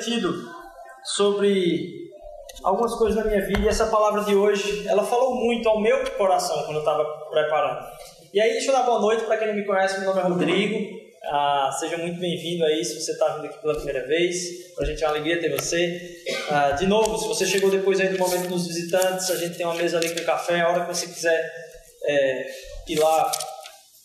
refletido 0.00 0.34
sobre 1.04 2.10
algumas 2.62 2.94
coisas 2.94 3.22
da 3.22 3.28
minha 3.28 3.46
vida 3.46 3.60
e 3.60 3.68
essa 3.68 3.86
palavra 3.86 4.24
de 4.24 4.34
hoje, 4.34 4.86
ela 4.88 5.04
falou 5.04 5.34
muito 5.34 5.68
ao 5.68 5.80
meu 5.80 6.04
coração 6.12 6.64
quando 6.64 6.76
eu 6.76 6.80
estava 6.80 7.04
preparando. 7.30 7.86
E 8.32 8.40
aí, 8.40 8.52
deixa 8.52 8.70
eu 8.70 8.72
dar 8.74 8.84
boa 8.84 9.00
noite 9.00 9.24
para 9.24 9.36
quem 9.36 9.48
não 9.48 9.54
me 9.54 9.64
conhece, 9.64 10.00
meu 10.00 10.10
nome 10.10 10.20
é 10.20 10.24
Rodrigo. 10.24 11.00
Ah, 11.24 11.70
seja 11.78 11.98
muito 11.98 12.18
bem-vindo 12.18 12.64
aí 12.64 12.82
se 12.82 12.98
você 12.98 13.12
está 13.12 13.36
vindo 13.36 13.46
aqui 13.46 13.60
pela 13.60 13.74
primeira 13.74 14.06
vez. 14.06 14.74
Para 14.74 14.84
a 14.84 14.86
gente 14.86 15.02
é 15.02 15.06
uma 15.06 15.12
alegria 15.14 15.40
ter 15.40 15.50
você. 15.50 16.00
Ah, 16.50 16.70
de 16.72 16.86
novo, 16.86 17.18
se 17.18 17.28
você 17.28 17.44
chegou 17.44 17.70
depois 17.70 18.00
aí 18.00 18.08
do 18.08 18.18
momento 18.18 18.48
dos 18.48 18.66
visitantes, 18.66 19.30
a 19.30 19.36
gente 19.36 19.56
tem 19.56 19.66
uma 19.66 19.74
mesa 19.74 19.98
ali 19.98 20.14
com 20.14 20.24
café. 20.24 20.60
A 20.60 20.68
hora 20.70 20.86
que 20.86 20.94
você 20.94 21.06
quiser 21.06 21.52
é, 22.04 22.46
ir 22.88 22.98
lá 22.98 23.30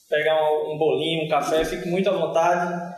pegar 0.09 0.35
um, 0.69 0.77
bolinho, 0.77 1.25
um 1.25 1.29
café, 1.29 1.63
fique 1.63 1.87
muito 1.87 2.09
à 2.09 2.13
vontade. 2.13 2.95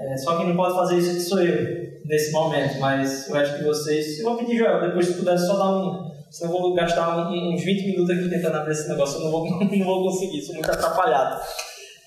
É, 0.00 0.16
só 0.16 0.36
quem 0.36 0.48
não 0.48 0.56
pode 0.56 0.74
fazer 0.74 0.96
isso 0.96 1.28
sou 1.28 1.40
eu 1.40 1.88
nesse 2.08 2.32
momento, 2.32 2.80
mas 2.80 3.28
eu 3.28 3.36
acho 3.36 3.58
que 3.58 3.64
vocês. 3.64 4.18
Eu 4.18 4.24
vou 4.24 4.38
pedir, 4.38 4.56
Joel, 4.56 4.80
depois 4.80 5.06
se 5.06 5.14
puder 5.14 5.38
só 5.38 5.56
dar 5.56 5.70
um. 5.70 6.08
Senão 6.30 6.54
eu 6.54 6.60
vou 6.60 6.74
gastar 6.74 7.30
uns 7.30 7.62
20 7.62 7.86
minutos 7.86 8.10
aqui 8.10 8.28
tentando 8.28 8.56
abrir 8.56 8.72
esse 8.72 8.88
negócio, 8.88 9.18
eu 9.18 9.24
não 9.24 9.30
vou, 9.30 9.48
não 9.64 9.84
vou 9.84 10.10
conseguir, 10.10 10.42
sou 10.42 10.54
muito 10.54 10.70
atrapalhado. 10.70 11.40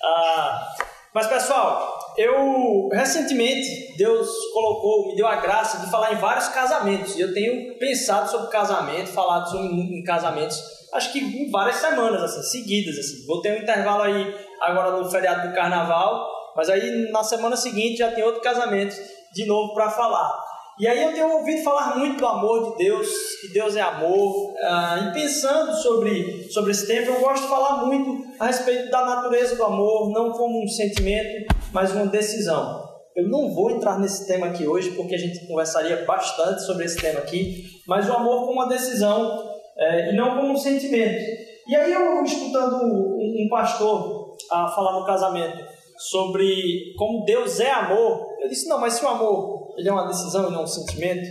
Ah, 0.02 0.74
mas 1.14 1.26
pessoal, 1.26 1.98
eu 2.16 2.88
recentemente 2.92 3.96
Deus 3.96 4.28
colocou, 4.52 5.08
me 5.08 5.16
deu 5.16 5.26
a 5.26 5.36
graça 5.36 5.84
de 5.84 5.90
falar 5.90 6.12
em 6.12 6.16
vários 6.16 6.48
casamentos. 6.48 7.18
Eu 7.18 7.32
tenho 7.32 7.78
pensado 7.78 8.30
sobre 8.30 8.48
casamento, 8.48 9.08
falado 9.08 9.50
sobre 9.50 9.66
em 9.68 10.02
casamentos, 10.04 10.60
acho 10.92 11.12
que 11.12 11.18
em 11.18 11.50
várias 11.50 11.76
semanas 11.76 12.22
assim, 12.22 12.42
seguidas 12.42 12.98
assim. 12.98 13.26
Vou 13.26 13.40
ter 13.40 13.58
um 13.58 13.62
intervalo 13.62 14.02
aí 14.02 14.34
agora 14.60 14.92
no 14.92 15.10
feriado 15.10 15.48
do 15.48 15.54
carnaval, 15.54 16.28
mas 16.56 16.68
aí 16.68 17.10
na 17.10 17.24
semana 17.24 17.56
seguinte 17.56 17.98
já 17.98 18.10
tem 18.12 18.22
outro 18.22 18.40
casamento 18.40 18.94
de 19.32 19.46
novo 19.46 19.74
para 19.74 19.90
falar. 19.90 20.52
E 20.78 20.88
aí 20.88 21.02
eu 21.02 21.12
tenho 21.12 21.30
ouvido 21.30 21.62
falar 21.62 21.98
muito 21.98 22.18
do 22.18 22.26
amor 22.26 22.72
de 22.72 22.84
Deus, 22.84 23.08
que 23.40 23.52
Deus 23.52 23.76
é 23.76 23.80
amor, 23.80 24.54
ah, 24.62 25.08
e 25.08 25.12
pensando 25.12 25.74
sobre, 25.76 26.50
sobre 26.50 26.70
esse 26.70 26.86
tempo, 26.86 27.10
eu 27.10 27.20
gosto 27.20 27.42
de 27.42 27.48
falar 27.48 27.84
muito 27.84 28.24
a 28.40 28.46
respeito 28.46 28.90
da 28.90 29.04
natureza 29.04 29.54
do 29.54 29.64
amor, 29.64 30.10
não 30.10 30.32
como 30.32 30.64
um 30.64 30.68
sentimento, 30.68 31.54
mas 31.72 31.92
uma 31.92 32.06
decisão. 32.06 32.82
Eu 33.14 33.28
não 33.28 33.54
vou 33.54 33.70
entrar 33.70 33.98
nesse 33.98 34.26
tema 34.26 34.46
aqui 34.46 34.66
hoje, 34.66 34.92
porque 34.92 35.14
a 35.14 35.18
gente 35.18 35.46
conversaria 35.46 36.04
bastante 36.06 36.62
sobre 36.62 36.86
esse 36.86 36.96
tema 36.98 37.20
aqui, 37.20 37.64
mas 37.86 38.08
o 38.08 38.12
amor 38.14 38.46
como 38.46 38.52
uma 38.52 38.68
decisão 38.68 39.52
é, 39.76 40.10
e 40.10 40.16
não 40.16 40.36
como 40.36 40.52
um 40.52 40.56
sentimento. 40.56 41.22
E 41.68 41.76
aí 41.76 41.92
eu 41.92 42.24
escutando 42.24 42.76
um, 42.76 43.44
um 43.44 43.48
pastor 43.50 44.36
a 44.50 44.68
falar 44.68 44.98
no 44.98 45.06
casamento 45.06 45.71
sobre 46.10 46.94
como 46.96 47.24
Deus 47.24 47.60
é 47.60 47.70
amor, 47.70 48.34
eu 48.40 48.48
disse, 48.48 48.68
não, 48.68 48.80
mas 48.80 48.94
se 48.94 49.04
o 49.04 49.08
amor 49.08 49.72
ele 49.76 49.88
é 49.88 49.92
uma 49.92 50.06
decisão 50.06 50.48
e 50.48 50.52
não 50.52 50.64
um 50.64 50.66
sentimento, 50.66 51.28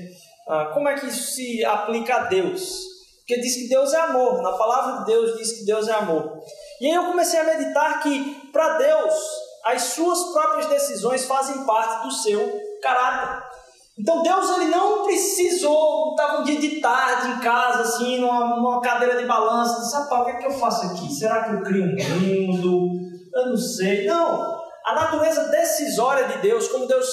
ah, 0.47 0.71
como 0.73 0.87
é 0.87 0.95
que 0.95 1.07
isso 1.07 1.33
se 1.33 1.63
aplica 1.65 2.15
a 2.15 2.23
Deus? 2.25 2.79
Porque 3.19 3.39
diz 3.41 3.55
que 3.55 3.67
Deus 3.67 3.93
é 3.93 3.99
amor, 3.99 4.41
na 4.41 4.53
palavra 4.53 4.99
de 4.99 5.05
Deus 5.05 5.37
diz 5.37 5.59
que 5.59 5.65
Deus 5.65 5.87
é 5.87 5.93
amor. 5.93 6.39
E 6.79 6.87
aí 6.87 6.95
eu 6.95 7.05
comecei 7.05 7.39
a 7.39 7.43
meditar 7.43 8.01
que 8.01 8.49
para 8.51 8.77
Deus 8.77 9.13
as 9.65 9.83
suas 9.83 10.31
próprias 10.33 10.65
decisões 10.67 11.25
fazem 11.25 11.63
parte 11.65 12.07
do 12.07 12.11
seu 12.11 12.59
caráter. 12.81 13.43
Então 13.99 14.23
Deus 14.23 14.49
ele 14.57 14.65
não 14.65 15.03
precisou, 15.03 16.11
estava 16.11 16.41
um 16.41 16.43
dia 16.43 16.59
de 16.59 16.81
tarde 16.81 17.31
em 17.31 17.39
casa, 17.39 17.81
assim, 17.83 18.19
numa, 18.19 18.55
numa 18.55 18.81
cadeira 18.81 19.17
de 19.17 19.27
balanço, 19.27 19.81
disse, 19.81 19.95
rapaz, 19.95 20.21
o 20.21 20.25
que 20.25 20.31
é 20.31 20.35
que 20.35 20.47
eu 20.47 20.51
faço 20.51 20.87
aqui? 20.87 21.13
Será 21.13 21.43
que 21.43 21.55
eu 21.55 21.61
crio 21.61 21.83
um 21.83 22.19
mundo? 22.19 23.10
Eu 23.33 23.45
não 23.47 23.57
sei. 23.57 24.05
Não, 24.05 24.61
a 24.85 24.95
natureza 24.95 25.47
decisória 25.49 26.27
de 26.27 26.41
Deus, 26.41 26.67
como 26.67 26.87
Deus 26.87 27.07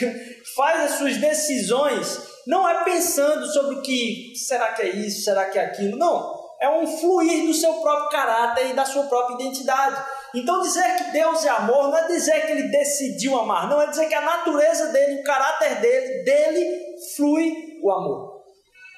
faz 0.56 0.92
as 0.92 0.98
suas 0.98 1.16
decisões, 1.16 2.20
não 2.46 2.68
é 2.68 2.82
pensando 2.84 3.46
sobre 3.46 3.76
o 3.76 3.82
que 3.82 4.32
será 4.34 4.72
que 4.72 4.82
é 4.82 4.88
isso, 4.88 5.24
será 5.24 5.46
que 5.46 5.58
é 5.58 5.64
aquilo, 5.64 5.96
não. 5.96 6.42
É 6.60 6.68
um 6.68 6.86
fluir 6.86 7.46
do 7.46 7.54
seu 7.54 7.74
próprio 7.74 8.10
caráter 8.10 8.70
e 8.70 8.72
da 8.72 8.84
sua 8.84 9.04
própria 9.04 9.34
identidade. 9.34 10.00
Então, 10.34 10.62
dizer 10.62 10.96
que 10.96 11.10
Deus 11.10 11.44
é 11.44 11.48
amor 11.48 11.88
não 11.88 11.98
é 11.98 12.06
dizer 12.06 12.46
que 12.46 12.52
ele 12.52 12.68
decidiu 12.68 13.38
amar, 13.38 13.68
não 13.68 13.82
é 13.82 13.88
dizer 13.88 14.06
que 14.06 14.14
a 14.14 14.20
natureza 14.20 14.92
dele, 14.92 15.20
o 15.20 15.24
caráter 15.24 15.80
dele, 15.80 16.22
dele 16.22 16.96
flui 17.16 17.80
o 17.82 17.90
amor. 17.90 18.42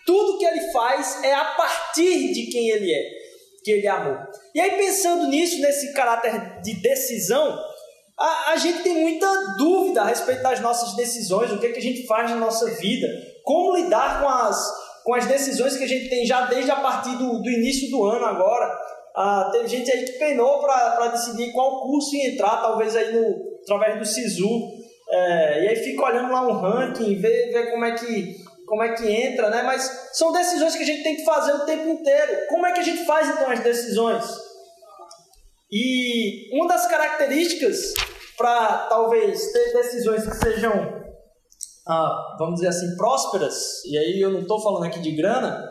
Tudo 0.06 0.38
que 0.38 0.44
ele 0.44 0.70
faz 0.72 1.24
é 1.24 1.34
a 1.34 1.44
partir 1.56 2.32
de 2.34 2.46
quem 2.52 2.68
ele 2.68 2.92
é, 2.92 3.23
que 3.64 3.70
ele 3.70 3.86
é 3.86 3.90
amor. 3.90 4.18
E 4.54 4.60
aí, 4.60 4.72
pensando 4.72 5.26
nisso, 5.26 5.60
nesse 5.60 5.92
caráter 5.94 6.60
de 6.60 6.74
decisão, 6.74 7.58
a, 8.18 8.52
a 8.52 8.56
gente 8.56 8.82
tem 8.82 9.00
muita 9.00 9.26
dúvida 9.56 10.02
a 10.02 10.06
respeito 10.06 10.42
das 10.42 10.60
nossas 10.60 10.94
decisões, 10.94 11.50
o 11.50 11.58
que, 11.58 11.66
é 11.66 11.72
que 11.72 11.78
a 11.78 11.82
gente 11.82 12.06
faz 12.06 12.30
na 12.30 12.36
nossa 12.36 12.66
vida, 12.76 13.08
como 13.42 13.76
lidar 13.76 14.20
com 14.20 14.28
as, 14.28 14.72
com 15.02 15.14
as 15.14 15.26
decisões 15.26 15.76
que 15.76 15.84
a 15.84 15.88
gente 15.88 16.08
tem 16.08 16.26
já 16.26 16.42
desde 16.46 16.70
a 16.70 16.76
partir 16.76 17.16
do, 17.16 17.42
do 17.42 17.50
início 17.50 17.90
do 17.90 18.04
ano 18.04 18.24
agora. 18.26 18.70
Ah, 19.16 19.52
gente 19.66 19.90
aí 19.92 20.04
que 20.04 20.18
penou 20.18 20.60
para 20.60 21.08
decidir 21.08 21.52
qual 21.52 21.82
curso 21.82 22.14
ia 22.16 22.32
entrar, 22.32 22.60
talvez 22.60 22.94
aí 22.96 23.12
no, 23.12 23.58
através 23.62 23.98
do 23.98 24.04
SISU. 24.04 24.72
É, 25.10 25.64
e 25.64 25.68
aí 25.68 25.76
fica 25.76 26.04
olhando 26.04 26.32
lá 26.32 26.46
um 26.46 26.60
ranking, 26.60 27.14
vê, 27.16 27.50
vê 27.52 27.70
como, 27.70 27.84
é 27.84 27.94
que, 27.94 28.43
como 28.66 28.82
é 28.82 28.94
que 28.94 29.06
entra, 29.08 29.50
né? 29.50 29.62
Mas 29.62 30.10
são 30.12 30.32
decisões 30.32 30.74
que 30.74 30.82
a 30.82 30.86
gente 30.86 31.02
tem 31.02 31.16
que 31.16 31.24
fazer 31.24 31.52
o 31.52 31.64
tempo 31.64 31.88
inteiro. 31.88 32.46
Como 32.48 32.66
é 32.66 32.72
que 32.72 32.80
a 32.80 32.84
gente 32.84 33.04
faz 33.04 33.28
então 33.28 33.50
as 33.50 33.60
decisões? 33.60 34.24
E 35.70 36.56
uma 36.56 36.68
das 36.68 36.86
características 36.86 37.92
para 38.36 38.86
talvez 38.88 39.52
ter 39.52 39.72
decisões 39.72 40.26
que 40.26 40.36
sejam, 40.36 40.72
ah, 41.86 42.36
vamos 42.38 42.56
dizer 42.56 42.68
assim, 42.68 42.96
prósperas, 42.96 43.84
e 43.84 43.96
aí 43.96 44.20
eu 44.20 44.30
não 44.30 44.40
estou 44.40 44.60
falando 44.62 44.84
aqui 44.84 45.00
de 45.00 45.12
grana, 45.12 45.62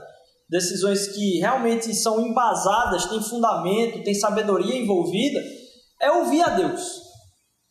decisões 0.49 1.07
que 1.07 1.39
realmente 1.39 1.93
são 1.93 2.19
embasadas, 2.19 3.05
têm 3.05 3.21
fundamento, 3.21 4.03
têm 4.03 4.13
sabedoria 4.13 4.75
envolvida, 4.75 5.41
é 6.01 6.11
ouvir 6.11 6.41
a 6.41 6.49
Deus. 6.49 7.01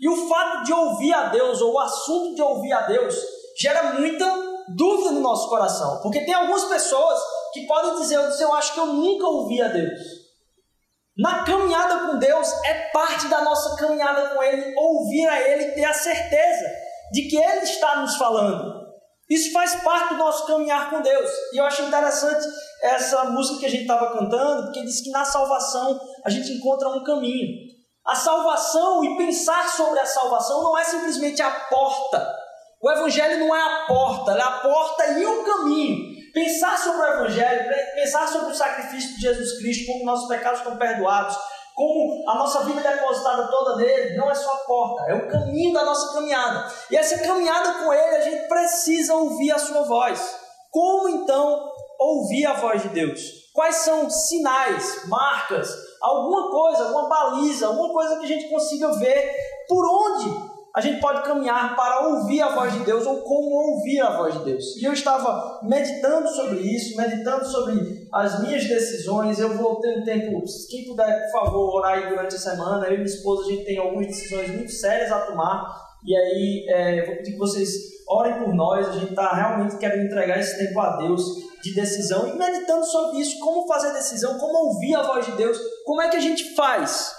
E 0.01 0.09
o 0.09 0.29
fato 0.29 0.65
de 0.65 0.73
ouvir 0.73 1.13
a 1.13 1.29
Deus, 1.29 1.61
ou 1.61 1.75
o 1.75 1.79
assunto 1.79 2.35
de 2.35 2.43
ouvir 2.43 2.73
a 2.73 2.87
Deus, 2.87 3.15
gera 3.61 3.93
muita 3.93 4.27
dúvida 4.77 5.13
no 5.13 5.21
nosso 5.21 5.49
coração. 5.49 6.01
Porque 6.03 6.25
tem 6.25 6.35
algumas 6.35 6.65
pessoas 6.65 7.21
que 7.53 7.67
podem 7.67 7.97
dizer, 7.97 8.17
eu, 8.17 8.29
disse, 8.29 8.43
eu 8.43 8.55
acho 8.55 8.73
que 8.75 8.81
eu 8.81 8.87
nunca 8.87 9.27
ouvi 9.27 9.61
a 9.61 9.69
Deus. 9.69 10.01
Na 11.17 11.45
caminhada 11.45 12.07
com 12.07 12.19
Deus 12.19 12.51
é 12.65 12.91
parte 12.91 13.29
da 13.29 13.43
nossa 13.43 13.77
caminhada 13.77 14.35
com 14.35 14.43
Ele, 14.43 14.75
ouvir 14.77 15.27
a 15.29 15.41
Ele 15.41 15.65
e 15.65 15.73
ter 15.73 15.85
a 15.85 15.93
certeza 15.93 16.71
de 17.13 17.29
que 17.29 17.37
Ele 17.37 17.61
está 17.61 17.97
nos 17.97 18.17
falando. 18.17 18.83
Isso 19.29 19.53
faz 19.53 19.77
parte 19.83 20.15
do 20.15 20.19
nosso 20.19 20.47
caminhar 20.47 20.91
com 20.91 21.01
Deus. 21.01 21.31
E 21.53 21.59
eu 21.59 21.65
acho 21.65 21.83
interessante 21.83 22.47
essa 22.83 23.25
música 23.25 23.61
que 23.61 23.67
a 23.67 23.71
gente 23.71 23.83
estava 23.83 24.13
cantando, 24.13 24.65
porque 24.65 24.83
diz 24.83 25.01
que 25.01 25.11
na 25.11 25.25
salvação 25.25 26.01
a 26.25 26.31
gente 26.31 26.53
encontra 26.53 26.89
um 26.89 27.05
caminho. 27.05 27.73
A 28.07 28.15
salvação 28.15 29.05
e 29.05 29.17
pensar 29.17 29.69
sobre 29.69 30.01
a 30.01 30.07
salvação 30.07 30.63
não 30.63 30.77
é 30.77 30.85
simplesmente 30.85 31.41
a 31.41 31.51
porta. 31.51 32.42
O 32.83 32.91
Evangelho 32.91 33.39
não 33.39 33.55
é 33.55 33.61
a 33.61 33.87
porta, 33.87 34.33
é 34.33 34.43
a 34.43 34.51
porta 34.59 35.07
e 35.13 35.25
o 35.25 35.45
caminho. 35.45 36.21
Pensar 36.35 36.77
sobre 36.77 37.01
o 37.01 37.13
Evangelho, 37.13 37.71
pensar 37.95 38.27
sobre 38.27 38.51
o 38.51 38.55
sacrifício 38.57 39.15
de 39.15 39.21
Jesus 39.21 39.59
Cristo, 39.59 39.87
como 39.87 40.05
nossos 40.05 40.27
pecados 40.27 40.59
estão 40.59 40.77
perdoados, 40.77 41.37
como 41.77 42.29
a 42.29 42.35
nossa 42.35 42.65
vida 42.65 42.81
é 42.81 42.97
depositada 42.97 43.47
toda 43.47 43.77
nele, 43.77 44.17
não 44.17 44.29
é 44.29 44.35
só 44.35 44.53
a 44.53 44.57
porta, 44.67 45.05
é 45.09 45.15
o 45.15 45.31
caminho 45.31 45.73
da 45.73 45.85
nossa 45.85 46.13
caminhada. 46.13 46.73
E 46.91 46.97
essa 46.97 47.19
caminhada 47.19 47.75
com 47.75 47.93
ele, 47.93 48.17
a 48.17 48.21
gente 48.21 48.49
precisa 48.49 49.15
ouvir 49.15 49.53
a 49.53 49.61
sua 49.61 49.83
voz. 49.83 50.37
Como 50.69 51.09
então 51.09 51.71
ouvir 52.01 52.47
a 52.47 52.55
voz 52.55 52.83
de 52.83 52.89
Deus? 52.89 53.21
Quais 53.55 53.77
são 53.77 54.11
sinais, 54.11 55.07
marcas, 55.07 55.73
alguma 56.01 56.51
coisa, 56.51 56.83
alguma 56.83 57.09
baliza, 57.09 57.69
alguma 57.69 57.93
coisa 57.93 58.19
que 58.19 58.25
a 58.25 58.29
gente 58.29 58.49
consiga 58.49 58.91
ver 58.95 59.37
por 59.69 59.87
onde 59.87 60.52
a 60.75 60.81
gente 60.81 61.01
pode 61.01 61.23
caminhar 61.23 61.77
para 61.77 62.09
ouvir 62.09 62.41
a 62.41 62.55
voz 62.55 62.73
de 62.73 62.81
Deus 62.81 63.05
ou 63.05 63.21
como 63.23 63.51
ouvir 63.51 64.01
a 64.01 64.17
voz 64.17 64.39
de 64.39 64.45
Deus. 64.45 64.77
E 64.79 64.85
eu 64.85 64.93
estava 64.95 65.61
meditando 65.63 66.27
sobre 66.29 66.61
isso, 66.61 66.97
meditando 66.97 67.45
sobre 67.45 68.09
as 68.11 68.41
minhas 68.41 68.65
decisões. 68.65 69.39
Eu 69.39 69.55
vou 69.59 69.81
ter 69.81 69.99
um 69.99 70.05
tempo, 70.05 70.43
quem 70.71 70.87
puder, 70.87 71.25
por 71.25 71.41
favor, 71.41 71.75
orar 71.75 71.99
aí 71.99 72.09
durante 72.09 72.37
a 72.37 72.39
semana. 72.39 72.87
Eu 72.87 72.95
e 72.95 72.97
minha 72.99 73.05
esposa, 73.05 73.43
a 73.43 73.51
gente 73.51 73.65
tem 73.67 73.79
algumas 73.79 74.07
decisões 74.07 74.49
muito 74.49 74.73
sérias 74.73 75.13
a 75.13 75.21
tomar. 75.27 75.77
E 76.07 76.17
aí, 76.17 76.67
é, 76.69 77.01
eu 77.01 77.07
vou 77.07 77.17
pedir 77.17 77.33
que 77.33 77.39
vocês 77.39 77.71
orem 78.09 78.43
por 78.43 78.55
nós. 78.55 78.89
A 78.89 78.93
gente 78.93 79.11
está 79.11 79.31
realmente 79.31 79.77
querendo 79.77 80.07
entregar 80.07 80.39
esse 80.39 80.57
tempo 80.57 80.81
a 80.81 80.97
Deus 80.97 81.23
de 81.63 81.75
decisão 81.75 82.27
e 82.29 82.39
meditando 82.39 82.85
sobre 82.87 83.19
isso, 83.19 83.39
como 83.41 83.69
fazer 83.69 83.93
decisão, 83.93 84.39
como 84.39 84.71
ouvir 84.71 84.95
a 84.95 85.03
voz 85.03 85.27
de 85.27 85.33
Deus, 85.33 85.59
como 85.85 86.01
é 86.01 86.09
que 86.09 86.17
a 86.17 86.21
gente 86.21 86.55
faz. 86.55 87.13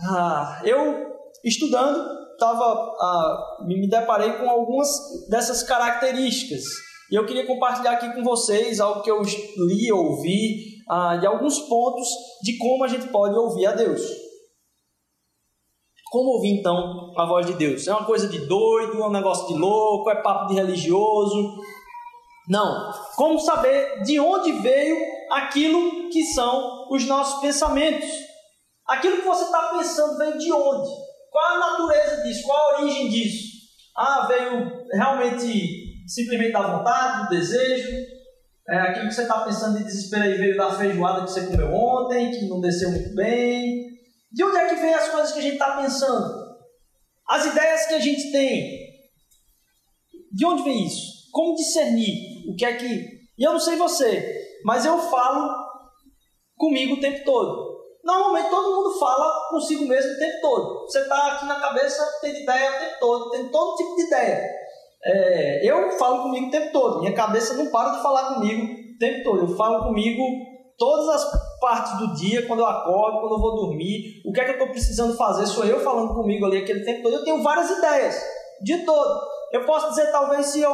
Ah, 0.00 0.62
eu 0.64 1.10
estudando 1.44 2.19
tava, 2.40 2.96
ah, 2.98 3.58
me 3.60 3.88
deparei 3.88 4.32
com 4.32 4.50
algumas 4.50 4.88
dessas 5.28 5.62
características. 5.62 6.64
E 7.12 7.14
eu 7.14 7.26
queria 7.26 7.46
compartilhar 7.46 7.92
aqui 7.92 8.12
com 8.14 8.24
vocês 8.24 8.80
algo 8.80 9.02
que 9.02 9.10
eu 9.10 9.20
li, 9.20 9.92
ouvi, 9.92 10.78
ah, 10.88 11.16
de 11.16 11.26
alguns 11.26 11.58
pontos 11.60 12.08
de 12.42 12.56
como 12.56 12.82
a 12.82 12.88
gente 12.88 13.06
pode 13.08 13.36
ouvir 13.36 13.66
a 13.66 13.72
Deus. 13.72 14.00
Como 16.10 16.30
ouvir 16.32 16.58
então 16.58 17.12
a 17.16 17.24
voz 17.24 17.46
de 17.46 17.52
Deus? 17.52 17.86
É 17.86 17.92
uma 17.92 18.04
coisa 18.04 18.26
de 18.26 18.38
doido, 18.46 19.00
é 19.00 19.06
um 19.06 19.12
negócio 19.12 19.46
de 19.46 19.54
louco, 19.54 20.10
é 20.10 20.16
papo 20.16 20.48
de 20.48 20.54
religioso? 20.54 21.60
Não. 22.48 22.90
Como 23.14 23.38
saber 23.38 24.02
de 24.02 24.18
onde 24.18 24.50
veio 24.50 24.96
aquilo 25.30 26.08
que 26.10 26.24
são 26.24 26.88
os 26.90 27.06
nossos 27.06 27.40
pensamentos? 27.40 28.08
Aquilo 28.88 29.18
que 29.18 29.26
você 29.26 29.44
está 29.44 29.68
pensando 29.68 30.18
veio 30.18 30.36
de 30.36 30.52
onde? 30.52 31.09
Qual 31.30 31.46
a 31.46 31.58
natureza 31.58 32.22
disso? 32.22 32.42
Qual 32.44 32.58
a 32.58 32.80
origem 32.80 33.08
disso? 33.08 33.50
Ah, 33.96 34.26
veio 34.26 34.86
realmente 34.92 36.04
simplesmente 36.06 36.52
da 36.52 36.76
vontade, 36.76 37.24
do 37.24 37.30
desejo? 37.30 38.10
É, 38.68 38.76
aquilo 38.76 39.08
que 39.08 39.14
você 39.14 39.22
está 39.22 39.44
pensando 39.44 39.78
de 39.78 39.84
desespero 39.84 40.24
aí 40.24 40.34
veio 40.34 40.56
da 40.56 40.76
feijoada 40.76 41.24
que 41.24 41.30
você 41.30 41.46
comeu 41.46 41.72
ontem, 41.72 42.30
que 42.30 42.48
não 42.48 42.60
desceu 42.60 42.90
muito 42.90 43.14
bem. 43.14 43.90
De 44.30 44.44
onde 44.44 44.56
é 44.56 44.68
que 44.68 44.76
vem 44.76 44.94
as 44.94 45.08
coisas 45.08 45.32
que 45.32 45.40
a 45.40 45.42
gente 45.42 45.54
está 45.54 45.76
pensando? 45.76 46.50
As 47.28 47.46
ideias 47.46 47.86
que 47.86 47.94
a 47.94 48.00
gente 48.00 48.30
tem. 48.30 48.90
De 50.32 50.46
onde 50.46 50.62
vem 50.62 50.86
isso? 50.86 51.30
Como 51.32 51.56
discernir 51.56 52.48
o 52.48 52.54
que 52.56 52.64
é 52.64 52.76
que. 52.76 53.20
E 53.38 53.42
eu 53.42 53.52
não 53.52 53.60
sei 53.60 53.76
você, 53.76 54.58
mas 54.64 54.84
eu 54.84 54.98
falo 54.98 55.48
comigo 56.56 56.94
o 56.94 57.00
tempo 57.00 57.24
todo. 57.24 57.79
Normalmente 58.04 58.48
todo 58.48 58.76
mundo 58.76 58.98
fala 58.98 59.48
consigo 59.50 59.86
mesmo 59.86 60.12
o 60.12 60.18
tempo 60.18 60.40
todo. 60.40 60.80
Você 60.86 61.00
está 61.00 61.32
aqui 61.32 61.46
na 61.46 61.60
cabeça 61.60 62.02
tendo 62.20 62.38
ideia 62.38 62.70
o 62.70 62.78
tempo 62.78 62.94
todo, 62.98 63.30
tendo 63.30 63.50
todo 63.50 63.76
tipo 63.76 63.96
de 63.96 64.02
ideia. 64.02 64.50
É, 65.02 65.66
eu 65.66 65.90
falo 65.92 66.22
comigo 66.22 66.48
o 66.48 66.50
tempo 66.50 66.72
todo. 66.72 67.00
Minha 67.00 67.14
cabeça 67.14 67.54
não 67.54 67.70
para 67.70 67.90
de 67.90 68.02
falar 68.02 68.34
comigo 68.34 68.62
o 68.62 68.98
tempo 68.98 69.24
todo. 69.24 69.50
Eu 69.50 69.56
falo 69.56 69.84
comigo 69.84 70.22
todas 70.78 71.08
as 71.08 71.58
partes 71.60 71.98
do 71.98 72.14
dia, 72.14 72.46
quando 72.46 72.60
eu 72.60 72.66
acordo, 72.66 73.20
quando 73.20 73.34
eu 73.34 73.40
vou 73.40 73.56
dormir. 73.56 74.22
O 74.24 74.32
que 74.32 74.40
é 74.40 74.44
que 74.44 74.50
eu 74.50 74.54
estou 74.54 74.68
precisando 74.68 75.16
fazer? 75.16 75.46
Sou 75.46 75.64
eu 75.64 75.80
falando 75.80 76.14
comigo 76.14 76.46
ali 76.46 76.58
aquele 76.58 76.84
tempo 76.84 77.02
todo. 77.02 77.14
Eu 77.14 77.24
tenho 77.24 77.42
várias 77.42 77.70
ideias, 77.70 78.18
de 78.62 78.78
todo. 78.78 79.20
Eu 79.52 79.64
posso 79.66 79.90
dizer, 79.90 80.10
talvez, 80.10 80.46
se 80.46 80.62
eu, 80.62 80.72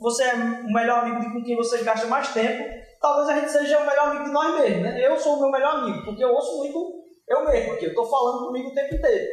você 0.00 0.22
é 0.22 0.34
o 0.34 0.72
melhor 0.72 1.00
amigo 1.00 1.32
com 1.32 1.42
quem 1.42 1.56
você 1.56 1.82
gasta 1.82 2.06
mais 2.06 2.32
tempo, 2.32 2.62
talvez 3.00 3.28
a 3.28 3.40
gente 3.40 3.50
seja 3.50 3.78
o 3.78 3.86
melhor 3.86 4.08
amigo 4.08 4.24
de 4.24 4.30
nós 4.30 4.60
mesmos. 4.60 4.82
Né? 4.82 5.06
Eu 5.06 5.18
sou 5.18 5.36
o 5.36 5.40
meu 5.40 5.50
melhor 5.50 5.76
amigo, 5.76 6.04
porque 6.04 6.22
eu 6.22 6.32
ouço 6.32 6.58
muito 6.58 7.00
eu 7.30 7.44
mesmo 7.44 7.72
aqui. 7.74 7.84
Eu 7.84 7.90
estou 7.90 8.10
falando 8.10 8.46
comigo 8.46 8.68
o 8.68 8.74
tempo 8.74 8.94
inteiro. 8.94 9.28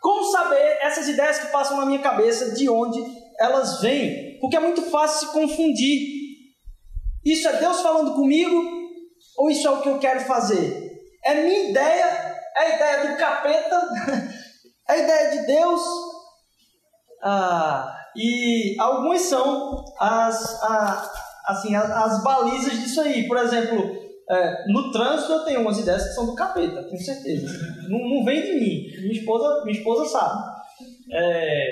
Como 0.00 0.30
saber 0.30 0.78
essas 0.80 1.08
ideias 1.08 1.38
que 1.38 1.46
passam 1.50 1.78
na 1.78 1.86
minha 1.86 2.02
cabeça, 2.02 2.52
de 2.52 2.68
onde 2.68 3.02
elas 3.38 3.80
vêm? 3.80 4.38
Porque 4.40 4.56
é 4.56 4.60
muito 4.60 4.82
fácil 4.82 5.26
se 5.26 5.32
confundir. 5.32 6.22
Isso 7.24 7.48
é 7.48 7.54
Deus 7.54 7.80
falando 7.80 8.14
comigo 8.14 8.82
ou 9.38 9.50
isso 9.50 9.66
é 9.66 9.70
o 9.70 9.80
que 9.80 9.88
eu 9.88 9.98
quero 9.98 10.20
fazer? 10.20 11.00
É 11.24 11.34
minha 11.34 11.70
ideia? 11.70 12.04
É 12.56 12.62
a 12.62 12.76
ideia 12.76 13.08
do 13.08 13.16
capeta? 13.16 13.88
é 14.88 14.92
a 14.92 14.98
ideia 14.98 15.30
de 15.30 15.46
Deus? 15.46 15.80
Ah, 17.22 17.96
e 18.16 18.76
algumas 18.80 19.22
são 19.22 19.84
as, 19.98 20.62
assim, 21.46 21.74
as, 21.74 21.90
as, 21.90 22.22
balizas 22.22 22.72
disso 22.72 23.00
aí. 23.00 23.26
Por 23.26 23.36
exemplo, 23.36 23.96
é, 24.30 24.72
no 24.72 24.90
trânsito 24.90 25.32
eu 25.32 25.44
tenho 25.44 25.60
umas 25.60 25.78
ideias 25.78 26.08
que 26.08 26.14
são 26.14 26.26
do 26.26 26.34
capeta, 26.34 26.82
tenho 26.84 26.98
certeza. 26.98 27.46
Não, 27.88 27.98
não 27.98 28.24
vem 28.24 28.42
de 28.42 28.52
mim. 28.52 29.02
Minha 29.02 29.12
esposa, 29.12 29.64
minha 29.64 29.78
esposa 29.78 30.04
sabe. 30.06 30.42
É, 31.12 31.66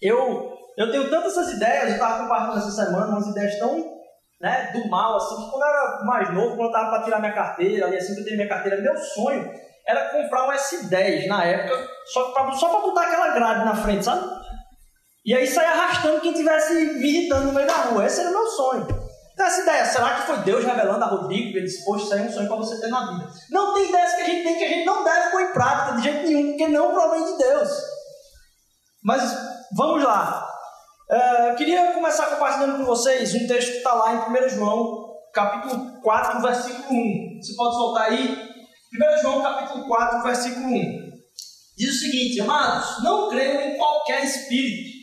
eu, 0.00 0.52
eu 0.76 0.90
tenho 0.90 1.10
tantas 1.10 1.32
essas 1.32 1.54
ideias, 1.54 1.88
eu 1.88 1.94
estava 1.94 2.22
compartilhando 2.22 2.58
essa 2.58 2.84
semana 2.84 3.06
umas 3.06 3.26
ideias 3.26 3.58
tão 3.58 3.98
né, 4.40 4.70
do 4.72 4.88
mal, 4.88 5.16
assim, 5.16 5.34
que 5.34 5.50
quando 5.50 5.62
eu 5.62 5.68
era 5.68 6.04
mais 6.04 6.32
novo, 6.32 6.56
quando 6.56 6.60
eu 6.60 6.66
estava 6.66 6.90
para 6.90 7.02
tirar 7.02 7.20
minha 7.20 7.32
carteira, 7.32 7.86
ali 7.86 7.96
assim 7.96 8.14
que 8.14 8.20
eu 8.20 8.24
tenho 8.24 8.36
minha 8.36 8.48
carteira, 8.48 8.80
meu 8.80 8.96
sonho 8.96 9.50
era 9.88 10.10
comprar 10.10 10.46
um 10.46 10.52
S10 10.52 11.26
na 11.26 11.44
época, 11.44 11.88
só 12.12 12.30
para 12.32 12.52
só 12.52 12.80
botar 12.82 13.02
aquela 13.02 13.34
grade 13.34 13.64
na 13.64 13.74
frente, 13.74 14.04
sabe? 14.04 14.37
E 15.28 15.34
aí 15.34 15.46
sair 15.46 15.66
arrastando 15.66 16.22
quem 16.22 16.30
estivesse 16.30 16.72
me 16.72 17.06
irritando 17.06 17.48
no 17.48 17.52
meio 17.52 17.66
da 17.66 17.74
rua. 17.74 18.06
Esse 18.06 18.20
era 18.20 18.30
o 18.30 18.32
meu 18.32 18.46
sonho. 18.46 18.86
Então 19.34 19.46
essa 19.46 19.60
ideia, 19.60 19.84
será 19.84 20.14
que 20.14 20.26
foi 20.26 20.38
Deus 20.38 20.64
revelando 20.64 21.04
a 21.04 21.06
Rodrigo 21.06 21.52
que 21.52 21.58
ele 21.58 21.66
disse, 21.66 21.84
poxa, 21.84 22.04
isso 22.04 22.14
aí 22.14 22.20
é 22.20 22.24
um 22.24 22.32
sonho 22.32 22.48
para 22.48 22.56
você 22.56 22.80
ter 22.80 22.88
na 22.88 23.12
vida? 23.12 23.30
Não 23.50 23.74
tem 23.74 23.90
ideias 23.90 24.14
que 24.14 24.22
a 24.22 24.24
gente 24.24 24.42
tem 24.42 24.56
que 24.56 24.64
a 24.64 24.68
gente 24.68 24.86
não 24.86 25.04
deve 25.04 25.30
pôr 25.30 25.42
em 25.42 25.52
prática 25.52 25.96
de 25.96 26.02
jeito 26.02 26.26
nenhum, 26.26 26.48
porque 26.48 26.68
não 26.68 26.94
provém 26.94 27.26
de 27.26 27.36
Deus. 27.36 27.68
Mas 29.04 29.38
vamos 29.76 30.02
lá. 30.02 30.50
Uh, 31.10 31.48
eu 31.50 31.56
queria 31.56 31.92
começar 31.92 32.24
compartilhando 32.28 32.78
com 32.78 32.86
vocês 32.86 33.34
um 33.34 33.46
texto 33.46 33.72
que 33.72 33.76
está 33.76 33.92
lá 33.92 34.14
em 34.14 34.46
1 34.46 34.48
João, 34.48 35.12
capítulo 35.34 36.00
4, 36.00 36.40
versículo 36.40 36.88
1. 36.88 37.38
Você 37.42 37.54
pode 37.54 37.74
soltar 37.74 38.04
aí? 38.04 38.48
1 39.18 39.20
João, 39.20 39.42
capítulo 39.42 39.86
4, 39.88 40.22
versículo 40.22 40.66
1. 40.68 41.08
Diz 41.76 41.90
o 41.90 41.98
seguinte, 41.98 42.40
amados, 42.40 43.04
não 43.04 43.28
creiam 43.28 43.60
em 43.60 43.76
qualquer 43.76 44.24
espírito, 44.24 44.97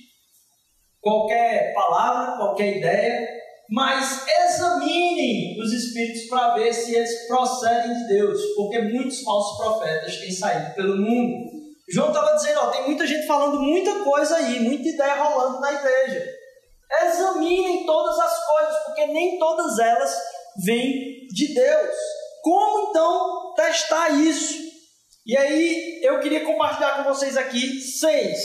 qualquer 1.05 1.71
palavra, 1.75 2.35
qualquer 2.35 2.77
ideia, 2.77 3.29
mas 3.69 4.25
examinem 4.27 5.55
os 5.61 5.71
espíritos 5.71 6.23
para 6.23 6.55
ver 6.55 6.73
se 6.73 6.95
eles 6.95 7.27
procedem 7.27 7.93
de 7.93 8.07
Deus, 8.07 8.41
porque 8.55 8.79
muitos 8.81 9.21
falsos 9.21 9.57
profetas 9.57 10.17
têm 10.17 10.31
saído 10.31 10.73
pelo 10.73 10.97
mundo. 10.97 11.45
João 11.87 12.07
estava 12.07 12.35
dizendo, 12.35 12.59
ó, 12.59 12.71
tem 12.71 12.85
muita 12.85 13.05
gente 13.05 13.27
falando 13.27 13.59
muita 13.59 14.03
coisa 14.03 14.37
aí, 14.37 14.59
muita 14.61 14.89
ideia 14.89 15.23
rolando 15.23 15.59
na 15.59 15.73
igreja. 15.73 16.27
Examinem 17.03 17.85
todas 17.85 18.17
as 18.19 18.45
coisas, 18.47 18.83
porque 18.85 19.05
nem 19.05 19.37
todas 19.37 19.77
elas 19.77 20.15
vêm 20.65 21.27
de 21.29 21.53
Deus. 21.53 21.95
Como 22.41 22.89
então 22.89 23.53
testar 23.55 24.09
isso? 24.09 24.55
E 25.23 25.37
aí 25.37 25.99
eu 26.03 26.19
queria 26.19 26.43
compartilhar 26.43 26.97
com 26.97 27.13
vocês 27.13 27.37
aqui 27.37 27.79
seis, 27.79 28.39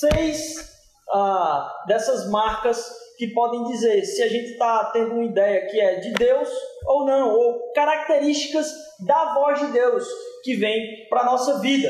seis 0.00 0.75
ah, 1.12 1.84
dessas 1.86 2.28
marcas 2.30 2.90
que 3.16 3.28
podem 3.28 3.64
dizer 3.64 4.04
se 4.04 4.22
a 4.22 4.28
gente 4.28 4.52
está 4.52 4.90
tendo 4.92 5.12
uma 5.12 5.24
ideia 5.24 5.66
que 5.66 5.80
é 5.80 6.00
de 6.00 6.12
Deus 6.12 6.48
ou 6.86 7.06
não, 7.06 7.30
ou 7.30 7.72
características 7.72 8.70
da 9.06 9.34
voz 9.34 9.58
de 9.58 9.72
Deus 9.72 10.06
que 10.42 10.54
vem 10.54 11.08
para 11.08 11.22
a 11.22 11.26
nossa 11.26 11.58
vida. 11.60 11.88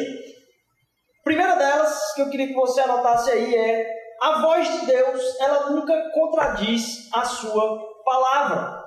Primeira 1.24 1.56
delas 1.56 2.14
que 2.14 2.22
eu 2.22 2.30
queria 2.30 2.48
que 2.48 2.54
você 2.54 2.80
anotasse 2.80 3.30
aí 3.30 3.54
é 3.54 3.96
a 4.22 4.40
voz 4.40 4.80
de 4.80 4.86
Deus, 4.86 5.40
ela 5.40 5.70
nunca 5.70 6.10
contradiz 6.14 7.08
a 7.12 7.24
sua 7.24 7.78
palavra. 8.04 8.84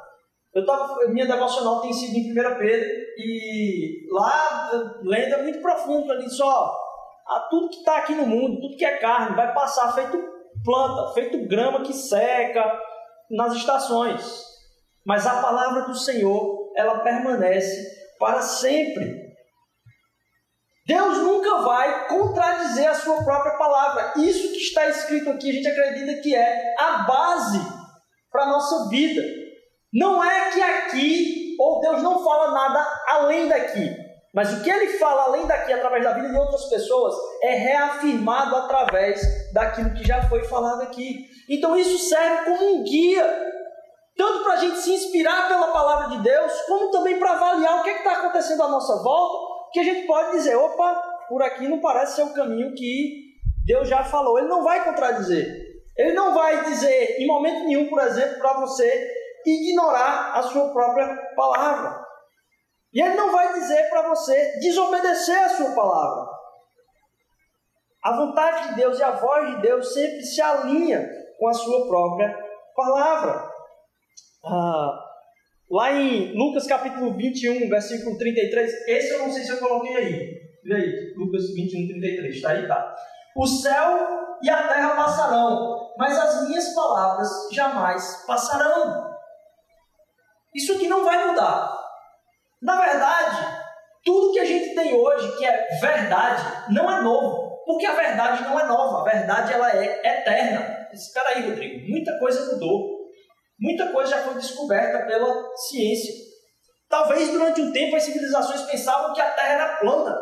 Eu 0.54 0.66
tava, 0.66 1.08
minha 1.10 1.28
devocional 1.28 1.82
tem 1.82 1.94
sido 1.94 2.16
em 2.16 2.32
1 2.32 2.58
Pedro 2.58 2.90
e 3.18 4.08
lá 4.12 4.72
lendo 5.04 5.36
é 5.36 5.44
muito 5.44 5.62
profundo, 5.62 6.12
ali 6.12 6.28
só 6.30 6.89
a 7.30 7.48
tudo 7.50 7.70
que 7.70 7.78
está 7.78 7.98
aqui 7.98 8.16
no 8.16 8.26
mundo, 8.26 8.60
tudo 8.60 8.78
que 8.78 8.86
é 8.86 8.98
carne, 8.98 9.36
vai 9.36 9.54
passar 9.54 9.94
feito 9.94 10.18
planta, 10.64 11.14
feito 11.14 11.48
grama 11.48 11.82
que 11.82 11.94
seca 11.94 12.80
nas 13.30 13.54
estações. 13.54 14.44
Mas 15.06 15.26
a 15.26 15.42
palavra 15.42 15.84
do 15.84 15.96
Senhor, 15.96 16.72
ela 16.76 17.00
permanece 17.00 18.00
para 18.20 18.42
sempre. 18.42 19.30
Deus 20.86 21.20
nunca 21.20 21.62
vai 21.62 22.08
contradizer 22.08 22.90
a 22.90 22.96
sua 22.96 23.24
própria 23.24 23.58
palavra. 23.58 24.14
Isso 24.18 24.52
que 24.52 24.58
está 24.58 24.88
escrito 24.88 25.30
aqui, 25.30 25.52
a 25.52 25.54
gente 25.54 25.68
acredita 25.68 26.22
que 26.22 26.36
é 26.36 26.76
a 26.80 27.04
base 27.04 27.60
para 28.32 28.44
a 28.44 28.50
nossa 28.50 28.90
vida. 28.90 29.22
Não 29.94 30.24
é 30.24 30.52
que 30.52 30.62
aqui, 30.62 31.56
ou 31.60 31.80
Deus 31.80 32.02
não 32.02 32.24
fala 32.24 32.52
nada 32.52 33.04
além 33.08 33.48
daqui. 33.48 33.96
Mas 34.34 34.54
o 34.54 34.62
que 34.62 34.70
ele 34.70 34.98
fala 35.00 35.24
além 35.24 35.48
daqui, 35.48 35.74
através 35.74 36.04
da 36.04 36.14
vida 36.14 36.30
de 36.30 36.38
outras 36.38 36.66
pessoas, 36.66 37.16
é 37.42 37.56
reafirmado 37.56 38.56
através 38.56 39.22
daquilo 39.54 39.94
que 39.94 40.06
já 40.06 40.22
foi 40.30 40.44
falado 40.44 40.84
aqui. 40.84 41.26
Então 41.50 41.76
isso 41.76 41.98
serve 42.10 42.46
como 42.46 42.76
um 42.76 42.84
guia, 42.84 43.26
tanto 44.16 44.44
para 44.44 44.54
a 44.54 44.58
gente 44.58 44.78
se 44.78 44.94
inspirar 44.94 45.48
pela 45.48 45.68
palavra 45.70 46.18
de 46.18 46.24
Deus, 46.24 46.54
como 46.68 46.92
também 46.92 47.18
para 47.18 47.32
avaliar 47.32 47.80
o 47.80 47.84
que 47.84 47.90
é 47.90 47.98
está 47.98 48.12
acontecendo 48.14 48.62
à 48.64 48.68
nossa 48.68 49.02
volta 49.02 49.50
que 49.72 49.80
a 49.80 49.84
gente 49.84 50.08
pode 50.08 50.32
dizer, 50.32 50.56
opa, 50.56 50.96
por 51.28 51.42
aqui 51.44 51.68
não 51.68 51.80
parece 51.80 52.16
ser 52.16 52.24
o 52.24 52.34
caminho 52.34 52.74
que 52.74 53.30
Deus 53.66 53.88
já 53.88 54.04
falou. 54.04 54.38
Ele 54.38 54.48
não 54.48 54.64
vai 54.64 54.84
contradizer. 54.84 55.70
Ele 55.98 56.14
não 56.14 56.34
vai 56.34 56.64
dizer 56.66 57.18
em 57.20 57.28
momento 57.28 57.66
nenhum, 57.66 57.88
por 57.90 58.00
exemplo, 58.02 58.40
para 58.40 58.60
você 58.62 59.12
ignorar 59.46 60.34
a 60.36 60.44
sua 60.44 60.70
própria 60.72 61.08
palavra. 61.36 62.09
E 62.94 63.02
ele 63.02 63.16
não 63.16 63.32
vai 63.32 63.54
dizer 63.54 63.90
para 63.90 64.10
você 64.10 64.60
desobedecer 64.60 65.44
a 65.44 65.50
sua 65.50 65.76
palavra. 65.76 66.30
A 68.04 68.16
vontade 68.16 68.70
de 68.70 68.76
Deus 68.76 68.98
e 68.98 69.04
a 69.04 69.12
voz 69.12 69.56
de 69.56 69.62
Deus 69.62 69.94
sempre 69.94 70.24
se 70.24 70.42
alinha 70.42 71.08
com 71.38 71.48
a 71.48 71.54
sua 71.54 71.88
própria 71.88 72.36
palavra. 72.76 73.52
Ah, 74.46 75.10
Lá 75.72 75.92
em 75.92 76.36
Lucas 76.36 76.66
capítulo 76.66 77.16
21, 77.16 77.70
versículo 77.70 78.18
33, 78.18 78.88
esse 78.88 79.14
eu 79.14 79.20
não 79.20 79.32
sei 79.32 79.44
se 79.44 79.52
eu 79.52 79.60
coloquei 79.60 79.96
aí. 79.96 80.40
Vê 80.64 80.74
aí, 80.74 81.14
Lucas 81.16 81.54
21, 81.54 81.88
33, 81.88 82.36
está 82.36 82.50
aí, 82.50 82.68
tá? 82.68 82.96
O 83.38 83.46
céu 83.46 84.00
e 84.42 84.50
a 84.50 84.68
terra 84.68 84.96
passarão, 84.96 85.94
mas 85.96 86.18
as 86.18 86.48
minhas 86.48 86.74
palavras 86.74 87.30
jamais 87.52 88.26
passarão. 88.26 89.14
Isso 90.56 90.74
aqui 90.74 90.88
não 90.88 91.06
vai 91.06 91.28
mudar. 91.28 91.79
Na 92.62 92.76
verdade, 92.82 93.60
Tudo 94.04 94.32
que 94.32 94.40
a 94.40 94.46
gente 94.46 94.74
tem 94.76 94.94
hoje, 94.94 95.38
que 95.38 95.46
é 95.46 95.68
verdade, 95.82 96.74
não 96.74 96.90
é 96.90 97.02
novo. 97.02 97.50
Porque 97.66 97.86
a 97.86 97.94
verdade 97.94 98.44
não 98.44 98.60
é 98.60 98.66
nova, 98.66 99.02
a 99.02 99.12
verdade 99.12 99.54
ela 99.54 99.72
é 99.72 100.00
eterna. 100.04 100.88
Espera 100.92 101.30
aí, 101.30 101.50
Rodrigo, 101.50 101.88
muita 101.90 102.18
coisa 102.18 102.54
mudou. 102.54 103.00
Muita 103.60 103.88
coisa 103.92 104.12
já 104.12 104.24
foi 104.24 104.36
descoberta 104.36 105.06
pela 105.06 105.56
ciência. 105.56 106.14
Talvez 106.90 107.30
durante 107.30 107.62
um 107.62 107.72
tempo 107.72 107.96
as 107.96 108.04
civilizações 108.04 108.62
pensavam 108.64 109.14
que 109.14 109.22
a 109.22 109.32
Terra 109.32 109.54
era 109.54 109.78
plana. 109.78 110.18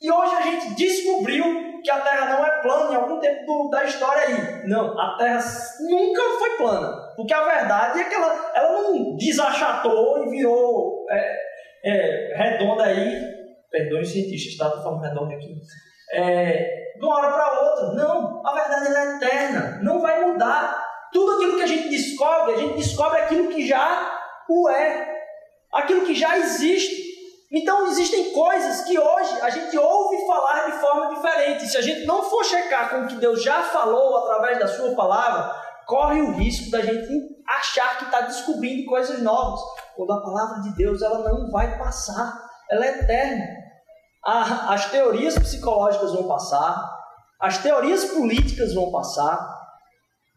E 0.00 0.10
hoje 0.12 0.34
a 0.34 0.42
gente 0.42 0.74
descobriu 0.74 1.80
que 1.82 1.90
a 1.90 2.00
Terra 2.00 2.26
não 2.26 2.44
é 2.44 2.60
plana 2.60 2.92
em 2.92 2.96
algum 2.96 3.18
tempo 3.20 3.46
do, 3.46 3.70
da 3.70 3.84
história 3.84 4.22
aí. 4.24 4.68
Não, 4.68 5.00
a 5.00 5.16
Terra 5.16 5.40
nunca 5.88 6.22
foi 6.38 6.56
plana. 6.56 7.14
Porque 7.16 7.32
a 7.32 7.44
verdade 7.44 8.00
é 8.00 8.04
que 8.04 8.14
ela, 8.14 8.52
ela 8.54 8.82
não 8.82 9.16
desachatou 9.16 10.24
e 10.26 10.30
virou 10.30 11.06
é, 11.10 11.47
é, 11.84 12.34
redonda 12.36 12.84
aí. 12.84 13.38
Perdoe 13.70 14.00
os 14.00 14.10
cientistas, 14.10 14.56
tá? 14.56 14.66
Estou 14.66 14.82
falando 14.82 15.02
redonda 15.02 15.34
aqui. 15.34 15.54
É, 16.12 16.94
de 16.98 17.04
uma 17.04 17.16
hora 17.16 17.32
para 17.32 17.60
outra. 17.60 17.92
Não, 17.94 18.46
a 18.46 18.52
verdade 18.52 18.86
é 18.86 19.16
eterna. 19.16 19.80
Não 19.82 20.00
vai 20.00 20.24
mudar. 20.24 20.84
Tudo 21.12 21.36
aquilo 21.36 21.56
que 21.56 21.62
a 21.62 21.66
gente 21.66 21.88
descobre, 21.88 22.54
a 22.54 22.58
gente 22.58 22.76
descobre 22.76 23.20
aquilo 23.20 23.48
que 23.48 23.66
já 23.66 24.18
o 24.48 24.68
é. 24.68 25.18
Aquilo 25.72 26.04
que 26.04 26.14
já 26.14 26.38
existe. 26.38 27.08
Então 27.50 27.86
existem 27.86 28.30
coisas 28.32 28.82
que 28.82 28.98
hoje 28.98 29.40
a 29.40 29.48
gente 29.48 29.76
ouve 29.78 30.26
falar 30.26 30.70
de 30.70 30.78
forma 30.78 31.14
diferente. 31.14 31.66
Se 31.66 31.78
a 31.78 31.82
gente 31.82 32.04
não 32.04 32.22
for 32.22 32.44
checar 32.44 32.90
com 32.90 33.02
o 33.02 33.06
que 33.06 33.16
Deus 33.16 33.42
já 33.42 33.62
falou 33.62 34.18
através 34.18 34.58
da 34.58 34.68
sua 34.68 34.94
palavra, 34.94 35.54
corre 35.86 36.20
o 36.20 36.32
risco 36.32 36.70
da 36.70 36.82
gente 36.82 37.08
achar 37.46 37.96
que 37.96 38.04
está 38.04 38.20
descobrindo 38.22 38.84
coisas 38.84 39.22
novas. 39.22 39.60
Quando 39.98 40.12
a 40.12 40.22
palavra 40.22 40.60
de 40.62 40.76
Deus 40.76 41.02
ela 41.02 41.28
não 41.28 41.50
vai 41.50 41.76
passar, 41.76 42.48
ela 42.70 42.86
é 42.86 43.00
eterna. 43.00 43.44
as 44.24 44.88
teorias 44.92 45.36
psicológicas 45.36 46.12
vão 46.12 46.28
passar, 46.28 46.88
as 47.40 47.58
teorias 47.58 48.04
políticas 48.04 48.74
vão 48.74 48.92
passar, 48.92 49.58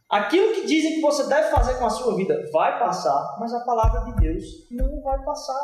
aquilo 0.10 0.56
que 0.56 0.66
dizem 0.66 0.96
que 0.96 1.02
você 1.02 1.28
deve 1.28 1.52
fazer 1.52 1.76
com 1.76 1.86
a 1.86 1.92
sua 1.92 2.16
vida 2.16 2.36
vai 2.52 2.80
passar, 2.80 3.38
mas 3.40 3.54
a 3.54 3.64
palavra 3.64 4.04
de 4.06 4.16
Deus 4.22 4.44
não 4.72 5.00
vai 5.04 5.24
passar. 5.24 5.64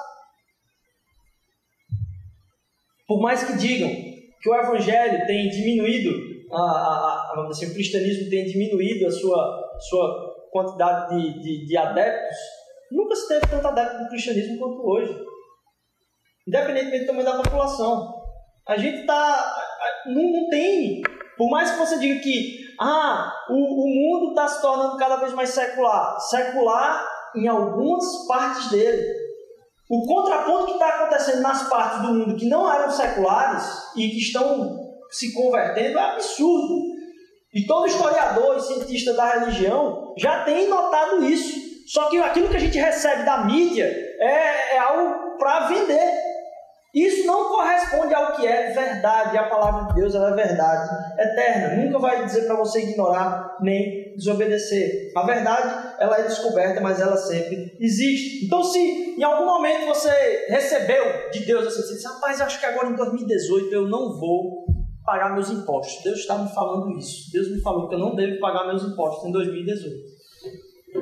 Por 3.07 3.19
mais 3.19 3.45
que 3.45 3.57
digam 3.57 3.89
que 3.89 4.47
o 4.47 4.53
evangelho 4.53 5.25
tem 5.25 5.49
diminuído, 5.49 6.11
a, 6.53 6.61
a, 6.61 7.33
a, 7.35 7.47
assim, 7.49 7.65
o 7.65 7.73
cristianismo 7.73 8.29
tem 8.29 8.45
diminuído 8.45 9.07
a 9.07 9.11
sua, 9.11 9.75
sua 9.89 10.49
quantidade 10.51 11.15
de, 11.15 11.41
de, 11.41 11.65
de 11.65 11.77
adeptos, 11.77 12.37
nunca 12.91 13.15
se 13.15 13.27
teve 13.27 13.47
tanto 13.47 13.67
adepto 13.67 14.03
do 14.03 14.09
cristianismo 14.09 14.59
quanto 14.59 14.87
hoje. 14.87 15.17
Independentemente 16.47 17.05
tamanho 17.05 17.25
da 17.25 17.41
população. 17.41 18.13
A 18.67 18.77
gente 18.77 19.01
está. 19.01 19.55
Não, 20.05 20.23
não 20.23 20.49
tem. 20.49 21.01
Por 21.37 21.49
mais 21.49 21.71
que 21.71 21.77
você 21.77 21.99
diga 21.99 22.19
que 22.21 22.57
ah, 22.79 23.31
o, 23.49 23.53
o 23.53 23.87
mundo 23.87 24.29
está 24.29 24.47
se 24.47 24.61
tornando 24.61 24.97
cada 24.97 25.17
vez 25.17 25.33
mais 25.33 25.49
secular. 25.49 26.19
Secular 26.19 27.07
em 27.35 27.47
algumas 27.47 28.27
partes 28.27 28.69
dele. 28.69 29.27
O 29.89 30.05
contraponto 30.05 30.65
que 30.65 30.71
está 30.73 30.89
acontecendo 30.89 31.41
nas 31.41 31.69
partes 31.69 32.01
do 32.01 32.13
mundo 32.13 32.35
que 32.35 32.49
não 32.49 32.71
eram 32.71 32.91
seculares 32.91 33.63
e 33.95 34.09
que 34.09 34.17
estão 34.17 34.77
se 35.09 35.33
convertendo 35.33 35.97
é 35.97 36.11
absurdo. 36.11 36.97
E 37.53 37.65
todo 37.65 37.87
historiador 37.87 38.57
e 38.57 38.61
cientista 38.61 39.13
da 39.13 39.39
religião 39.39 40.13
já 40.17 40.43
tem 40.43 40.67
notado 40.67 41.23
isso. 41.23 41.66
Só 41.87 42.09
que 42.09 42.17
aquilo 42.17 42.49
que 42.49 42.57
a 42.57 42.59
gente 42.59 42.77
recebe 42.77 43.23
da 43.23 43.45
mídia 43.45 43.85
é, 44.19 44.75
é 44.75 44.77
algo 44.77 45.37
para 45.37 45.67
vender. 45.67 46.27
Isso 46.93 47.27
não 47.27 47.49
corresponde 47.49 48.13
ao 48.13 48.35
que 48.35 48.47
é 48.47 48.71
verdade. 48.71 49.37
A 49.37 49.43
palavra 49.43 49.87
de 49.87 50.01
Deus 50.01 50.15
é 50.15 50.31
verdade 50.31 50.89
eterna. 51.19 51.83
Nunca 51.83 51.99
vai 51.99 52.25
dizer 52.25 52.45
para 52.45 52.55
você 52.55 52.81
ignorar 52.81 53.57
nem 53.61 54.15
desobedecer. 54.15 55.11
A 55.15 55.23
verdade, 55.23 55.93
ela 55.99 56.17
é 56.19 56.23
descoberta, 56.23 56.81
mas 56.81 56.99
ela 56.99 57.15
sempre 57.15 57.77
existe. 57.79 58.45
Então, 58.45 58.63
se 58.63 59.15
em 59.17 59.23
algum 59.23 59.45
momento 59.45 59.85
você 59.85 60.09
recebeu 60.49 61.29
de 61.31 61.45
Deus 61.45 61.67
assim, 61.67 61.83
você 61.83 61.93
disse, 61.93 62.07
rapaz, 62.07 62.41
acho 62.41 62.59
que 62.59 62.65
agora 62.65 62.89
em 62.89 62.95
2018 62.95 63.73
eu 63.73 63.87
não 63.87 64.17
vou 64.19 64.65
pagar 65.05 65.33
meus 65.33 65.49
impostos. 65.49 66.03
Deus 66.03 66.19
está 66.19 66.37
me 66.37 66.49
falando 66.53 66.97
isso. 66.97 67.31
Deus 67.31 67.49
me 67.49 67.61
falou 67.61 67.87
que 67.87 67.95
eu 67.95 67.99
não 67.99 68.15
devo 68.15 68.39
pagar 68.39 68.67
meus 68.67 68.83
impostos 68.83 69.29
em 69.29 69.31
2018. 69.31 70.16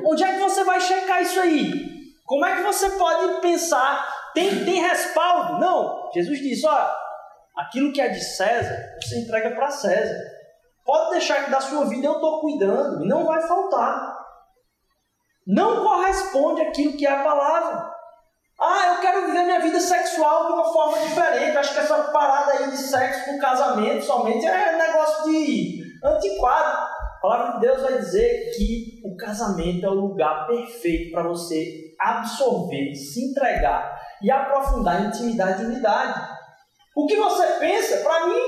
Onde 0.04 0.24
é 0.24 0.34
que 0.34 0.40
você 0.40 0.64
vai 0.64 0.80
checar 0.80 1.22
isso 1.22 1.38
aí? 1.40 1.96
Como 2.24 2.44
é 2.44 2.56
que 2.56 2.62
você 2.62 2.90
pode 2.90 3.40
pensar 3.40 4.06
tem, 4.36 4.64
tem 4.66 4.82
respaldo? 4.82 5.58
Não. 5.58 6.10
Jesus 6.12 6.38
diz: 6.40 6.62
ó, 6.64 6.92
aquilo 7.56 7.90
que 7.90 8.02
é 8.02 8.08
de 8.08 8.20
César, 8.20 8.76
você 9.00 9.20
entrega 9.20 9.54
para 9.54 9.70
César. 9.70 10.18
Pode 10.84 11.12
deixar 11.12 11.44
que 11.44 11.50
da 11.50 11.60
sua 11.60 11.86
vida 11.86 12.06
eu 12.06 12.16
estou 12.16 12.40
cuidando 12.42 13.02
e 13.02 13.08
não 13.08 13.24
vai 13.24 13.40
faltar. 13.48 14.14
Não 15.46 15.82
corresponde 15.82 16.60
aquilo 16.60 16.96
que 16.96 17.06
é 17.06 17.10
a 17.10 17.24
palavra. 17.24 17.90
Ah, 18.60 18.94
eu 18.94 19.00
quero 19.00 19.26
viver 19.26 19.44
minha 19.44 19.60
vida 19.60 19.80
sexual 19.80 20.46
de 20.46 20.52
uma 20.52 20.72
forma 20.72 20.98
diferente. 20.98 21.56
Acho 21.56 21.72
que 21.72 21.80
essa 21.80 22.04
parada 22.04 22.52
aí 22.52 22.70
de 22.70 22.76
sexo 22.76 23.32
no 23.32 23.38
casamento 23.38 24.04
somente 24.04 24.44
é 24.44 24.76
negócio 24.76 25.24
de 25.24 25.82
antiquado. 26.04 26.95
A 27.16 27.18
palavra 27.18 27.52
de 27.54 27.60
Deus 27.60 27.80
vai 27.80 27.98
dizer 27.98 28.52
que 28.56 29.00
o 29.04 29.16
casamento 29.16 29.86
é 29.86 29.88
o 29.88 29.94
lugar 29.94 30.46
perfeito 30.46 31.12
para 31.12 31.22
você 31.22 31.94
absorver, 31.98 32.94
se 32.94 33.30
entregar 33.30 33.98
e 34.22 34.30
aprofundar 34.30 35.02
em 35.02 35.06
intimidade 35.06 35.62
e 35.62 35.66
unidade. 35.66 36.20
O 36.94 37.06
que 37.06 37.16
você 37.16 37.46
pensa, 37.58 38.02
para 38.02 38.26
mim, 38.26 38.42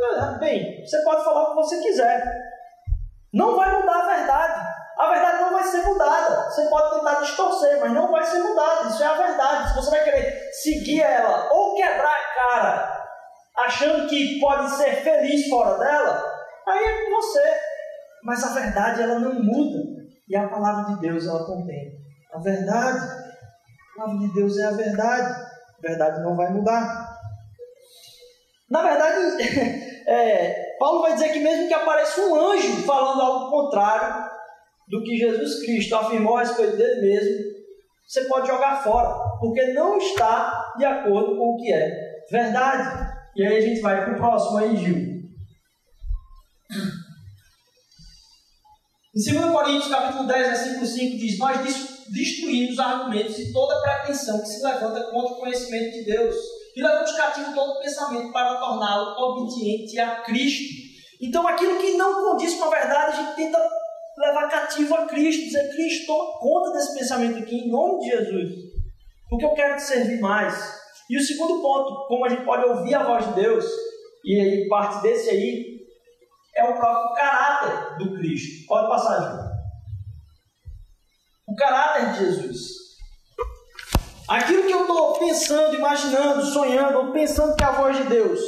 é, 0.00 0.38
bem, 0.38 0.84
você 0.84 1.02
pode 1.02 1.22
falar 1.24 1.42
o 1.42 1.48
que 1.50 1.56
você 1.56 1.82
quiser. 1.82 2.24
Não 3.34 3.54
vai 3.54 3.78
mudar 3.78 4.00
a 4.00 4.16
verdade. 4.16 4.68
A 4.98 5.10
verdade 5.10 5.42
não 5.42 5.52
vai 5.52 5.64
ser 5.64 5.82
mudada. 5.82 6.50
Você 6.50 6.66
pode 6.68 6.96
tentar 6.96 7.20
distorcer, 7.20 7.80
mas 7.80 7.92
não 7.92 8.10
vai 8.10 8.24
ser 8.24 8.42
mudada. 8.42 8.88
Isso 8.88 9.02
é 9.02 9.06
a 9.06 9.14
verdade. 9.14 9.68
Se 9.68 9.76
você 9.76 9.90
vai 9.90 10.04
querer 10.04 10.50
seguir 10.52 11.02
ela 11.02 11.52
ou 11.52 11.74
quebrar 11.74 12.16
a 12.16 12.34
cara, 12.34 13.06
achando 13.58 14.08
que 14.08 14.40
pode 14.40 14.70
ser 14.70 15.02
feliz 15.02 15.48
fora 15.48 15.78
dela, 15.78 16.27
aí 16.68 16.84
é 16.84 17.04
com 17.04 17.10
você. 17.16 17.42
Mas 18.22 18.44
a 18.44 18.54
verdade 18.54 19.02
ela 19.02 19.18
não 19.18 19.42
muda. 19.42 19.78
E 20.28 20.36
a 20.36 20.48
palavra 20.48 20.94
de 20.94 21.00
Deus 21.00 21.26
ela 21.26 21.44
contém 21.44 21.98
a 22.32 22.38
verdade. 22.38 22.98
A 22.98 24.00
palavra 24.00 24.26
de 24.26 24.34
Deus 24.34 24.58
é 24.58 24.64
a 24.64 24.70
verdade. 24.72 25.46
A 25.78 25.80
verdade 25.80 26.22
não 26.22 26.36
vai 26.36 26.52
mudar. 26.52 27.18
Na 28.70 28.82
verdade, 28.82 29.42
é, 30.06 30.76
Paulo 30.78 31.02
vai 31.02 31.14
dizer 31.14 31.32
que 31.32 31.40
mesmo 31.40 31.68
que 31.68 31.74
apareça 31.74 32.20
um 32.20 32.34
anjo 32.34 32.82
falando 32.84 33.22
algo 33.22 33.50
contrário 33.50 34.28
do 34.88 35.02
que 35.02 35.16
Jesus 35.16 35.64
Cristo 35.64 35.96
afirmou 35.96 36.36
a 36.36 36.40
respeito 36.40 36.76
dele 36.76 37.00
mesmo, 37.00 37.58
você 38.06 38.24
pode 38.24 38.48
jogar 38.48 38.82
fora, 38.82 39.38
porque 39.38 39.72
não 39.72 39.98
está 39.98 40.74
de 40.76 40.84
acordo 40.84 41.36
com 41.36 41.54
o 41.54 41.56
que 41.56 41.72
é 41.72 42.22
verdade. 42.30 43.14
E 43.36 43.46
aí 43.46 43.56
a 43.56 43.60
gente 43.60 43.80
vai 43.80 44.02
para 44.02 44.14
o 44.14 44.16
próximo 44.16 44.58
aí, 44.58 44.76
Gil. 44.76 45.17
Em 46.70 46.76
2 49.14 49.50
Coríntios, 49.50 49.88
capítulo 49.88 50.28
10, 50.28 50.48
versículo 50.48 50.86
5, 50.86 51.16
diz: 51.16 51.38
Nós 51.38 51.56
destruímos 52.12 52.74
os 52.74 52.78
argumentos 52.78 53.38
e 53.38 53.50
toda 53.52 53.80
pretensão 53.80 54.38
que 54.40 54.48
se 54.48 54.62
levanta 54.62 55.10
contra 55.10 55.32
o 55.32 55.40
conhecimento 55.40 55.92
de 55.92 56.04
Deus. 56.04 56.36
E 56.76 56.82
levamos 56.82 57.12
cativo 57.12 57.54
todo 57.54 57.80
pensamento 57.80 58.30
para 58.32 58.60
torná-lo 58.60 59.18
obediente 59.18 59.98
a 59.98 60.20
Cristo. 60.22 60.74
Então, 61.20 61.48
aquilo 61.48 61.80
que 61.80 61.96
não 61.96 62.22
condiz 62.22 62.54
com 62.54 62.66
a 62.66 62.70
verdade, 62.70 63.16
a 63.16 63.22
gente 63.22 63.36
tenta 63.36 63.58
levar 64.18 64.48
cativo 64.48 64.94
a 64.94 65.06
Cristo, 65.06 65.46
dizer: 65.46 65.74
Cristo, 65.74 66.06
toma 66.06 66.38
conta 66.38 66.72
desse 66.72 66.98
pensamento 66.98 67.38
aqui, 67.38 67.56
em 67.56 67.70
nome 67.70 68.00
de 68.00 68.10
Jesus, 68.10 68.50
porque 69.30 69.46
eu 69.46 69.54
quero 69.54 69.76
te 69.76 69.84
servir 69.84 70.20
mais. 70.20 70.76
E 71.08 71.16
o 71.16 71.24
segundo 71.24 71.62
ponto, 71.62 72.06
como 72.06 72.26
a 72.26 72.28
gente 72.28 72.44
pode 72.44 72.68
ouvir 72.68 72.94
a 72.94 73.04
voz 73.04 73.26
de 73.26 73.40
Deus, 73.40 73.64
e 74.22 74.38
aí 74.38 74.68
parte 74.68 75.02
desse 75.02 75.30
aí, 75.30 75.77
é 76.58 76.64
o 76.64 76.76
próprio 76.76 77.14
caráter 77.14 77.98
do 77.98 78.16
Cristo. 78.16 78.66
Pode 78.66 78.88
passar, 78.88 79.20
João 79.20 79.58
o 81.48 81.56
caráter 81.56 82.12
de 82.12 82.18
Jesus. 82.18 82.58
Aquilo 84.28 84.66
que 84.66 84.72
eu 84.72 84.82
estou 84.82 85.14
pensando, 85.14 85.74
imaginando, 85.74 86.42
sonhando, 86.42 86.98
ou 86.98 87.12
pensando 87.12 87.56
que 87.56 87.64
é 87.64 87.66
a 87.66 87.72
voz 87.72 87.96
de 87.96 88.04
Deus 88.04 88.38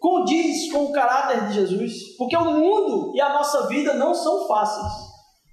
condiz 0.00 0.70
com 0.72 0.84
o 0.84 0.92
caráter 0.92 1.48
de 1.48 1.54
Jesus, 1.54 2.16
porque 2.16 2.36
o 2.36 2.44
mundo 2.44 3.12
e 3.16 3.20
a 3.20 3.30
nossa 3.30 3.66
vida 3.66 3.94
não 3.94 4.14
são 4.14 4.46
fáceis. 4.46 4.92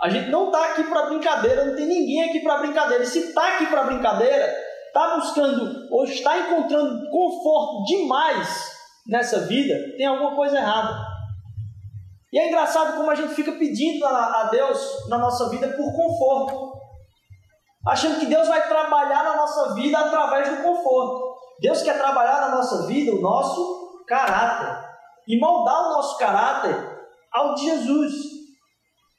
A 0.02 0.10
gente 0.10 0.30
não 0.30 0.48
está 0.48 0.72
aqui 0.72 0.84
para 0.84 1.08
brincadeira, 1.08 1.66
não 1.66 1.76
tem 1.76 1.86
ninguém 1.86 2.24
aqui 2.24 2.42
para 2.42 2.60
brincadeira. 2.60 3.04
E 3.04 3.08
se 3.08 3.20
está 3.20 3.56
aqui 3.56 3.68
para 3.68 3.86
brincadeira, 3.86 4.54
está 4.88 5.16
buscando 5.16 5.88
ou 5.92 6.04
está 6.04 6.38
encontrando 6.40 7.10
conforto 7.10 7.86
demais 7.86 8.72
nessa 9.08 9.42
vida, 9.42 9.76
tem 9.98 10.06
alguma 10.06 10.36
coisa 10.36 10.58
errada. 10.58 11.15
E 12.34 12.40
é 12.40 12.48
engraçado 12.48 12.98
como 12.98 13.10
a 13.10 13.16
gente 13.16 13.34
fica 13.34 13.52
pedindo 13.54 14.06
a, 14.06 14.42
a 14.42 14.44
Deus 14.46 15.08
na 15.08 15.18
nossa 15.18 15.50
vida 15.50 15.68
por 15.70 15.94
conforto 15.96 16.76
achando 17.86 18.20
que 18.20 18.26
Deus 18.26 18.48
vai 18.48 18.68
trabalhar 18.68 19.24
na 19.24 19.36
nossa 19.38 19.74
vida 19.76 19.98
através 19.98 20.50
do 20.50 20.64
conforto. 20.64 21.36
Deus 21.60 21.84
quer 21.84 21.98
trabalhar 21.98 22.42
na 22.42 22.56
nossa 22.56 22.88
vida 22.88 23.12
o 23.14 23.22
nosso 23.22 24.04
caráter 24.08 24.84
e 25.28 25.40
moldar 25.40 25.88
o 25.88 25.94
nosso 25.94 26.18
caráter 26.18 26.76
ao 27.32 27.54
de 27.54 27.66
Jesus. 27.66 28.14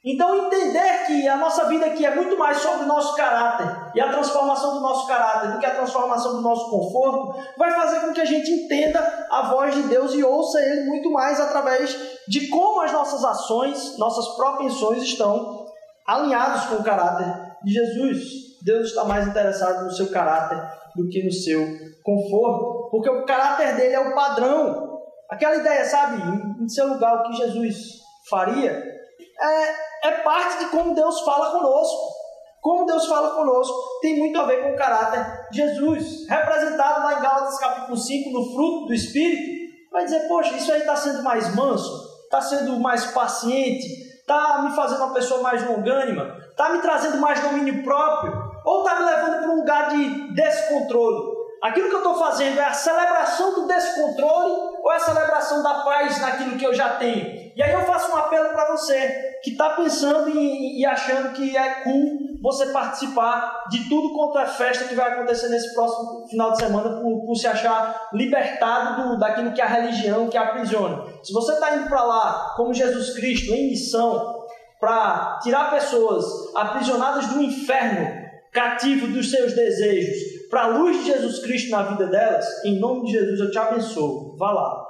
Então, 0.05 0.45
entender 0.45 1.05
que 1.05 1.27
a 1.27 1.37
nossa 1.37 1.65
vida 1.65 1.87
aqui 1.87 2.05
é 2.05 2.15
muito 2.15 2.37
mais 2.37 2.57
sobre 2.57 2.83
o 2.83 2.87
nosso 2.87 3.15
caráter 3.15 3.91
e 3.95 3.99
a 3.99 4.09
transformação 4.09 4.75
do 4.75 4.79
nosso 4.79 5.07
caráter 5.07 5.51
do 5.51 5.59
que 5.59 5.65
a 5.65 5.75
transformação 5.75 6.35
do 6.35 6.41
nosso 6.41 6.69
conforto, 6.69 7.35
vai 7.57 7.71
fazer 7.71 8.01
com 8.01 8.13
que 8.13 8.21
a 8.21 8.25
gente 8.25 8.49
entenda 8.49 9.27
a 9.29 9.41
voz 9.49 9.73
de 9.73 9.81
Deus 9.83 10.13
e 10.13 10.23
ouça 10.23 10.61
Ele 10.61 10.85
muito 10.85 11.11
mais 11.11 11.39
através 11.39 11.97
de 12.27 12.47
como 12.47 12.81
as 12.81 12.91
nossas 12.91 13.23
ações, 13.23 13.97
nossas 13.97 14.35
propensões 14.35 15.03
estão 15.03 15.65
alinhadas 16.05 16.65
com 16.65 16.75
o 16.75 16.83
caráter 16.83 17.55
de 17.63 17.73
Jesus. 17.73 18.47
Deus 18.63 18.87
está 18.87 19.05
mais 19.05 19.27
interessado 19.27 19.85
no 19.85 19.91
seu 19.91 20.09
caráter 20.09 20.61
do 20.95 21.07
que 21.09 21.23
no 21.23 21.31
seu 21.31 21.61
conforto, 22.03 22.89
porque 22.89 23.09
o 23.09 23.25
caráter 23.25 23.75
dele 23.75 23.93
é 23.93 23.99
o 23.99 24.15
padrão. 24.15 24.99
Aquela 25.29 25.57
ideia, 25.57 25.85
sabe, 25.85 26.21
em 26.61 26.67
seu 26.67 26.87
lugar, 26.87 27.17
o 27.17 27.23
que 27.23 27.37
Jesus 27.37 28.01
faria 28.29 28.97
é, 29.39 30.07
é 30.07 30.11
parte 30.23 30.59
de 30.59 30.71
como 30.71 30.95
Deus 30.95 31.21
fala 31.21 31.51
conosco. 31.51 32.17
Como 32.61 32.85
Deus 32.85 33.05
fala 33.05 33.29
conosco 33.29 33.99
tem 34.01 34.17
muito 34.17 34.39
a 34.39 34.45
ver 34.45 34.63
com 34.63 34.73
o 34.73 34.75
caráter 34.75 35.49
de 35.51 35.57
Jesus, 35.57 36.27
representado 36.27 37.03
lá 37.03 37.17
em 37.17 37.21
Gálatas 37.21 37.59
capítulo 37.59 37.95
5, 37.95 38.29
no 38.31 38.51
fruto 38.51 38.87
do 38.87 38.93
Espírito. 38.93 39.57
Vai 39.91 40.03
dizer, 40.03 40.27
poxa, 40.27 40.55
isso 40.55 40.71
aí 40.71 40.81
está 40.81 40.95
sendo 40.95 41.23
mais 41.23 41.55
manso, 41.55 42.16
está 42.27 42.41
sendo 42.41 42.77
mais 42.79 43.05
paciente, 43.05 43.87
está 44.19 44.61
me 44.61 44.75
fazendo 44.75 45.03
uma 45.03 45.13
pessoa 45.13 45.41
mais 45.41 45.65
longânima, 45.65 46.37
está 46.49 46.69
me 46.69 46.79
trazendo 46.79 47.17
mais 47.17 47.39
domínio 47.39 47.83
próprio, 47.83 48.33
ou 48.65 48.83
está 48.83 48.99
me 48.99 49.05
levando 49.05 49.39
para 49.39 49.51
um 49.51 49.55
lugar 49.57 49.89
de 49.89 50.33
descontrole. 50.33 51.36
Aquilo 51.61 51.89
que 51.89 51.95
eu 51.95 51.99
estou 51.99 52.19
fazendo 52.19 52.59
é 52.59 52.63
a 52.63 52.73
celebração 52.73 53.55
do 53.55 53.67
descontrole 53.67 54.53
ou 54.83 54.91
é 54.91 54.95
a 54.95 54.99
celebração 54.99 55.63
da 55.63 55.75
paz 55.75 56.21
naquilo 56.21 56.57
que 56.57 56.65
eu 56.65 56.73
já 56.73 56.89
tenho? 56.89 57.47
E 57.55 57.63
aí 57.63 57.73
eu 57.73 57.81
faço 57.81 58.11
um 58.11 58.15
apelo 58.15 58.49
para 58.49 58.67
você 58.67 59.39
que 59.43 59.51
está 59.51 59.71
pensando 59.71 60.29
e, 60.29 60.85
achando 60.85 61.33
que 61.33 61.57
é 61.57 61.81
cool 61.83 62.19
você 62.39 62.67
participar 62.67 63.63
de 63.69 63.89
tudo 63.89 64.13
quanto 64.13 64.37
é 64.37 64.45
festa 64.45 64.85
que 64.85 64.93
vai 64.93 65.11
acontecer 65.11 65.49
nesse 65.49 65.73
próximo 65.73 66.27
final 66.27 66.51
de 66.51 66.59
semana 66.59 67.01
por, 67.01 67.25
por 67.25 67.35
se 67.35 67.47
achar 67.47 68.09
libertado 68.13 69.09
do, 69.09 69.17
daquilo 69.17 69.53
que 69.53 69.61
é 69.61 69.63
a 69.63 69.67
religião 69.67 70.29
que 70.29 70.37
aprisiona. 70.37 71.03
Se 71.23 71.33
você 71.33 71.53
está 71.53 71.75
indo 71.75 71.89
para 71.89 72.03
lá 72.03 72.53
como 72.55 72.71
Jesus 72.71 73.15
Cristo 73.15 73.51
em 73.55 73.69
missão 73.69 74.45
para 74.79 75.39
tirar 75.41 75.71
pessoas 75.71 76.25
aprisionadas 76.55 77.25
do 77.27 77.41
inferno, 77.41 78.27
cativo 78.51 79.07
dos 79.07 79.31
seus 79.31 79.53
desejos, 79.53 80.36
para 80.49 80.63
a 80.63 80.67
luz 80.67 80.97
de 80.97 81.05
Jesus 81.05 81.39
Cristo 81.39 81.71
na 81.71 81.83
vida 81.83 82.07
delas, 82.07 82.45
em 82.65 82.79
nome 82.79 83.05
de 83.05 83.13
Jesus 83.13 83.39
eu 83.39 83.51
te 83.51 83.57
abençoo. 83.57 84.35
Vá 84.37 84.51
lá. 84.51 84.85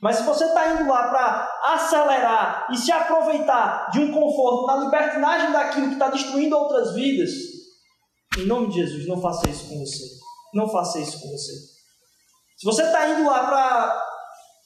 Mas 0.00 0.16
se 0.16 0.24
você 0.24 0.44
está 0.44 0.72
indo 0.72 0.88
lá 0.88 1.08
para 1.08 1.74
acelerar 1.74 2.66
e 2.72 2.76
se 2.76 2.90
aproveitar 2.90 3.88
de 3.92 4.00
um 4.00 4.12
conforto 4.12 4.66
na 4.66 4.76
libertinagem 4.78 5.52
daquilo 5.52 5.88
que 5.88 5.92
está 5.92 6.08
destruindo 6.08 6.56
outras 6.56 6.92
vidas, 6.94 7.30
em 8.36 8.46
nome 8.46 8.68
de 8.68 8.80
Jesus, 8.80 9.06
não 9.06 9.20
faça 9.20 9.48
isso 9.48 9.68
com 9.68 9.78
você. 9.78 10.04
Não 10.54 10.68
faça 10.68 10.98
isso 10.98 11.20
com 11.20 11.28
você. 11.28 11.52
Se 12.56 12.64
você 12.64 12.82
está 12.82 13.08
indo 13.08 13.28
lá 13.28 13.46
para 13.46 14.02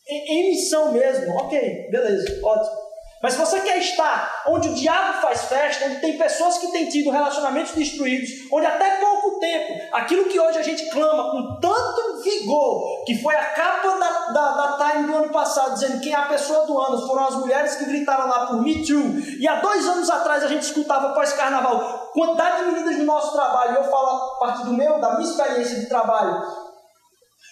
em, 0.09 0.33
em 0.33 0.51
missão 0.51 0.93
mesmo, 0.93 1.35
ok, 1.37 1.91
beleza, 1.91 2.41
ótimo. 2.43 2.86
Mas 3.23 3.33
se 3.33 3.39
você 3.39 3.61
quer 3.61 3.79
estar 3.79 4.45
onde 4.47 4.69
o 4.69 4.75
diabo 4.75 5.21
faz 5.23 5.45
festa, 5.45 5.87
onde 5.87 6.01
tem 6.01 6.19
pessoas 6.19 6.59
que 6.59 6.71
têm 6.71 6.89
tido 6.89 7.11
relacionamentos 7.11 7.73
destruídos, 7.73 8.31
onde 8.53 8.67
até 8.67 8.97
pouco 8.97 9.39
tempo, 9.41 9.81
aquilo 9.93 10.27
que 10.27 10.39
hoje 10.39 10.59
a 10.59 10.63
gente 10.63 10.89
clama 10.91 11.31
com 11.31 11.59
tanto 11.59 12.23
vigor, 12.23 13.05
que 13.07 13.21
foi 13.23 13.35
a 13.35 13.45
capa 13.47 13.89
da, 13.99 14.33
da, 14.33 14.51
da 14.53 14.77
Time 14.77 15.07
do 15.07 15.17
ano 15.17 15.31
passado, 15.31 15.75
dizendo 15.75 16.01
quem 16.01 16.13
é 16.13 16.17
a 16.17 16.27
pessoa 16.27 16.67
do 16.67 16.79
ano, 16.79 17.07
foram 17.07 17.27
as 17.27 17.35
mulheres 17.37 17.77
que 17.77 17.87
gritaram 17.87 18.29
lá 18.29 18.47
por 18.47 18.63
Me 18.63 18.87
Too. 18.87 19.19
E 19.41 19.49
há 19.49 19.61
dois 19.61 19.87
anos 19.87 20.11
atrás 20.11 20.45
a 20.45 20.49
gente 20.49 20.63
escutava 20.63 21.15
pós-carnaval, 21.15 22.11
quantidade 22.13 22.59
de 22.59 22.71
meninas 22.71 22.99
no 22.99 23.05
nosso 23.05 23.33
trabalho, 23.33 23.77
eu 23.77 23.85
falo 23.85 24.09
a 24.09 24.39
partir 24.39 24.65
do 24.65 24.75
meu, 24.75 25.01
da 25.01 25.17
minha 25.17 25.31
experiência 25.31 25.81
de 25.81 25.87
trabalho, 25.87 26.43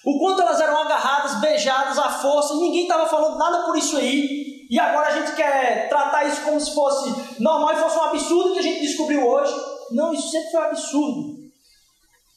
o 0.05 0.19
quanto 0.19 0.43
elas 0.43 0.61
eram 0.61 0.77
agarradas, 0.83 1.41
beijadas 1.41 1.99
à 1.99 2.11
força, 2.11 2.53
e 2.53 2.59
ninguém 2.59 2.83
estava 2.83 3.07
falando 3.07 3.39
nada 3.39 3.65
por 3.65 3.77
isso 3.77 3.97
aí. 3.97 4.44
E 4.71 4.79
agora 4.79 5.09
a 5.09 5.21
gente 5.21 5.37
quer 5.37 5.89
tratar 5.89 6.25
isso 6.25 6.43
como 6.43 6.61
se 6.61 6.75
fosse 6.75 7.41
normal 7.41 7.75
e 7.75 7.81
fosse 7.81 7.97
um 7.97 8.03
absurdo 8.03 8.53
que 8.53 8.59
a 8.59 8.63
gente 8.63 8.81
descobriu 8.81 9.27
hoje. 9.27 9.53
Não, 9.93 10.13
isso 10.13 10.31
sempre 10.31 10.51
foi 10.51 10.61
um 10.61 10.65
absurdo. 10.65 11.35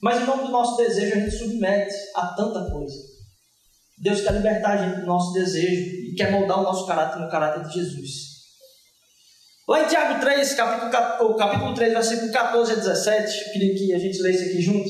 Mas 0.01 0.21
em 0.21 0.25
nome 0.25 0.43
do 0.43 0.51
nosso 0.51 0.77
desejo 0.77 1.15
a 1.15 1.19
gente 1.19 1.37
submete 1.37 1.95
a 2.15 2.27
tanta 2.27 2.69
coisa. 2.71 2.95
Deus 3.99 4.21
quer 4.21 4.33
libertar 4.33 4.73
a 4.73 4.77
gente 4.77 5.01
do 5.01 5.07
nosso 5.07 5.33
desejo 5.33 6.11
e 6.11 6.15
quer 6.15 6.31
moldar 6.31 6.59
o 6.59 6.63
nosso 6.63 6.85
caráter 6.85 7.19
no 7.19 7.29
caráter 7.29 7.67
de 7.67 7.73
Jesus. 7.73 8.27
Lá 9.67 9.83
em 9.83 9.87
Tiago 9.87 10.21
3, 10.21 10.53
capítulo, 10.53 11.35
capítulo 11.35 11.73
3, 11.73 11.93
versículo 11.93 12.31
14 12.31 12.71
a 12.71 12.75
17, 12.75 13.47
eu 13.47 13.53
queria 13.53 13.75
que 13.75 13.93
a 13.93 13.99
gente 13.99 14.21
lesse 14.21 14.45
aqui 14.45 14.61
junto, 14.61 14.89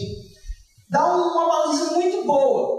dá 0.89 1.03
uma 1.15 1.47
baliza 1.47 1.91
muito 1.91 2.25
boa 2.25 2.77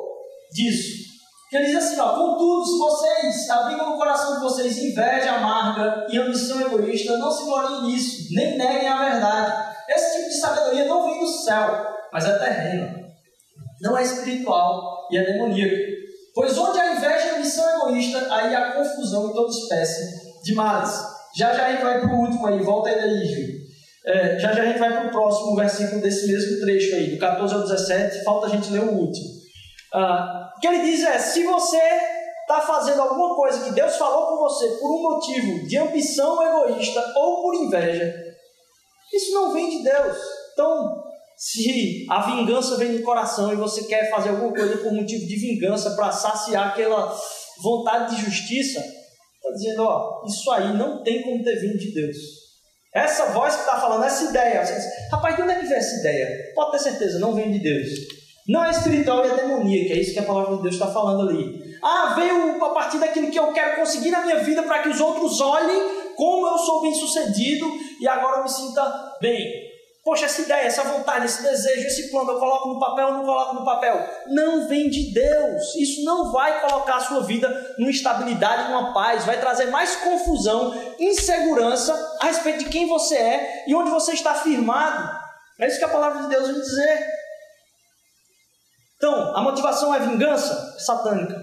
disso. 0.52 1.07
Que 1.48 1.56
ele 1.56 1.66
diz 1.66 1.76
assim, 1.76 1.98
ó, 1.98 2.14
contudo, 2.14 2.64
se 2.66 2.78
vocês 2.78 3.48
abrigam 3.48 3.90
no 3.90 3.96
coração 3.96 4.34
de 4.34 4.40
vocês 4.40 4.76
inveja 4.78 5.32
amarga 5.32 6.06
e 6.10 6.18
ambição 6.18 6.60
egoísta, 6.60 7.16
não 7.16 7.30
se 7.30 7.44
gloriem 7.44 7.84
nisso, 7.84 8.34
nem 8.34 8.58
neguem 8.58 8.88
a 8.88 9.10
verdade. 9.10 9.76
Esse 9.88 10.18
tipo 10.18 10.28
de 10.28 10.36
sabedoria 10.36 10.84
não 10.84 11.08
vem 11.08 11.20
do 11.20 11.26
céu, 11.26 11.86
mas 12.12 12.26
é 12.26 12.38
terreno. 12.38 13.08
Não 13.80 13.96
é 13.96 14.02
espiritual 14.02 15.08
e 15.10 15.16
é 15.16 15.24
demoníaco. 15.24 15.74
Pois 16.34 16.56
onde 16.58 16.78
há 16.78 16.94
inveja 16.94 17.26
e 17.26 17.36
ambição 17.36 17.76
egoísta, 17.76 18.26
aí 18.30 18.54
há 18.54 18.72
confusão 18.72 19.30
em 19.30 19.32
toda 19.32 19.50
espécie 19.50 20.42
de 20.42 20.54
males. 20.54 20.92
Já 21.34 21.54
já 21.54 21.66
a 21.66 21.72
gente 21.72 21.82
vai 21.82 22.00
para 22.00 22.14
o 22.14 22.20
último 22.20 22.46
aí, 22.46 22.60
volta 22.60 22.90
aí 22.90 22.96
daí, 22.96 23.26
Júlio. 23.26 23.58
É, 24.06 24.38
já 24.38 24.52
já 24.52 24.62
a 24.62 24.66
gente 24.66 24.78
vai 24.78 24.90
para 24.90 25.08
o 25.08 25.10
próximo 25.10 25.56
versículo 25.56 26.02
desse 26.02 26.26
mesmo 26.26 26.60
trecho 26.60 26.94
aí, 26.94 27.10
do 27.10 27.18
14 27.18 27.54
ao 27.54 27.62
17, 27.62 28.22
falta 28.22 28.46
a 28.46 28.50
gente 28.50 28.70
ler 28.70 28.80
o 28.80 28.92
último. 28.92 29.37
Ah, 29.92 30.52
o 30.56 30.60
que 30.60 30.66
ele 30.66 30.82
diz 30.82 31.02
é: 31.04 31.18
se 31.18 31.44
você 31.44 31.80
está 32.42 32.60
fazendo 32.60 33.02
alguma 33.02 33.34
coisa 33.34 33.64
que 33.64 33.72
Deus 33.72 33.96
falou 33.96 34.26
com 34.26 34.44
você 34.44 34.68
por 34.78 34.90
um 34.90 35.02
motivo 35.02 35.66
de 35.66 35.76
ambição 35.76 36.42
egoísta 36.42 37.12
ou 37.16 37.42
por 37.42 37.54
inveja, 37.54 38.14
isso 39.12 39.32
não 39.32 39.52
vem 39.52 39.70
de 39.70 39.84
Deus. 39.84 40.16
Então, 40.52 41.04
se 41.36 42.06
a 42.10 42.22
vingança 42.22 42.76
vem 42.76 42.96
do 42.96 43.02
coração 43.02 43.52
e 43.52 43.56
você 43.56 43.84
quer 43.84 44.10
fazer 44.10 44.30
alguma 44.30 44.52
coisa 44.52 44.78
por 44.78 44.92
motivo 44.92 45.26
de 45.26 45.36
vingança 45.36 45.90
para 45.94 46.10
saciar 46.10 46.68
aquela 46.68 47.14
vontade 47.62 48.16
de 48.16 48.24
justiça, 48.24 48.80
está 48.80 49.50
dizendo: 49.54 49.82
ó, 49.82 50.22
isso 50.26 50.50
aí 50.50 50.76
não 50.76 51.02
tem 51.02 51.22
como 51.22 51.44
ter 51.44 51.56
vindo 51.60 51.78
de 51.78 51.92
Deus. 51.92 52.16
Essa 52.94 53.26
voz 53.26 53.54
que 53.54 53.60
está 53.60 53.78
falando, 53.78 54.04
essa 54.04 54.24
ideia, 54.24 54.64
você 54.64 54.74
diz, 54.74 55.10
rapaz, 55.12 55.36
de 55.36 55.42
onde 55.42 55.52
é 55.52 55.60
que 55.60 55.66
vem 55.66 55.76
essa 55.76 56.00
ideia? 56.00 56.52
Pode 56.54 56.72
ter 56.72 56.78
certeza, 56.78 57.18
não 57.18 57.34
vem 57.34 57.52
de 57.52 57.58
Deus. 57.58 57.88
Não 58.48 58.64
é 58.64 58.70
espiritual 58.70 59.26
e 59.26 59.28
é 59.28 59.34
demoníaca, 59.34 59.92
é 59.92 59.98
isso 59.98 60.14
que 60.14 60.18
a 60.20 60.24
palavra 60.24 60.56
de 60.56 60.62
Deus 60.62 60.74
está 60.74 60.86
falando 60.86 61.28
ali. 61.28 61.76
Ah, 61.82 62.14
veio 62.16 62.64
a 62.64 62.70
partir 62.70 62.98
daquilo 62.98 63.30
que 63.30 63.38
eu 63.38 63.52
quero 63.52 63.76
conseguir 63.76 64.10
na 64.10 64.22
minha 64.22 64.38
vida 64.38 64.62
para 64.62 64.78
que 64.78 64.88
os 64.88 65.00
outros 65.00 65.40
olhem 65.40 65.98
como 66.16 66.48
eu 66.48 66.58
sou 66.58 66.82
bem 66.82 66.94
sucedido 66.94 67.70
e 68.00 68.08
agora 68.08 68.38
eu 68.38 68.42
me 68.44 68.48
sinta 68.48 69.16
bem. 69.20 69.68
Poxa, 70.02 70.24
essa 70.24 70.40
ideia, 70.40 70.66
essa 70.66 70.82
vontade, 70.84 71.26
esse 71.26 71.42
desejo, 71.42 71.86
esse 71.86 72.10
plano, 72.10 72.32
eu 72.32 72.38
coloco 72.38 72.68
no 72.68 72.80
papel 72.80 73.08
ou 73.08 73.12
não 73.12 73.24
coloco 73.24 73.54
no 73.56 73.64
papel? 73.64 74.08
Não 74.28 74.66
vem 74.66 74.88
de 74.88 75.12
Deus. 75.12 75.74
Isso 75.76 76.02
não 76.02 76.32
vai 76.32 76.62
colocar 76.62 76.96
a 76.96 77.00
sua 77.00 77.20
vida 77.20 77.74
numa 77.78 77.90
estabilidade, 77.90 78.70
numa 78.70 78.94
paz. 78.94 79.26
Vai 79.26 79.38
trazer 79.38 79.66
mais 79.66 79.96
confusão, 79.96 80.74
insegurança 80.98 81.92
a 82.20 82.24
respeito 82.24 82.60
de 82.60 82.70
quem 82.70 82.88
você 82.88 83.16
é 83.16 83.64
e 83.66 83.74
onde 83.74 83.90
você 83.90 84.12
está 84.12 84.34
firmado. 84.34 85.14
É 85.58 85.66
isso 85.66 85.78
que 85.78 85.84
a 85.84 85.88
palavra 85.88 86.22
de 86.22 86.28
Deus 86.28 86.48
vem 86.48 86.60
dizer. 86.60 87.17
Então, 88.98 89.34
a 89.34 89.40
motivação 89.40 89.94
é 89.94 90.00
vingança? 90.00 90.76
Satânica. 90.78 91.40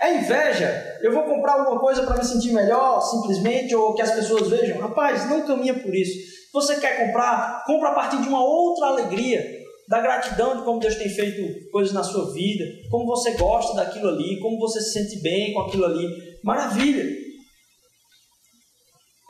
É 0.00 0.16
inveja? 0.16 0.98
Eu 1.00 1.12
vou 1.12 1.22
comprar 1.22 1.52
alguma 1.52 1.80
coisa 1.80 2.02
para 2.02 2.16
me 2.16 2.24
sentir 2.24 2.52
melhor, 2.52 3.00
simplesmente, 3.00 3.74
ou 3.74 3.94
que 3.94 4.02
as 4.02 4.10
pessoas 4.10 4.48
vejam? 4.48 4.78
Rapaz, 4.78 5.30
não 5.30 5.46
caminha 5.46 5.72
por 5.72 5.94
isso. 5.94 6.12
Você 6.52 6.76
quer 6.80 7.06
comprar? 7.06 7.64
Compra 7.64 7.90
a 7.90 7.94
partir 7.94 8.20
de 8.20 8.28
uma 8.28 8.44
outra 8.44 8.88
alegria, 8.88 9.42
da 9.88 10.00
gratidão 10.00 10.56
de 10.56 10.64
como 10.64 10.80
Deus 10.80 10.96
tem 10.96 11.08
feito 11.08 11.70
coisas 11.70 11.94
na 11.94 12.02
sua 12.02 12.32
vida, 12.32 12.64
como 12.90 13.06
você 13.06 13.36
gosta 13.36 13.74
daquilo 13.76 14.08
ali, 14.08 14.40
como 14.40 14.58
você 14.58 14.80
se 14.80 14.92
sente 14.92 15.22
bem 15.22 15.54
com 15.54 15.60
aquilo 15.60 15.84
ali. 15.84 16.08
Maravilha! 16.42 17.04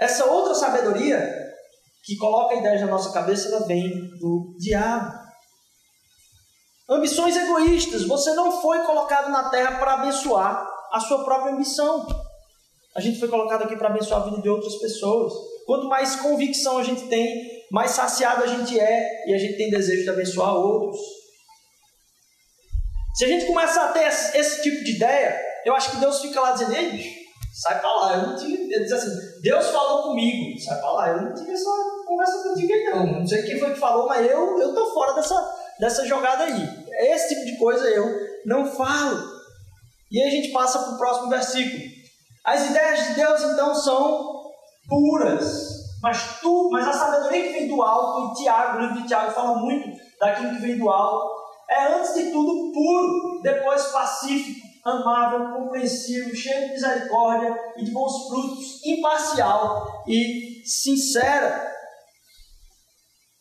Essa 0.01 0.25
outra 0.25 0.55
sabedoria 0.55 1.47
que 2.05 2.17
coloca 2.17 2.55
ideias 2.55 2.81
na 2.81 2.87
nossa 2.87 3.13
cabeça, 3.13 3.49
ela 3.49 3.67
vem 3.67 3.91
do 4.19 4.57
diabo. 4.59 5.26
Ambições 6.89 7.37
egoístas. 7.37 8.05
Você 8.05 8.33
não 8.35 8.61
foi 8.61 8.81
colocado 8.81 9.31
na 9.31 9.49
terra 9.51 9.79
para 9.79 9.95
abençoar 9.95 10.69
a 10.93 11.01
sua 11.01 11.25
própria 11.25 11.53
ambição. 11.53 12.07
A 12.95 13.01
gente 13.01 13.19
foi 13.19 13.29
colocado 13.29 13.65
aqui 13.65 13.77
para 13.77 13.89
abençoar 13.89 14.23
a 14.23 14.25
vida 14.25 14.41
de 14.41 14.49
outras 14.49 14.77
pessoas. 14.77 15.33
Quanto 15.67 15.89
mais 15.89 16.17
convicção 16.17 16.79
a 16.79 16.85
gente 16.85 17.09
tem, 17.09 17.65
mais 17.71 17.91
saciado 17.91 18.45
a 18.45 18.47
gente 18.47 18.79
é 18.79 19.29
e 19.29 19.35
a 19.35 19.39
gente 19.39 19.57
tem 19.57 19.69
desejo 19.69 20.05
de 20.05 20.11
abençoar 20.11 20.55
outros. 20.55 21.01
Se 23.17 23.25
a 23.25 23.29
gente 23.29 23.47
começa 23.47 23.81
a 23.83 23.89
ter 23.89 24.07
esse, 24.07 24.37
esse 24.37 24.63
tipo 24.63 24.85
de 24.85 24.97
ideia, 24.97 25.41
eu 25.65 25.75
acho 25.75 25.91
que 25.91 25.97
Deus 25.97 26.21
fica 26.21 26.41
lá 26.41 26.53
dizendo, 26.53 26.75
ei, 26.75 26.91
bicho, 26.93 27.27
sai 27.61 27.81
pra 27.81 27.91
lá. 27.91 28.15
Eu 28.15 28.27
não 28.29 28.37
tive. 28.37 28.73
Ele 28.73 28.85
diz 28.85 28.93
assim, 28.93 29.41
Deus 29.43 29.67
falou 29.69 30.03
comigo, 30.05 30.61
sai 30.61 30.79
pra 30.79 30.93
lá. 30.93 31.09
Eu 31.09 31.23
não 31.23 31.35
tive 31.35 31.51
essa 31.51 31.71
conversa 32.07 32.43
contigo 32.43 32.73
aí, 32.73 32.85
não. 32.85 33.07
Não 33.21 33.27
sei 33.27 33.43
quem 33.43 33.59
foi 33.59 33.73
que 33.73 33.81
falou, 33.81 34.07
mas 34.07 34.31
eu, 34.31 34.61
eu 34.61 34.75
tô 34.75 34.93
fora 34.93 35.15
dessa, 35.15 35.35
dessa 35.79 36.07
jogada 36.07 36.45
aí. 36.45 36.87
Esse 37.13 37.35
tipo 37.35 37.47
de 37.47 37.59
coisa 37.59 37.87
eu 37.89 38.07
não 38.45 38.67
falo. 38.67 39.37
E 40.11 40.21
aí 40.21 40.29
a 40.29 40.31
gente 40.31 40.53
passa 40.53 40.79
para 40.79 40.95
o 40.95 40.99
próximo 40.99 41.29
versículo. 41.29 41.83
As 42.45 42.65
ideias 42.71 43.07
de 43.09 43.15
Deus 43.15 43.43
então 43.43 43.75
são 43.75 44.51
puras. 44.89 45.77
Mas 46.03 46.41
tu, 46.41 46.71
mas 46.71 46.87
a 46.87 46.93
sabedoria 46.93 47.43
que 47.43 47.53
vem 47.53 47.69
do 47.69 47.83
alto, 47.83 48.33
e 48.33 48.43
Tiago, 48.43 48.79
o 48.79 48.81
livro 48.81 49.03
de 49.03 49.09
Tiago 49.09 49.33
fala 49.33 49.59
muito 49.59 49.91
daquilo 50.21 50.51
que 50.51 50.61
vem 50.61 50.79
do 50.79 50.89
alto, 50.89 51.35
é 51.69 51.95
antes 51.95 52.15
de 52.15 52.31
tudo 52.31 52.73
puro, 52.73 53.41
depois 53.43 53.87
pacífico, 53.87 54.65
amável, 54.85 55.53
compreensível, 55.53 56.35
cheio 56.35 56.67
de 56.67 56.73
misericórdia 56.75 57.59
e 57.77 57.85
de 57.85 57.91
bons 57.91 58.29
frutos, 58.29 58.85
imparcial 58.85 60.05
e 60.07 60.63
sincera. 60.65 61.75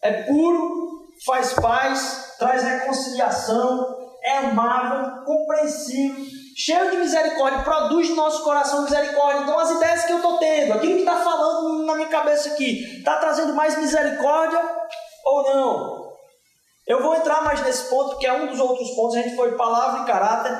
É 0.01 0.23
puro, 0.23 1.07
faz 1.23 1.53
paz, 1.53 2.24
traz 2.37 2.63
reconciliação, 2.63 4.05
é 4.23 4.37
amável, 4.37 5.23
compreensível, 5.23 6.25
cheio 6.55 6.91
de 6.91 6.97
misericórdia, 6.97 7.63
produz 7.63 8.09
no 8.09 8.15
nosso 8.15 8.43
coração 8.43 8.83
misericórdia. 8.83 9.41
Então, 9.41 9.59
as 9.59 9.71
ideias 9.71 10.05
que 10.05 10.11
eu 10.11 10.17
estou 10.17 10.37
tendo, 10.37 10.73
aquilo 10.73 10.93
que 10.93 10.99
está 10.99 11.17
falando 11.17 11.85
na 11.85 11.95
minha 11.95 12.07
cabeça 12.07 12.49
aqui, 12.49 12.97
está 12.97 13.17
trazendo 13.17 13.53
mais 13.53 13.77
misericórdia 13.77 14.59
ou 15.25 15.43
não? 15.43 16.05
Eu 16.87 17.01
vou 17.01 17.15
entrar 17.15 17.43
mais 17.43 17.63
nesse 17.63 17.89
ponto, 17.89 18.17
que 18.17 18.25
é 18.25 18.33
um 18.33 18.47
dos 18.47 18.59
outros 18.59 18.91
pontos. 18.91 19.15
A 19.15 19.21
gente 19.21 19.35
foi 19.35 19.55
palavra 19.55 20.01
e 20.01 20.05
caráter, 20.05 20.55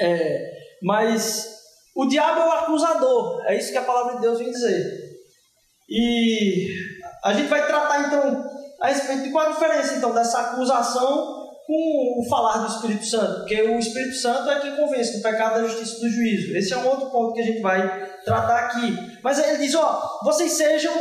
é, 0.00 0.52
mas 0.82 1.54
o 1.94 2.06
diabo 2.06 2.40
é 2.40 2.46
o 2.46 2.52
acusador, 2.52 3.44
é 3.46 3.56
isso 3.56 3.70
que 3.70 3.78
a 3.78 3.84
palavra 3.84 4.16
de 4.16 4.20
Deus 4.20 4.38
vem 4.38 4.50
dizer. 4.50 5.04
E 5.88 6.68
a 7.24 7.32
gente 7.32 7.48
vai 7.48 7.66
tratar 7.66 8.06
então 8.06 8.53
a 8.84 8.88
respeito 8.88 9.22
de 9.22 9.30
qual 9.30 9.46
a 9.46 9.50
diferença 9.50 9.94
então 9.94 10.12
dessa 10.12 10.38
acusação 10.38 11.42
com 11.66 12.20
o 12.20 12.28
falar 12.28 12.58
do 12.58 12.66
Espírito 12.66 13.06
Santo, 13.06 13.38
porque 13.38 13.62
o 13.62 13.78
Espírito 13.78 14.14
Santo 14.16 14.50
é 14.50 14.60
quem 14.60 14.76
convence 14.76 15.16
do 15.16 15.22
pecado, 15.22 15.54
da 15.54 15.66
justiça 15.66 15.96
e 15.96 16.00
do 16.00 16.10
juízo. 16.10 16.54
Esse 16.54 16.74
é 16.74 16.76
um 16.76 16.86
outro 16.86 17.08
ponto 17.08 17.32
que 17.32 17.40
a 17.40 17.44
gente 17.44 17.62
vai 17.62 18.06
tratar 18.26 18.58
aqui. 18.58 19.18
Mas 19.22 19.38
ele 19.38 19.56
diz: 19.56 19.74
ó, 19.74 20.20
vocês 20.22 20.52
sejam 20.52 20.92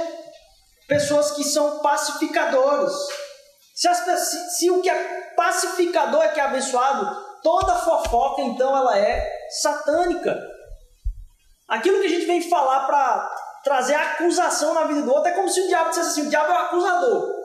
pessoas 0.88 1.32
que 1.32 1.44
são 1.44 1.80
pacificadores. 1.80 2.94
Se, 3.76 3.90
as, 3.90 3.98
se, 3.98 4.50
se 4.52 4.72
o 4.72 4.82
que 4.82 4.90
é 4.90 5.34
pacificador 5.36 6.24
é 6.24 6.30
que 6.30 6.40
é 6.40 6.44
abençoado, 6.44 7.06
toda 7.44 7.76
fofoca 7.76 8.44
então 8.44 8.78
ela 8.78 8.98
é 8.98 9.30
satânica. 9.62 10.42
Aquilo 11.68 12.00
que 12.00 12.08
a 12.08 12.10
gente 12.10 12.28
vem 12.28 12.50
falar 12.50 12.88
para 12.88 13.36
trazer 13.62 13.96
acusação 13.96 14.74
na 14.74 14.86
vida 14.86 15.02
do 15.02 15.12
outro 15.12 15.30
é 15.30 15.34
como 15.34 15.50
se 15.50 15.60
o 15.60 15.68
diabo 15.68 15.90
dissesse 15.90 16.12
assim: 16.12 16.28
o 16.28 16.30
diabo 16.30 16.50
é 16.50 16.56
o 16.56 16.60
acusador. 16.60 17.43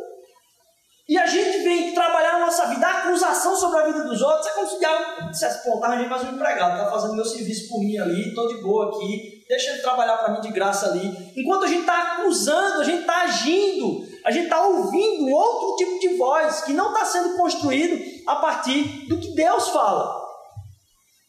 E 1.09 1.17
a 1.17 1.27
gente 1.27 1.65
vem 1.65 1.95
trabalhar 1.95 2.35
na 2.35 2.47
nossa 2.47 2.67
vida 2.67 2.87
a 2.87 2.99
acusação 2.99 3.57
sobre 3.57 3.79
a 3.81 3.87
vida 3.87 4.05
dos 4.05 4.21
outros. 4.21 4.47
É 4.47 4.51
como 4.51 4.69
se 4.69 4.77
o 4.77 4.79
diabo 4.79 5.31
dissesse, 5.31 5.65
pô, 5.65 5.81
tá 5.81 5.89
mais 5.89 6.23
um 6.23 6.35
empregado, 6.35 6.85
tá 6.85 6.91
fazendo 6.91 7.15
meu 7.15 7.25
serviço 7.25 7.67
por 7.71 7.81
mim 7.81 7.97
ali, 7.97 8.35
tô 8.35 8.47
de 8.47 8.61
boa 8.61 8.91
aqui, 8.91 9.43
deixa 9.49 9.71
ele 9.71 9.81
trabalhar 9.81 10.19
para 10.19 10.35
mim 10.35 10.43
de 10.43 10.53
graça 10.53 10.91
ali. 10.91 11.33
Enquanto 11.35 11.65
a 11.65 11.67
gente 11.67 11.81
está 11.81 12.13
acusando, 12.13 12.83
a 12.83 12.85
gente 12.85 13.01
está 13.01 13.23
agindo, 13.23 14.07
a 14.23 14.31
gente 14.31 14.45
está 14.45 14.67
ouvindo 14.67 15.33
outro 15.33 15.77
tipo 15.77 15.99
de 15.99 16.19
voz 16.19 16.61
que 16.61 16.75
não 16.75 16.93
está 16.93 17.07
sendo 17.07 17.39
construído 17.39 17.99
a 18.29 18.37
partir 18.37 19.09
do 19.09 19.19
que 19.19 19.35
Deus 19.35 19.71
fala, 19.71 20.15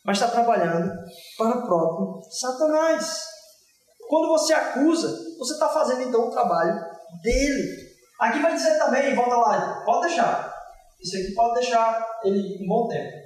mas 0.04 0.18
está 0.18 0.30
trabalhando 0.30 0.92
para 1.38 1.58
o 1.58 1.66
próprio 1.66 2.22
Satanás. 2.30 3.24
Quando 4.10 4.28
você 4.28 4.52
acusa, 4.54 5.08
você 5.38 5.54
está 5.54 5.70
fazendo 5.70 6.02
então 6.02 6.28
o 6.28 6.32
trabalho 6.32 6.84
dele. 7.24 7.89
Aqui 8.20 8.40
vai 8.40 8.54
dizer 8.54 8.78
também, 8.78 9.16
volta 9.16 9.38
lá, 9.38 9.82
pode 9.86 10.08
deixar. 10.08 10.54
Isso 11.02 11.16
aqui 11.16 11.32
pode 11.34 11.62
deixar 11.62 12.20
ele 12.26 12.62
um 12.62 12.68
bom 12.68 12.88
tempo. 12.90 13.18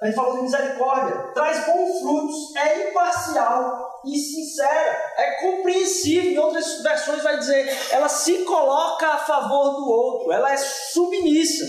A 0.00 0.06
gente 0.06 0.14
falou 0.14 0.36
de 0.36 0.42
misericórdia. 0.42 1.32
Traz 1.34 1.66
bons 1.66 2.00
frutos, 2.00 2.56
é 2.56 2.90
imparcial 2.90 4.00
e 4.06 4.16
sincera, 4.16 5.12
é 5.18 5.40
compreensível. 5.40 6.32
Em 6.32 6.38
outras 6.38 6.82
versões 6.82 7.22
vai 7.22 7.38
dizer, 7.38 7.68
ela 7.92 8.08
se 8.08 8.44
coloca 8.44 9.06
a 9.06 9.18
favor 9.18 9.74
do 9.74 9.90
outro, 9.90 10.32
ela 10.32 10.52
é 10.52 10.56
submissa. 10.56 11.64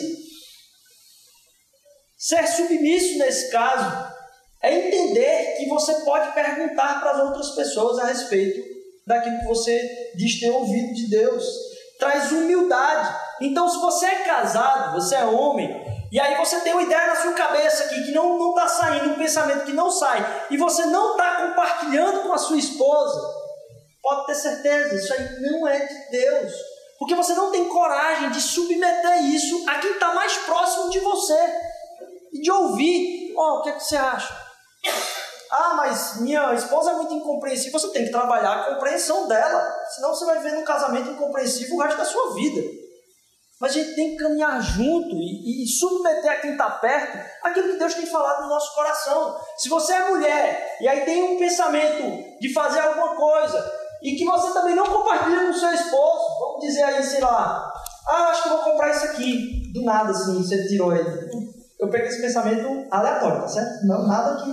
Ser 2.17 2.47
submisso 2.47 3.17
nesse 3.19 3.51
caso 3.51 4.13
é 4.61 4.73
entender 4.73 5.57
que 5.57 5.67
você 5.67 5.93
pode 6.05 6.33
perguntar 6.33 6.99
para 7.01 7.11
as 7.11 7.19
outras 7.19 7.51
pessoas 7.51 7.99
a 7.99 8.05
respeito 8.05 8.76
daquilo 9.07 9.39
que 9.39 9.45
você 9.45 10.11
diz 10.15 10.39
ter 10.39 10.51
ouvido 10.51 10.93
de 10.93 11.09
Deus. 11.09 11.43
Traz 11.97 12.31
humildade. 12.31 13.15
Então, 13.41 13.67
se 13.67 13.79
você 13.79 14.05
é 14.05 14.23
casado, 14.23 14.93
você 14.93 15.15
é 15.15 15.25
homem, 15.25 15.87
e 16.11 16.19
aí 16.19 16.35
você 16.37 16.59
tem 16.59 16.73
uma 16.73 16.83
ideia 16.83 17.07
na 17.07 17.15
sua 17.15 17.33
cabeça 17.33 17.85
aqui 17.85 18.03
que 18.03 18.11
não 18.11 18.49
está 18.49 18.67
saindo, 18.67 19.09
um 19.09 19.15
pensamento 19.15 19.65
que 19.65 19.73
não 19.73 19.89
sai, 19.89 20.45
e 20.51 20.57
você 20.57 20.85
não 20.85 21.11
está 21.11 21.47
compartilhando 21.47 22.21
com 22.21 22.33
a 22.33 22.37
sua 22.37 22.57
esposa, 22.57 23.19
pode 24.01 24.27
ter 24.27 24.35
certeza, 24.35 24.95
isso 24.95 25.13
aí 25.13 25.41
não 25.41 25.67
é 25.67 25.79
de 25.79 26.11
Deus. 26.11 26.53
Porque 26.99 27.15
você 27.15 27.33
não 27.33 27.51
tem 27.51 27.65
coragem 27.65 28.31
de 28.31 28.41
submeter 28.41 29.23
isso 29.25 29.69
a 29.69 29.75
quem 29.75 29.91
está 29.91 30.13
mais 30.13 30.35
próximo 30.37 30.89
de 30.89 30.99
você. 30.99 31.37
E 32.33 32.41
de 32.41 32.51
ouvir, 32.51 33.33
ó, 33.37 33.41
oh, 33.41 33.59
o 33.59 33.61
que, 33.61 33.69
é 33.69 33.73
que 33.73 33.83
você 33.83 33.97
acha? 33.97 34.35
Ah, 35.51 35.73
mas 35.75 36.19
minha 36.21 36.53
esposa 36.53 36.91
é 36.91 36.95
muito 36.95 37.13
incompreensível. 37.13 37.79
Você 37.79 37.91
tem 37.91 38.05
que 38.05 38.11
trabalhar 38.11 38.53
a 38.53 38.73
compreensão 38.73 39.27
dela. 39.27 39.75
Senão 39.95 40.13
você 40.13 40.25
vai 40.25 40.37
viver 40.37 40.55
num 40.55 40.63
casamento 40.63 41.09
incompreensível 41.09 41.75
o 41.75 41.81
resto 41.81 41.97
da 41.97 42.05
sua 42.05 42.33
vida. 42.33 42.61
Mas 43.59 43.71
a 43.71 43.73
gente 43.73 43.95
tem 43.95 44.11
que 44.11 44.17
caminhar 44.17 44.61
junto 44.61 45.15
e, 45.15 45.63
e 45.63 45.67
submeter 45.67 46.31
a 46.31 46.35
quem 46.35 46.51
está 46.51 46.69
perto 46.69 47.17
aquilo 47.43 47.69
que 47.73 47.79
Deus 47.79 47.95
tem 47.95 48.05
falado 48.05 48.43
no 48.43 48.49
nosso 48.49 48.75
coração. 48.75 49.35
Se 49.57 49.67
você 49.67 49.93
é 49.93 50.09
mulher 50.09 50.77
e 50.79 50.87
aí 50.87 51.03
tem 51.05 51.23
um 51.23 51.39
pensamento 51.39 52.39
de 52.39 52.53
fazer 52.53 52.79
alguma 52.79 53.15
coisa 53.15 53.71
e 54.03 54.15
que 54.15 54.25
você 54.25 54.53
também 54.53 54.75
não 54.75 54.85
compartilha 54.85 55.47
com 55.47 55.53
seu 55.53 55.71
esposo, 55.73 56.39
vamos 56.39 56.59
dizer 56.61 56.83
aí, 56.83 57.01
sei 57.01 57.19
lá, 57.19 57.73
ah, 58.07 58.29
acho 58.29 58.43
que 58.43 58.49
vou 58.49 58.59
comprar 58.59 58.91
isso 58.91 59.05
aqui. 59.05 59.71
Do 59.73 59.83
nada, 59.83 60.11
assim, 60.11 60.37
você 60.37 60.67
tirou 60.67 60.95
ele. 60.95 61.27
Eu 61.79 61.89
peguei 61.89 62.07
esse 62.07 62.21
pensamento 62.21 62.87
aleatório, 62.91 63.41
tá 63.41 63.47
certo? 63.47 63.85
Não, 63.85 64.07
nada 64.07 64.43
que 64.43 64.49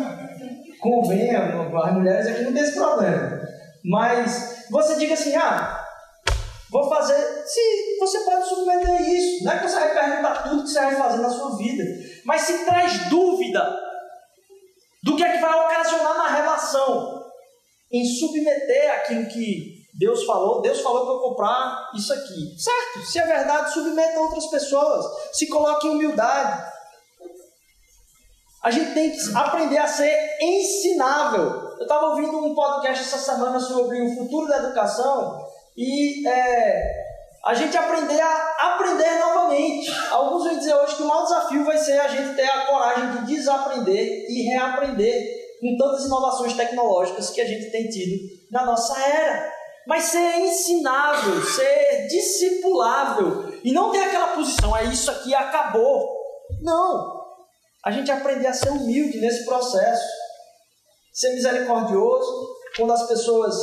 convenha, 0.84 1.68
as 1.82 1.92
mulheres 1.94 2.26
aqui 2.26 2.42
não 2.42 2.52
tem 2.52 2.62
esse 2.62 2.74
problema. 2.74 3.40
Mas 3.82 4.66
você 4.70 4.96
diga 4.96 5.14
assim, 5.14 5.34
ah, 5.34 5.82
vou 6.70 6.88
fazer. 6.88 7.16
Se 7.46 7.98
você 7.98 8.20
pode 8.20 8.48
submeter 8.48 9.00
isso, 9.00 9.44
não 9.44 9.52
é 9.52 9.58
que 9.58 9.68
você 9.68 9.80
vai 9.80 9.94
perguntar 9.94 10.42
tudo 10.42 10.62
que 10.62 10.68
você 10.68 10.80
vai 10.80 10.96
fazer 10.96 11.22
na 11.22 11.30
sua 11.30 11.56
vida, 11.56 11.84
mas 12.24 12.42
se 12.42 12.64
traz 12.64 13.08
dúvida 13.08 13.80
do 15.02 15.16
que 15.16 15.24
é 15.24 15.32
que 15.32 15.38
vai 15.38 15.60
ocasionar 15.60 16.16
na 16.16 16.28
relação 16.28 17.24
em 17.90 18.04
submeter 18.04 18.92
aquilo 18.92 19.26
que 19.26 19.84
Deus 19.98 20.24
falou, 20.24 20.60
Deus 20.60 20.80
falou 20.80 21.04
para 21.04 21.14
eu 21.14 21.20
comprar 21.20 21.90
isso 21.94 22.12
aqui. 22.12 22.58
Certo, 22.58 23.06
se 23.06 23.18
é 23.18 23.26
verdade, 23.26 23.72
submeta 23.72 24.20
outras 24.20 24.46
pessoas, 24.46 25.04
se 25.32 25.48
coloque 25.48 25.86
em 25.86 25.90
humildade. 25.90 26.73
A 28.64 28.70
gente 28.70 28.94
tem 28.94 29.10
que 29.10 29.18
aprender 29.36 29.76
a 29.76 29.86
ser 29.86 30.38
ensinável. 30.40 31.74
Eu 31.76 31.82
estava 31.82 32.06
ouvindo 32.06 32.38
um 32.38 32.54
podcast 32.54 33.04
essa 33.04 33.18
semana 33.18 33.60
sobre 33.60 34.00
o 34.00 34.16
futuro 34.16 34.48
da 34.48 34.56
educação 34.56 35.46
e 35.76 36.26
é, 36.26 37.04
a 37.44 37.52
gente 37.52 37.76
aprender 37.76 38.18
a 38.18 38.72
aprender 38.74 39.18
novamente. 39.18 39.92
Alguns 40.10 40.44
vão 40.44 40.56
dizer 40.56 40.74
hoje 40.76 40.96
que 40.96 41.02
o 41.02 41.06
maior 41.06 41.24
desafio 41.24 41.62
vai 41.62 41.76
ser 41.76 42.00
a 42.00 42.08
gente 42.08 42.34
ter 42.36 42.48
a 42.48 42.64
coragem 42.64 43.10
de 43.10 43.34
desaprender 43.34 44.30
e 44.30 44.44
reaprender 44.44 45.58
com 45.60 45.76
tantas 45.76 46.06
inovações 46.06 46.54
tecnológicas 46.54 47.28
que 47.28 47.42
a 47.42 47.46
gente 47.46 47.70
tem 47.70 47.90
tido 47.90 48.18
na 48.50 48.64
nossa 48.64 48.98
era. 48.98 49.52
Mas 49.86 50.04
ser 50.04 50.38
ensinável, 50.38 51.42
ser 51.42 52.06
discipulável 52.08 53.52
e 53.62 53.72
não 53.72 53.90
ter 53.90 54.04
aquela 54.04 54.28
posição, 54.28 54.74
é 54.74 54.84
isso 54.84 55.10
aqui 55.10 55.34
acabou. 55.34 56.24
Não, 56.62 57.13
a 57.84 57.90
gente 57.90 58.10
aprender 58.10 58.46
a 58.46 58.52
ser 58.52 58.70
humilde 58.70 59.18
nesse 59.20 59.44
processo, 59.44 60.06
ser 61.12 61.34
misericordioso 61.34 62.54
quando 62.76 62.92
as 62.92 63.06
pessoas 63.06 63.54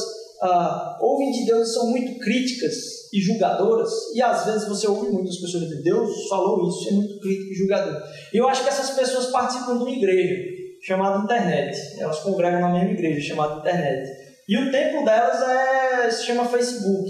ah, 0.42 0.98
ouvem 1.02 1.32
de 1.32 1.46
Deus 1.46 1.70
e 1.70 1.74
são 1.74 1.88
muito 1.88 2.20
críticas 2.20 2.76
e 3.14 3.20
julgadoras, 3.20 3.92
e 4.16 4.22
às 4.22 4.46
vezes 4.46 4.68
você 4.68 4.88
ouve 4.88 5.12
muitas 5.12 5.38
pessoas 5.38 5.64
dizer 5.64 5.84
Deus 5.84 6.28
falou 6.30 6.68
isso, 6.68 6.90
é 6.90 6.92
muito 6.94 7.20
crítico 7.20 7.52
e 7.52 7.56
julgador. 7.56 8.02
E 8.34 8.38
eu 8.38 8.48
acho 8.48 8.64
que 8.64 8.70
essas 8.70 8.92
pessoas 8.92 9.28
participam 9.28 9.78
de 9.78 9.84
uma 9.84 9.92
igreja 9.92 10.62
chamada 10.82 11.24
internet, 11.24 11.78
elas 12.00 12.20
congregam 12.20 12.62
na 12.62 12.70
mesma 12.70 12.92
igreja 12.92 13.28
chamada 13.28 13.60
internet. 13.60 14.10
E 14.48 14.58
o 14.58 14.72
templo 14.72 15.06
delas 15.06 15.42
é, 15.42 16.10
se 16.10 16.26
chama 16.26 16.46
Facebook, 16.46 17.10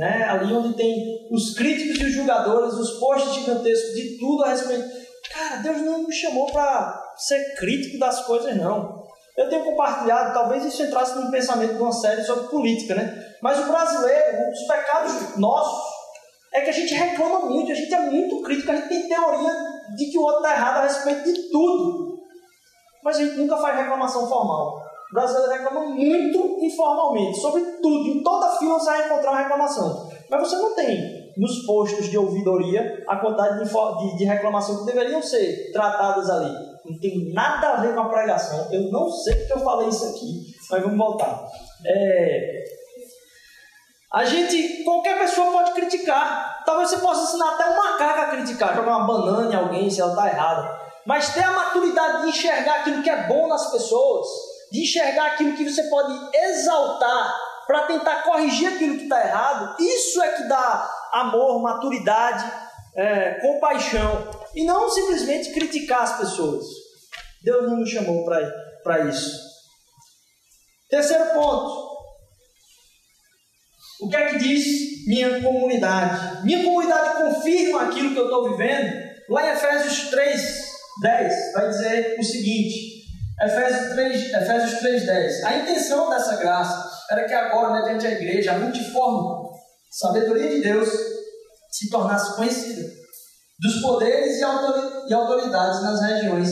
né? 0.00 0.24
ali 0.24 0.52
onde 0.52 0.74
tem 0.74 1.28
os 1.30 1.54
críticos 1.54 2.00
e 2.00 2.04
os 2.06 2.12
julgadores, 2.12 2.74
os 2.74 2.98
posts 2.98 3.34
gigantescos 3.34 3.94
de 3.94 4.18
tudo 4.18 4.44
a 4.44 4.48
respeito 4.48 5.00
Cara, 5.32 5.56
Deus 5.56 5.82
não 5.82 6.02
me 6.02 6.12
chamou 6.12 6.50
para 6.50 7.14
ser 7.16 7.54
crítico 7.54 7.98
das 7.98 8.24
coisas, 8.26 8.56
não. 8.56 9.06
Eu 9.36 9.48
tenho 9.48 9.64
compartilhado, 9.64 10.34
talvez 10.34 10.64
isso 10.64 10.82
entrasse 10.82 11.16
num 11.16 11.30
pensamento 11.30 11.74
de 11.74 11.80
uma 11.80 11.92
série 11.92 12.24
sobre 12.24 12.48
política, 12.48 12.94
né? 12.96 13.34
Mas 13.40 13.58
o 13.60 13.70
brasileiro, 13.70 14.50
os 14.50 14.66
pecados 14.66 15.36
nossos, 15.38 15.88
é 16.52 16.62
que 16.62 16.70
a 16.70 16.72
gente 16.72 16.92
reclama 16.94 17.46
muito, 17.46 17.70
a 17.70 17.74
gente 17.74 17.94
é 17.94 18.00
muito 18.00 18.42
crítico, 18.42 18.72
a 18.72 18.76
gente 18.76 18.88
tem 18.88 19.08
teoria 19.08 19.52
de 19.96 20.10
que 20.10 20.18
o 20.18 20.22
outro 20.22 20.42
está 20.42 20.52
errado 20.52 20.78
a 20.78 20.82
respeito 20.82 21.32
de 21.32 21.48
tudo. 21.50 22.18
Mas 23.04 23.16
a 23.16 23.20
gente 23.20 23.36
nunca 23.36 23.56
faz 23.56 23.76
reclamação 23.76 24.28
formal. 24.28 24.82
O 25.10 25.14
brasileiro 25.14 25.50
reclama 25.50 25.86
muito 25.86 26.58
informalmente, 26.60 27.40
sobre 27.40 27.62
tudo. 27.82 28.08
Em 28.08 28.22
toda 28.22 28.56
fila 28.58 28.78
você 28.78 28.90
vai 28.90 29.06
encontrar 29.06 29.30
uma 29.32 29.40
reclamação. 29.40 30.08
Mas 30.30 30.40
você 30.40 30.56
não 30.56 30.74
tem 30.76 31.32
nos 31.36 31.66
postos 31.66 32.08
de 32.08 32.16
ouvidoria 32.16 33.04
a 33.08 33.16
quantidade 33.16 33.64
de, 33.64 34.16
de, 34.16 34.24
reclamação 34.24 34.80
que 34.80 34.86
deveriam 34.86 35.20
ser 35.20 35.72
tratadas 35.72 36.30
ali. 36.30 36.52
Não 36.84 36.98
tem 37.00 37.32
nada 37.32 37.70
a 37.70 37.80
ver 37.80 37.94
com 37.94 38.00
a 38.02 38.08
pregação. 38.08 38.72
Eu 38.72 38.90
não 38.92 39.10
sei 39.10 39.34
porque 39.34 39.52
eu 39.52 39.58
falei 39.58 39.88
isso 39.88 40.04
aqui, 40.04 40.44
mas 40.70 40.82
vamos 40.82 40.98
voltar. 40.98 41.44
É... 41.84 42.64
A 44.12 44.24
gente, 44.24 44.84
qualquer 44.84 45.18
pessoa 45.18 45.52
pode 45.52 45.72
criticar. 45.72 46.62
Talvez 46.64 46.90
você 46.90 46.98
possa 46.98 47.24
ensinar 47.24 47.54
até 47.54 47.70
um 47.70 47.76
macaco 47.76 48.20
a 48.20 48.26
criticar, 48.26 48.76
jogar 48.76 48.98
uma 48.98 49.06
banana 49.06 49.52
em 49.52 49.56
alguém 49.56 49.90
se 49.90 50.00
ela 50.00 50.10
está 50.10 50.28
errada. 50.28 50.80
Mas 51.06 51.32
ter 51.32 51.42
a 51.42 51.52
maturidade 51.52 52.22
de 52.22 52.28
enxergar 52.28 52.80
aquilo 52.80 53.02
que 53.02 53.10
é 53.10 53.26
bom 53.26 53.48
nas 53.48 53.70
pessoas, 53.70 54.26
de 54.70 54.82
enxergar 54.82 55.32
aquilo 55.32 55.56
que 55.56 55.68
você 55.68 55.82
pode 55.84 56.36
exaltar 56.36 57.36
para 57.66 57.86
tentar 57.86 58.22
corrigir 58.22 58.68
aquilo 58.68 58.96
que 58.96 59.04
está 59.04 59.24
errado, 59.24 59.76
isso 59.80 60.20
é 60.22 60.32
que 60.32 60.42
dá 60.44 60.90
amor, 61.12 61.62
maturidade, 61.62 62.50
é, 62.96 63.34
compaixão. 63.34 64.28
E 64.54 64.64
não 64.64 64.90
simplesmente 64.90 65.52
criticar 65.52 66.02
as 66.02 66.18
pessoas. 66.18 66.66
Deus 67.42 67.68
não 67.68 67.76
nos 67.76 67.90
chamou 67.90 68.24
para 68.24 69.08
isso. 69.08 69.50
Terceiro 70.88 71.26
ponto. 71.32 71.90
O 74.00 74.08
que 74.08 74.16
é 74.16 74.30
que 74.30 74.38
diz 74.38 75.06
minha 75.06 75.40
comunidade? 75.40 76.44
Minha 76.44 76.64
comunidade 76.64 77.22
confirma 77.22 77.82
aquilo 77.82 78.12
que 78.12 78.18
eu 78.18 78.24
estou 78.24 78.50
vivendo. 78.50 79.10
Lá 79.28 79.46
em 79.46 79.52
Efésios 79.52 80.10
3, 80.10 80.40
10, 81.02 81.52
vai 81.52 81.68
dizer 81.68 82.16
o 82.18 82.24
seguinte: 82.24 82.99
Efésios 83.42 83.94
3, 83.94 84.32
Efésios 84.34 84.82
3,10. 84.82 85.44
A 85.44 85.56
intenção 85.56 86.10
dessa 86.10 86.36
graça 86.36 86.90
era 87.10 87.24
que 87.24 87.32
agora, 87.32 87.72
mediante 87.72 88.06
a 88.06 88.10
igreja, 88.10 88.52
a 88.52 88.58
multiforme 88.58 89.48
sabedoria 89.90 90.50
de 90.50 90.60
Deus 90.60 90.88
se 91.70 91.88
tornasse 91.88 92.36
conhecida 92.36 92.86
dos 93.58 93.80
poderes 93.80 94.38
e 94.38 94.42
autoridades 95.14 95.82
nas 95.82 96.02
regiões 96.02 96.48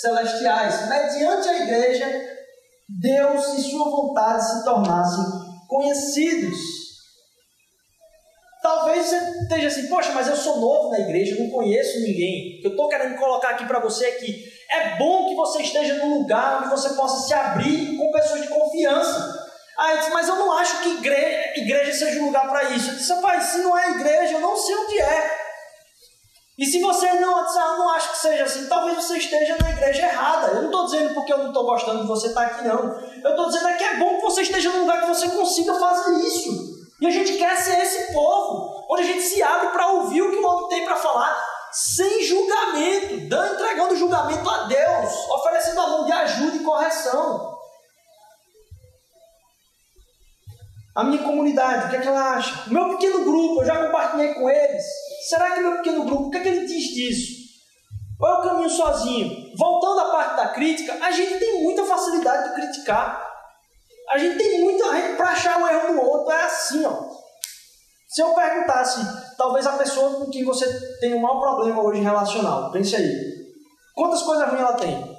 celestiais. 0.00 0.88
Mediante 0.88 1.48
a 1.48 1.62
igreja, 1.62 2.06
Deus 2.88 3.58
e 3.58 3.62
sua 3.62 3.90
vontade 3.90 4.44
se 4.44 4.64
tornassem 4.64 5.24
conhecidos. 5.68 6.56
Talvez 8.62 9.06
você 9.06 9.16
esteja 9.42 9.68
assim, 9.68 9.86
poxa, 9.88 10.12
mas 10.12 10.28
eu 10.28 10.36
sou 10.36 10.60
novo 10.60 10.90
na 10.90 11.00
igreja, 11.00 11.36
não 11.38 11.50
conheço 11.50 12.00
ninguém. 12.00 12.58
O 12.58 12.60
que 12.60 12.66
eu 12.66 12.70
estou 12.72 12.88
querendo 12.88 13.16
colocar 13.16 13.50
aqui 13.50 13.64
para 13.64 13.80
você 13.80 14.06
é 14.06 14.10
que 14.12 14.55
é 14.70 14.96
bom 14.96 15.28
que 15.28 15.34
você 15.34 15.62
esteja 15.62 15.94
num 15.94 16.18
lugar 16.18 16.58
onde 16.58 16.70
você 16.70 16.90
possa 16.90 17.26
se 17.26 17.34
abrir 17.34 17.96
com 17.96 18.10
pessoas 18.10 18.42
de 18.42 18.48
confiança. 18.48 19.46
Ah, 19.78 19.92
eu 19.92 19.98
disse, 19.98 20.10
mas 20.10 20.28
eu 20.28 20.36
não 20.36 20.52
acho 20.52 20.80
que 20.80 20.88
igreja, 20.88 21.60
igreja 21.60 21.92
seja 21.92 22.20
um 22.20 22.26
lugar 22.26 22.48
para 22.48 22.64
isso. 22.70 22.90
Eu 22.90 22.94
disse, 22.96 23.12
rapaz, 23.12 23.44
se 23.44 23.58
não 23.58 23.76
é 23.76 23.90
igreja, 23.90 24.34
eu 24.34 24.40
não 24.40 24.56
sei 24.56 24.74
onde 24.74 24.98
é. 24.98 25.46
E 26.58 26.64
se 26.64 26.80
você 26.80 27.12
não, 27.12 27.44
disse, 27.44 27.58
ah, 27.58 27.76
não 27.76 27.90
acha 27.90 28.08
que 28.08 28.16
seja 28.16 28.44
assim, 28.44 28.66
talvez 28.66 28.96
você 28.96 29.18
esteja 29.18 29.56
na 29.60 29.70
igreja 29.70 30.02
errada. 30.02 30.48
Eu 30.48 30.62
não 30.62 30.66
estou 30.66 30.86
dizendo 30.86 31.14
porque 31.14 31.32
eu 31.32 31.38
não 31.38 31.48
estou 31.48 31.66
gostando 31.66 32.00
de 32.00 32.06
você 32.06 32.28
estar 32.28 32.40
tá 32.40 32.46
aqui, 32.46 32.66
não. 32.66 32.98
Eu 33.22 33.30
estou 33.30 33.46
dizendo 33.48 33.68
é 33.68 33.74
que 33.74 33.84
é 33.84 33.96
bom 33.98 34.16
que 34.16 34.22
você 34.22 34.40
esteja 34.40 34.70
num 34.70 34.80
lugar 34.80 35.02
que 35.02 35.08
você 35.08 35.28
consiga 35.28 35.74
fazer 35.74 36.14
isso. 36.26 36.76
E 36.98 37.06
a 37.06 37.10
gente 37.10 37.34
quer 37.34 37.54
ser 37.58 37.78
esse 37.78 38.14
povo, 38.14 38.86
onde 38.90 39.02
a 39.02 39.06
gente 39.06 39.20
se 39.20 39.42
abre 39.42 39.68
para 39.68 39.88
ouvir 39.88 40.22
o 40.22 40.30
que 40.30 40.36
o 40.36 40.46
outro 40.46 40.68
tem 40.68 40.86
para 40.86 40.96
falar 40.96 41.55
sem 41.72 42.22
julgamento, 42.24 43.28
dando, 43.28 43.54
entregando 43.54 43.96
julgamento 43.96 44.48
a 44.48 44.64
Deus, 44.64 45.12
oferecendo 45.30 45.80
a 45.80 45.88
mão 45.88 46.04
de 46.06 46.12
ajuda 46.12 46.56
e 46.56 46.64
correção. 46.64 47.56
A 50.94 51.04
minha 51.04 51.22
comunidade, 51.22 51.86
o 51.86 51.90
que 51.90 51.96
é 51.96 52.00
que 52.00 52.08
ela 52.08 52.36
acha? 52.36 52.70
O 52.70 52.72
meu 52.72 52.88
pequeno 52.90 53.22
grupo, 53.22 53.60
eu 53.60 53.66
já 53.66 53.84
compartilhei 53.84 54.32
com 54.32 54.48
eles. 54.48 54.82
Será 55.28 55.50
que 55.50 55.60
meu 55.60 55.76
pequeno 55.76 56.04
grupo, 56.04 56.24
o 56.24 56.30
que 56.30 56.38
é 56.38 56.40
que 56.40 56.48
ele 56.48 56.66
diz 56.66 56.84
disso? 56.84 57.36
Ou 58.18 58.28
eu 58.28 58.42
caminho 58.42 58.70
sozinho? 58.70 59.52
Voltando 59.58 60.00
à 60.00 60.10
parte 60.10 60.36
da 60.36 60.48
crítica, 60.48 60.96
a 61.02 61.10
gente 61.10 61.38
tem 61.38 61.62
muita 61.62 61.84
facilidade 61.84 62.48
de 62.48 62.54
criticar. 62.54 63.26
A 64.10 64.18
gente 64.18 64.38
tem 64.38 64.60
muita. 64.60 64.86
Para 65.16 65.30
achar 65.30 65.58
um 65.58 65.68
erro 65.68 65.94
no 65.94 66.02
outro 66.02 66.32
é 66.32 66.44
assim, 66.44 66.84
ó. 66.86 67.25
Se 68.08 68.22
eu 68.22 68.34
perguntasse, 68.34 69.00
talvez 69.36 69.66
a 69.66 69.72
pessoa 69.72 70.14
com 70.14 70.30
quem 70.30 70.44
você 70.44 70.66
tem 71.00 71.14
um 71.14 71.20
maior 71.20 71.40
problema 71.40 71.82
hoje 71.82 72.00
relacional, 72.00 72.70
pense 72.70 72.94
aí. 72.94 73.36
Quantas 73.94 74.22
coisas 74.22 74.48
ruins 74.48 74.60
ela 74.60 74.74
tem? 74.74 75.16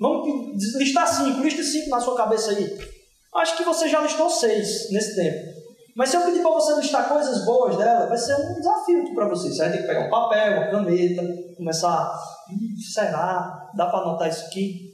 Vamos 0.00 0.62
listar 0.76 1.06
cinco, 1.06 1.40
lista 1.40 1.62
cinco 1.62 1.90
na 1.90 2.00
sua 2.00 2.16
cabeça 2.16 2.52
aí. 2.52 2.78
Acho 3.34 3.56
que 3.56 3.64
você 3.64 3.88
já 3.88 4.00
listou 4.00 4.30
seis 4.30 4.90
nesse 4.90 5.16
tempo. 5.16 5.58
Mas 5.96 6.10
se 6.10 6.16
eu 6.16 6.22
pedir 6.22 6.40
para 6.40 6.52
você 6.52 6.74
listar 6.76 7.08
coisas 7.08 7.44
boas 7.44 7.76
dela, 7.76 8.06
vai 8.06 8.16
ser 8.16 8.34
um 8.34 8.54
desafio 8.54 9.14
para 9.14 9.28
você. 9.28 9.48
Você 9.48 9.58
vai 9.58 9.72
ter 9.72 9.78
que 9.78 9.86
pegar 9.88 10.06
um 10.06 10.10
papel, 10.10 10.52
uma 10.52 10.70
caneta, 10.70 11.22
começar. 11.56 12.16
Hum, 12.50 12.76
será? 12.94 13.68
Dá 13.74 13.86
para 13.86 13.98
anotar 13.98 14.28
isso 14.28 14.46
aqui? 14.46 14.92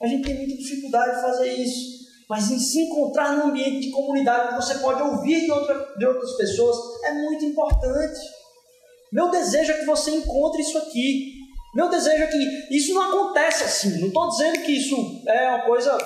A 0.00 0.06
gente 0.06 0.24
tem 0.24 0.34
muita 0.38 0.56
dificuldade 0.56 1.16
de 1.16 1.22
fazer 1.22 1.52
isso 1.52 1.89
mas 2.30 2.48
em 2.48 2.60
se 2.60 2.82
encontrar 2.82 3.36
num 3.36 3.48
ambiente 3.48 3.88
de 3.88 3.90
comunidade 3.90 4.50
que 4.50 4.62
você 4.62 4.78
pode 4.78 5.02
ouvir 5.02 5.46
de, 5.46 5.50
outra, 5.50 5.94
de 5.98 6.06
outras 6.06 6.36
pessoas 6.36 6.76
é 7.02 7.12
muito 7.12 7.44
importante. 7.44 8.20
Meu 9.12 9.32
desejo 9.32 9.72
é 9.72 9.78
que 9.78 9.84
você 9.84 10.12
encontre 10.12 10.62
isso 10.62 10.78
aqui. 10.78 11.34
Meu 11.74 11.88
desejo 11.88 12.22
é 12.22 12.26
que 12.28 12.76
isso 12.76 12.94
não 12.94 13.02
acontece 13.02 13.64
assim. 13.64 13.98
Não 13.98 14.06
estou 14.06 14.28
dizendo 14.28 14.62
que 14.62 14.70
isso 14.70 14.94
é 15.26 15.48
uma 15.48 15.66
coisa 15.66 15.98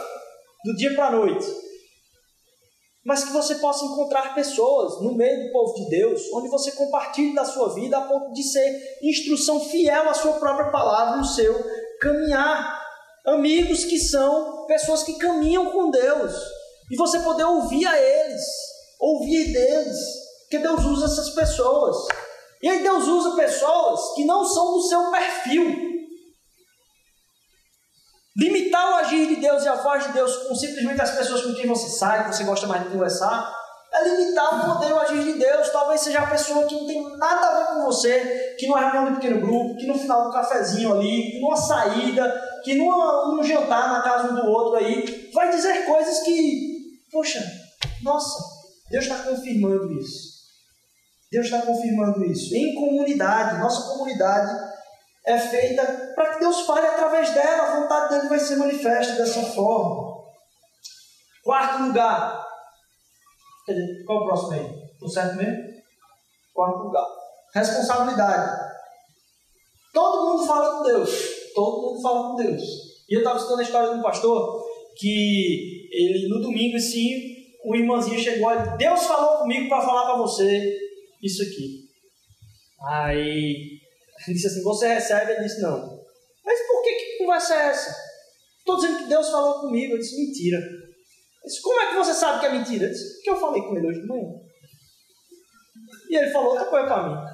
do 0.65 0.75
dia 0.75 0.95
para 0.95 1.09
a 1.09 1.13
noite. 1.13 1.45
Mas 3.05 3.23
que 3.23 3.33
você 3.35 3.57
possa 3.57 3.85
encontrar 3.85 4.35
pessoas 4.35 5.03
no 5.03 5.15
meio 5.15 5.45
do 5.45 5.53
povo 5.53 5.75
de 5.75 5.91
Deus, 5.91 6.23
onde 6.33 6.49
você 6.49 6.73
compartilhe 6.73 7.35
da 7.35 7.45
sua 7.45 7.75
vida 7.75 7.99
a 7.99 8.09
ponto 8.09 8.33
de 8.33 8.43
ser 8.43 8.99
instrução 9.03 9.61
fiel 9.61 10.09
à 10.09 10.15
sua 10.15 10.33
própria 10.39 10.71
palavra 10.71 11.19
no 11.19 11.25
seu 11.27 11.55
caminhar. 12.01 12.84
Amigos 13.27 13.85
que 13.85 13.99
são 13.99 14.67
pessoas 14.67 15.03
que 15.03 15.19
caminham 15.19 15.71
com 15.71 15.91
Deus. 15.91 16.35
E 16.91 16.97
você 16.97 17.19
poder 17.21 17.45
ouvir 17.45 17.87
a 17.87 17.99
eles, 17.99 18.43
ouvir 19.01 19.53
deles, 19.53 19.99
porque 20.43 20.59
Deus 20.59 20.85
usa 20.85 21.07
essas 21.07 21.31
pessoas. 21.31 21.97
E 22.63 22.69
aí 22.69 22.83
Deus 22.83 23.07
usa 23.07 23.37
pessoas 23.37 24.15
que 24.15 24.25
não 24.25 24.45
são 24.45 24.73
do 24.75 24.83
seu 24.83 25.11
perfil. 25.11 25.95
Limitar 28.37 28.91
o 28.91 28.95
agir 28.97 29.29
de 29.29 29.37
Deus 29.37 29.65
e 29.65 29.69
a 29.69 29.77
voz 29.77 30.07
de 30.07 30.13
Deus 30.13 30.37
com 30.49 30.55
simplesmente 30.55 31.01
as 31.01 31.17
pessoas 31.17 31.43
com 31.43 31.55
quem 31.55 31.67
você 31.67 31.89
sai, 31.89 32.25
que 32.25 32.35
você 32.35 32.45
gosta 32.45 32.67
mais 32.67 32.83
de 32.83 32.91
conversar, 32.91 33.55
é 33.93 34.09
limitar 34.09 34.71
o 34.71 34.75
poder 34.75 34.91
e 34.91 34.93
o 34.93 34.99
agir 34.99 35.23
de 35.23 35.35
Deus. 35.35 35.71
Talvez 35.71 36.01
seja 36.01 36.21
a 36.21 36.27
pessoa 36.27 36.67
que 36.67 36.75
não 36.75 36.87
tem 36.87 37.17
nada 37.17 37.47
a 37.47 37.59
ver 37.59 37.67
com 37.75 37.85
você, 37.85 38.57
que 38.59 38.67
numa 38.67 38.81
reunião 38.81 39.13
de 39.13 39.21
pequeno 39.21 39.41
grupo, 39.41 39.77
que 39.77 39.87
no 39.87 39.99
final 39.99 40.25
do 40.25 40.33
cafezinho 40.33 40.93
ali, 40.93 41.41
numa 41.41 41.57
saída, 41.57 42.54
que 42.65 42.75
num, 42.75 43.43
jantar 43.43 43.93
na 43.93 44.03
casa 44.03 44.33
um 44.33 44.35
do 44.35 44.51
outro 44.51 44.79
aí, 44.79 45.31
vai 45.35 45.51
dizer 45.51 45.85
coisas 45.85 46.21
que, 46.21 46.99
poxa, 47.13 47.45
nossa, 48.03 48.43
Deus 48.91 49.05
está 49.05 49.23
confirmando 49.23 49.93
isso. 49.93 50.35
Deus 51.31 51.45
está 51.45 51.61
confirmando 51.61 52.25
isso. 52.25 52.55
Em 52.55 52.75
comunidade, 52.75 53.59
nossa 53.59 53.93
comunidade 53.93 54.51
é 55.27 55.39
feita 55.39 56.13
para 56.15 56.35
que 56.35 56.41
Deus 56.41 56.63
fale 56.63 56.87
através 56.87 57.35
dela, 57.35 57.63
a 57.65 57.81
vontade 57.81 58.15
dele 58.15 58.29
vai 58.29 58.39
ser 58.39 58.57
manifesta 58.57 59.17
dessa 59.17 59.43
forma. 59.43 60.15
Quarto 61.43 61.83
lugar. 61.83 62.47
Qual 64.07 64.19
é 64.19 64.23
o 64.23 64.25
próximo 64.25 64.53
aí? 64.53 64.83
Estou 64.93 65.09
certo 65.09 65.37
mesmo? 65.37 65.83
Quarto 66.55 66.79
lugar. 66.79 67.07
Responsabilidade. 67.55 68.75
Todo 69.93 70.27
mundo 70.27 70.47
fala 70.47 70.79
com 70.79 70.83
Deus 70.85 71.34
todo 71.55 71.83
mundo 71.83 72.03
fala 72.03 72.31
com 72.31 72.37
Deus. 72.37 72.63
E 73.09 73.15
eu 73.15 73.21
estava 73.21 73.37
escutando 73.37 73.61
a 73.61 73.63
história 73.63 73.93
de 73.93 73.99
um 73.99 74.03
pastor 74.03 74.65
que 74.97 75.89
ele, 75.93 76.29
no 76.29 76.41
domingo, 76.41 76.77
assim, 76.77 77.35
um 77.65 77.75
irmãozinho 77.75 78.19
chegou 78.19 78.51
e 78.53 78.77
Deus 78.77 79.05
falou 79.05 79.39
comigo 79.39 79.69
para 79.69 79.81
falar 79.81 80.05
para 80.05 80.23
você 80.23 80.79
isso 81.23 81.43
aqui. 81.43 81.85
Aí 82.87 83.81
ele 84.27 84.35
disse 84.35 84.47
assim: 84.47 84.63
Você 84.63 84.89
recebe? 84.89 85.33
Ele 85.33 85.45
disse: 85.45 85.61
Não. 85.61 85.99
Mas 86.45 86.67
por 86.67 86.83
que, 86.83 86.93
que 86.93 87.19
conversa 87.19 87.55
é 87.55 87.67
essa? 87.69 87.97
Estou 88.59 88.77
dizendo 88.77 88.99
que 88.99 89.09
Deus 89.09 89.31
falou 89.31 89.61
comigo. 89.61 89.95
Eu 89.95 89.99
disse: 89.99 90.17
Mentira. 90.17 90.59
Ele 90.59 91.47
disse: 91.47 91.63
Como 91.63 91.81
é 91.81 91.91
que 91.91 91.97
você 91.97 92.15
sabe 92.15 92.41
que 92.41 92.47
é 92.47 92.53
mentira? 92.53 92.87
Eu 92.87 92.91
disse: 92.91 93.15
Porque 93.15 93.31
eu 93.31 93.37
falei 93.37 93.63
com 93.63 93.77
ele 93.77 93.89
hoje 93.89 94.01
de 94.01 94.07
manhã. 94.07 94.29
E 96.11 96.17
ele 96.17 96.31
falou: 96.31 96.51
Outra 96.51 96.67
coisa 96.67 96.87
para 96.87 97.09
mim. 97.09 97.34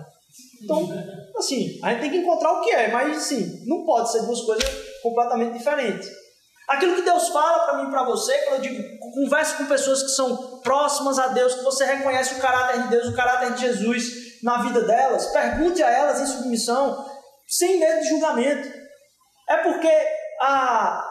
Então, 0.63 0.89
assim, 1.37 1.79
a 1.83 1.91
gente 1.91 2.01
tem 2.01 2.11
que 2.11 2.17
encontrar 2.19 2.53
o 2.53 2.61
que 2.61 2.71
é, 2.71 2.91
mas 2.91 3.17
assim, 3.17 3.65
não 3.67 3.85
pode 3.85 4.13
ser 4.13 4.23
duas 4.23 4.41
coisas 4.43 4.65
completamente 5.03 5.57
diferentes. 5.57 6.09
Aquilo 6.69 6.95
que 6.95 7.03
Deus 7.03 7.29
fala 7.31 7.65
para 7.65 7.79
mim 7.79 7.89
e 7.89 7.91
para 7.91 8.05
você, 8.05 8.33
quando 8.45 8.65
eu 8.65 8.71
digo, 8.71 8.99
converse 9.15 9.57
com 9.57 9.67
pessoas 9.67 10.03
que 10.03 10.11
são 10.11 10.61
próximas 10.61 11.19
a 11.19 11.29
Deus, 11.29 11.55
que 11.55 11.65
você 11.65 11.85
reconhece 11.85 12.35
o 12.35 12.41
caráter 12.41 12.83
de 12.83 12.89
Deus, 12.89 13.09
o 13.09 13.17
caráter 13.17 13.55
de 13.55 13.61
Jesus 13.61 14.05
na 14.43 14.63
vida 14.63 14.83
delas, 14.83 15.27
pergunte 15.33 15.83
a 15.83 15.91
elas 15.91 16.21
em 16.21 16.27
submissão, 16.27 17.05
sem 17.49 17.81
medo 17.81 18.01
de 18.03 18.09
julgamento. 18.09 18.69
É 19.49 19.57
porque 19.57 19.91
a, 20.41 21.05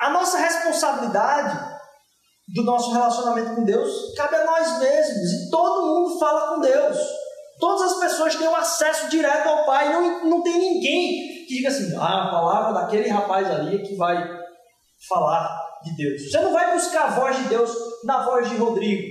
a 0.00 0.10
nossa 0.10 0.36
responsabilidade 0.36 1.74
do 2.54 2.62
nosso 2.62 2.92
relacionamento 2.92 3.54
com 3.54 3.64
Deus 3.64 4.14
cabe 4.14 4.36
a 4.36 4.44
nós 4.44 4.78
mesmos. 4.78 5.32
E 5.32 5.50
todo 5.50 5.86
mundo 5.86 6.18
fala 6.18 6.54
com 6.54 6.60
Deus. 6.60 6.98
Todas 7.64 7.92
as 7.92 7.98
pessoas 7.98 8.36
têm 8.36 8.46
um 8.46 8.54
acesso 8.54 9.08
direto 9.08 9.48
ao 9.48 9.64
Pai. 9.64 9.90
Não, 9.90 10.28
não 10.28 10.42
tem 10.42 10.58
ninguém 10.58 11.46
que 11.46 11.54
diga 11.54 11.70
assim: 11.70 11.96
ah, 11.96 12.24
a 12.24 12.30
palavra 12.30 12.78
daquele 12.78 13.08
rapaz 13.08 13.50
ali 13.50 13.76
é 13.76 13.78
que 13.78 13.96
vai 13.96 14.22
falar 15.08 15.80
de 15.82 15.96
Deus. 15.96 16.30
Você 16.30 16.40
não 16.42 16.52
vai 16.52 16.74
buscar 16.74 17.04
a 17.04 17.18
voz 17.18 17.38
de 17.38 17.44
Deus 17.44 17.74
na 18.04 18.22
voz 18.26 18.50
de 18.50 18.56
Rodrigo. 18.56 19.02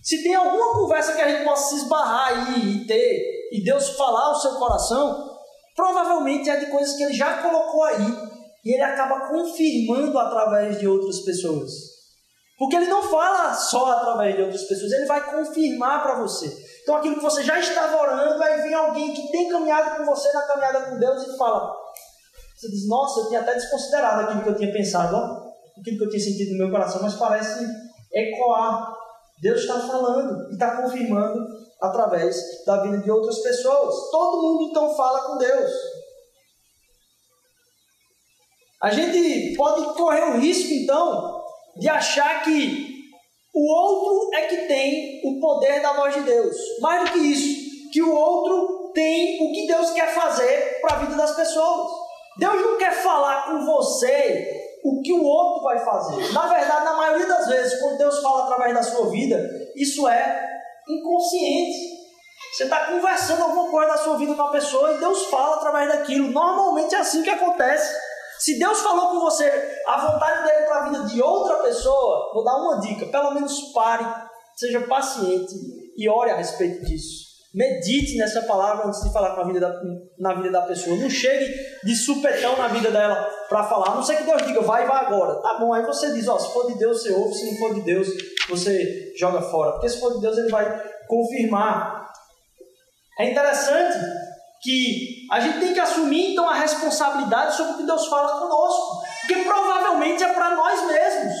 Se 0.00 0.22
tem 0.22 0.32
alguma 0.32 0.74
conversa 0.74 1.12
que 1.14 1.20
a 1.20 1.28
gente 1.28 1.44
possa 1.44 1.70
se 1.70 1.82
esbarrar 1.82 2.28
aí 2.28 2.70
e 2.70 2.86
ter, 2.86 3.48
e 3.50 3.64
Deus 3.64 3.88
falar 3.96 4.26
ao 4.26 4.36
seu 4.36 4.52
coração, 4.52 5.36
provavelmente 5.74 6.48
é 6.48 6.56
de 6.56 6.66
coisas 6.66 6.96
que 6.96 7.02
ele 7.02 7.14
já 7.14 7.42
colocou 7.42 7.82
aí. 7.82 8.14
E 8.64 8.74
ele 8.74 8.82
acaba 8.84 9.28
confirmando 9.28 10.16
através 10.16 10.78
de 10.78 10.86
outras 10.86 11.18
pessoas. 11.22 11.72
Porque 12.56 12.76
ele 12.76 12.86
não 12.86 13.02
fala 13.02 13.52
só 13.54 13.90
através 13.90 14.36
de 14.36 14.42
outras 14.42 14.62
pessoas, 14.62 14.92
ele 14.92 15.06
vai 15.06 15.34
confirmar 15.34 16.00
para 16.04 16.20
você. 16.20 16.67
Então 16.88 16.96
aquilo 16.96 17.16
que 17.16 17.22
você 17.22 17.42
já 17.42 17.60
estava 17.60 18.00
orando, 18.00 18.42
aí 18.42 18.62
vem 18.62 18.72
alguém 18.72 19.12
que 19.12 19.30
tem 19.30 19.46
caminhado 19.50 19.98
com 19.98 20.06
você 20.06 20.32
na 20.32 20.40
caminhada 20.40 20.80
com 20.86 20.98
Deus 20.98 21.22
e 21.22 21.36
fala. 21.36 21.76
Você 22.56 22.70
diz, 22.70 22.88
nossa, 22.88 23.20
eu 23.20 23.28
tinha 23.28 23.40
até 23.40 23.52
desconsiderado 23.52 24.22
aquilo 24.22 24.42
que 24.42 24.48
eu 24.48 24.56
tinha 24.56 24.72
pensado, 24.72 25.14
ó, 25.14 25.50
aquilo 25.78 25.98
que 25.98 26.04
eu 26.04 26.08
tinha 26.08 26.22
sentido 26.22 26.52
no 26.52 26.58
meu 26.60 26.70
coração, 26.70 27.02
mas 27.02 27.12
parece 27.12 27.66
ecoar. 28.10 28.96
Deus 29.42 29.60
está 29.60 29.80
falando 29.80 30.48
e 30.48 30.54
está 30.54 30.80
confirmando 30.80 31.46
através 31.78 32.64
da 32.64 32.80
vida 32.80 33.02
de 33.02 33.10
outras 33.10 33.38
pessoas. 33.40 34.10
Todo 34.10 34.40
mundo 34.40 34.70
então 34.70 34.96
fala 34.96 35.26
com 35.26 35.36
Deus. 35.36 35.70
A 38.80 38.88
gente 38.88 39.54
pode 39.58 39.84
correr 39.94 40.22
o 40.22 40.38
risco 40.38 40.72
então 40.72 41.44
de 41.76 41.86
achar 41.86 42.42
que 42.44 42.97
o 43.54 43.72
outro 43.72 44.30
é 44.34 44.42
que 44.42 44.56
tem 44.68 45.20
o 45.24 45.40
poder 45.40 45.80
da 45.80 45.92
voz 45.94 46.14
de 46.14 46.20
Deus. 46.20 46.56
Mais 46.80 47.08
do 47.08 47.12
que 47.12 47.18
isso, 47.18 47.90
que 47.90 48.02
o 48.02 48.14
outro 48.14 48.92
tem 48.94 49.36
o 49.42 49.52
que 49.52 49.66
Deus 49.66 49.90
quer 49.90 50.12
fazer 50.14 50.80
para 50.80 50.96
a 50.96 50.98
vida 51.00 51.14
das 51.14 51.34
pessoas. 51.34 51.90
Deus 52.38 52.54
não 52.54 52.78
quer 52.78 52.92
falar 52.92 53.46
com 53.46 53.64
você 53.64 54.58
o 54.84 55.02
que 55.02 55.12
o 55.12 55.24
outro 55.24 55.64
vai 55.64 55.78
fazer. 55.84 56.32
Na 56.32 56.46
verdade, 56.46 56.84
na 56.84 56.96
maioria 56.96 57.26
das 57.26 57.48
vezes, 57.48 57.80
quando 57.80 57.98
Deus 57.98 58.20
fala 58.20 58.44
através 58.44 58.74
da 58.74 58.82
sua 58.82 59.10
vida, 59.10 59.38
isso 59.74 60.06
é 60.06 60.46
inconsciente. 60.88 61.98
Você 62.52 62.64
está 62.64 62.86
conversando 62.86 63.42
alguma 63.42 63.70
coisa 63.70 63.92
da 63.92 63.98
sua 63.98 64.16
vida 64.16 64.34
com 64.34 64.42
a 64.42 64.50
pessoa 64.50 64.92
e 64.92 64.98
Deus 64.98 65.26
fala 65.26 65.56
através 65.56 65.88
daquilo. 65.88 66.30
Normalmente 66.30 66.94
é 66.94 66.98
assim 66.98 67.22
que 67.22 67.30
acontece. 67.30 67.94
Se 68.38 68.58
Deus 68.58 68.80
falou 68.80 69.10
com 69.10 69.20
você 69.20 69.50
a 69.86 70.12
vontade 70.12 70.44
dele 70.44 70.66
para 70.66 70.76
a 70.76 70.88
vida 70.90 71.04
de 71.06 71.20
outra 71.20 71.56
pessoa, 71.56 72.32
vou 72.32 72.44
dar 72.44 72.56
uma 72.56 72.80
dica: 72.80 73.06
pelo 73.06 73.32
menos 73.32 73.72
pare, 73.72 74.06
seja 74.56 74.86
paciente 74.86 75.54
e 75.96 76.08
ore 76.08 76.30
a 76.30 76.36
respeito 76.36 76.84
disso. 76.84 77.28
Medite 77.54 78.16
nessa 78.18 78.42
palavra 78.42 78.86
antes 78.86 79.02
de 79.02 79.12
falar 79.12 79.42
vida 79.44 79.58
da, 79.58 79.72
na 80.18 80.34
vida 80.34 80.50
da 80.50 80.62
pessoa. 80.62 80.96
Não 80.96 81.08
chegue 81.08 81.52
de 81.82 81.96
supetão 81.96 82.56
na 82.56 82.68
vida 82.68 82.90
dela 82.90 83.28
para 83.48 83.64
falar. 83.64 83.92
A 83.92 83.94
não 83.94 84.02
sei 84.02 84.16
que 84.16 84.24
Deus 84.24 84.46
diga, 84.46 84.60
vai, 84.60 84.86
vai 84.86 85.06
agora. 85.06 85.40
Tá 85.40 85.58
bom, 85.58 85.72
aí 85.72 85.84
você 85.84 86.12
diz, 86.12 86.28
ó, 86.28 86.38
se 86.38 86.52
for 86.52 86.66
de 86.66 86.78
Deus, 86.78 87.02
você 87.02 87.10
ouve. 87.10 87.34
Se 87.34 87.50
não 87.50 87.58
for 87.58 87.74
de 87.74 87.80
Deus, 87.80 88.06
você 88.50 89.14
joga 89.18 89.40
fora. 89.40 89.72
Porque 89.72 89.88
se 89.88 89.98
for 89.98 90.14
de 90.14 90.20
Deus, 90.20 90.36
ele 90.36 90.50
vai 90.50 90.82
confirmar. 91.08 92.06
É 93.18 93.30
interessante 93.30 93.98
que 94.62 95.26
a 95.30 95.40
gente 95.40 95.60
tem 95.60 95.74
que 95.74 95.80
assumir 95.80 96.32
então 96.32 96.48
a 96.48 96.54
responsabilidade 96.54 97.56
sobre 97.56 97.74
o 97.74 97.76
que 97.78 97.86
Deus 97.86 98.06
fala 98.06 98.40
conosco, 98.40 99.02
porque 99.20 99.42
provavelmente 99.42 100.22
é 100.22 100.32
para 100.32 100.54
nós 100.54 100.86
mesmos. 100.86 101.34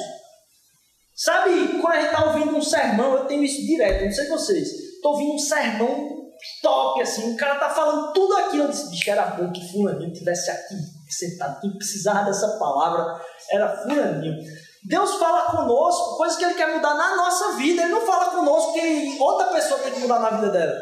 Sabe, 1.14 1.78
quando 1.80 1.94
a 1.94 2.00
gente 2.00 2.10
está 2.10 2.24
ouvindo 2.26 2.56
um 2.56 2.62
sermão, 2.62 3.14
eu 3.14 3.24
tenho 3.24 3.42
isso 3.42 3.66
direto, 3.66 4.04
não 4.04 4.12
sei 4.12 4.28
vocês, 4.28 4.68
estou 4.68 5.12
ouvindo 5.12 5.34
um 5.34 5.38
sermão 5.38 6.18
top, 6.62 7.02
assim, 7.02 7.34
o 7.34 7.36
cara 7.36 7.54
está 7.54 7.70
falando 7.70 8.12
tudo 8.12 8.36
aquilo, 8.36 8.64
eu 8.64 8.68
disse, 8.68 8.88
bicho, 8.90 9.10
era 9.10 9.26
bom 9.26 9.50
que 9.50 9.72
fulaninho 9.72 10.12
tivesse 10.12 10.50
aqui 10.50 10.74
sentado, 11.08 11.60
quem 11.60 11.76
precisava 11.76 12.26
dessa 12.26 12.58
palavra 12.58 13.20
era 13.50 13.82
fulaninho. 13.82 14.36
Deus 14.84 15.16
fala 15.16 15.50
conosco 15.50 16.16
coisas 16.16 16.36
que 16.36 16.44
Ele 16.44 16.54
quer 16.54 16.74
mudar 16.74 16.94
na 16.94 17.16
nossa 17.16 17.56
vida, 17.56 17.82
Ele 17.82 17.90
não 17.90 18.06
fala 18.06 18.26
conosco 18.26 18.72
que 18.74 19.16
outra 19.18 19.48
pessoa 19.48 19.80
tem 19.80 19.92
que 19.92 20.00
mudar 20.00 20.20
na 20.20 20.30
vida 20.30 20.50
dela. 20.50 20.80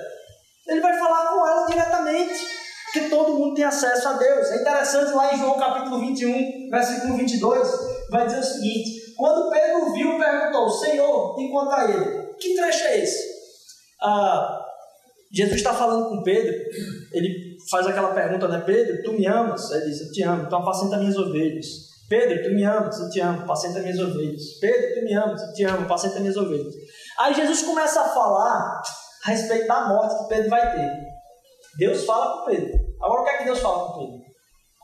Ele 0.69 0.81
vai 0.81 0.99
falar 0.99 1.27
com 1.29 1.47
ela 1.47 1.67
diretamente, 1.67 2.41
porque 2.87 3.09
todo 3.09 3.35
mundo 3.35 3.55
tem 3.55 3.65
acesso 3.65 4.09
a 4.09 4.13
Deus. 4.15 4.51
É 4.51 4.61
interessante 4.61 5.13
lá 5.13 5.33
em 5.33 5.39
João 5.39 5.59
capítulo 5.59 6.01
21, 6.01 6.71
versículo 6.71 7.17
22, 7.17 7.69
vai 8.11 8.27
dizer 8.27 8.41
o 8.41 8.45
seguinte: 8.45 9.15
Quando 9.17 9.51
Pedro 9.51 9.93
viu, 9.93 10.19
perguntou, 10.19 10.69
Senhor, 10.71 11.37
e 11.39 11.51
quanto 11.51 11.73
a 11.73 11.85
ele? 11.85 12.35
Que 12.39 12.55
trecho 12.55 12.85
é 12.85 12.99
esse? 13.01 13.37
Ah, 14.03 14.63
Jesus 15.33 15.57
está 15.57 15.75
falando 15.75 16.09
com 16.09 16.23
Pedro, 16.23 16.53
ele 17.13 17.57
faz 17.71 17.87
aquela 17.87 18.13
pergunta, 18.15 18.49
né? 18.49 18.63
Pedro, 18.65 19.03
tu 19.03 19.13
me 19.13 19.27
amas? 19.27 19.71
Ele 19.71 19.87
diz, 19.87 20.01
eu 20.01 20.13
te 20.13 20.23
amo, 20.23 20.45
então 20.45 20.61
apacenta 20.61 20.97
minhas 20.99 21.17
ovelhas. 21.17 21.67
Pedro, 22.09 22.43
tu 22.43 22.55
me 22.55 22.63
amas? 22.63 23.01
Eu 23.01 23.11
te 23.11 23.21
amo, 23.21 23.43
apacenta 23.43 23.81
minhas 23.81 23.99
ovelhas. 23.99 24.43
Pedro, 24.61 24.95
tu 24.95 25.05
me 25.05 25.15
amas? 25.15 25.43
Eu 25.43 25.53
te 25.53 25.65
amo, 25.65 25.83
apacenta 25.83 26.21
minhas 26.21 26.37
ovelhas. 26.37 26.75
Aí 27.19 27.35
Jesus 27.35 27.63
começa 27.63 28.01
a 28.01 28.09
falar 28.09 28.83
a 29.27 29.31
respeito 29.31 29.67
da 29.67 29.89
morte 29.89 30.23
que 30.23 30.29
Pedro 30.29 30.51
vai 30.51 30.73
ter. 30.73 30.91
Deus 31.79 32.05
fala 32.05 32.39
com 32.39 32.51
Pedro. 32.51 32.79
Agora 33.03 33.23
o 33.23 33.25
que 33.25 33.31
é 33.31 33.39
que 33.39 33.45
Deus 33.45 33.59
fala 33.59 33.87
com 33.89 33.99
Pedro? 33.99 34.21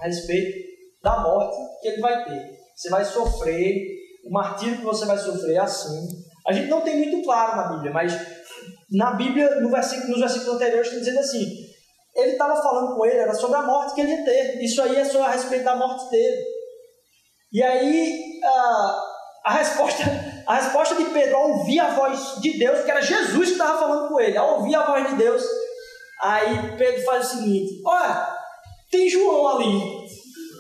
A 0.01 0.05
respeito 0.07 0.59
da 1.03 1.21
morte 1.21 1.57
que 1.81 1.89
ele 1.89 2.01
vai 2.01 2.25
ter. 2.25 2.59
Você 2.75 2.91
vai 2.91 3.05
sofrer, 3.05 3.77
o 4.27 4.33
martírio 4.33 4.79
que 4.79 4.85
você 4.85 5.05
vai 5.07 5.17
sofrer 5.17 5.55
é 5.55 5.61
assim. 5.61 6.09
A 6.49 6.53
gente 6.53 6.69
não 6.69 6.81
tem 6.81 6.97
muito 6.97 7.25
claro 7.25 7.57
na 7.57 7.69
Bíblia, 7.75 7.93
mas 7.93 8.13
na 8.91 9.13
Bíblia, 9.13 9.61
no 9.61 9.71
versículo, 9.71 10.09
nos 10.09 10.21
versículos 10.21 10.57
anteriores, 10.57 10.89
está 10.89 10.99
dizendo 10.99 11.21
assim: 11.21 11.47
ele 12.17 12.33
estava 12.33 12.61
falando 12.61 12.97
com 12.97 13.07
ele, 13.07 13.19
era 13.19 13.35
sobre 13.35 13.57
a 13.59 13.63
morte 13.63 13.95
que 13.95 14.01
ele 14.01 14.11
ia 14.11 14.25
ter. 14.25 14.61
Isso 14.61 14.83
aí 14.83 14.97
é 14.97 15.05
só 15.05 15.23
a 15.23 15.31
respeito 15.31 15.65
da 15.65 15.77
morte 15.77 16.11
dele. 16.11 16.43
E 17.53 17.63
aí, 17.63 18.41
a, 18.43 19.03
a 19.45 19.53
resposta 19.55 20.03
a 20.47 20.55
resposta 20.57 20.95
de 20.95 21.05
Pedro 21.07 21.37
ao 21.37 21.51
ouvir 21.51 21.81
a 21.81 21.91
voz 21.91 22.41
de 22.41 22.59
Deus, 22.59 22.85
que 22.85 22.91
era 22.91 23.01
Jesus 23.01 23.49
que 23.49 23.53
estava 23.53 23.79
falando 23.79 24.09
com 24.09 24.21
ele, 24.21 24.37
ao 24.37 24.59
ouvir 24.59 24.75
a 24.75 24.87
voz 24.87 25.09
de 25.09 25.17
Deus, 25.17 25.43
aí 26.21 26.77
Pedro 26.77 27.03
faz 27.05 27.27
o 27.27 27.37
seguinte: 27.37 27.81
Olha, 27.85 28.29
tem 28.91 29.09
João 29.09 29.49
ali. 29.49 30.03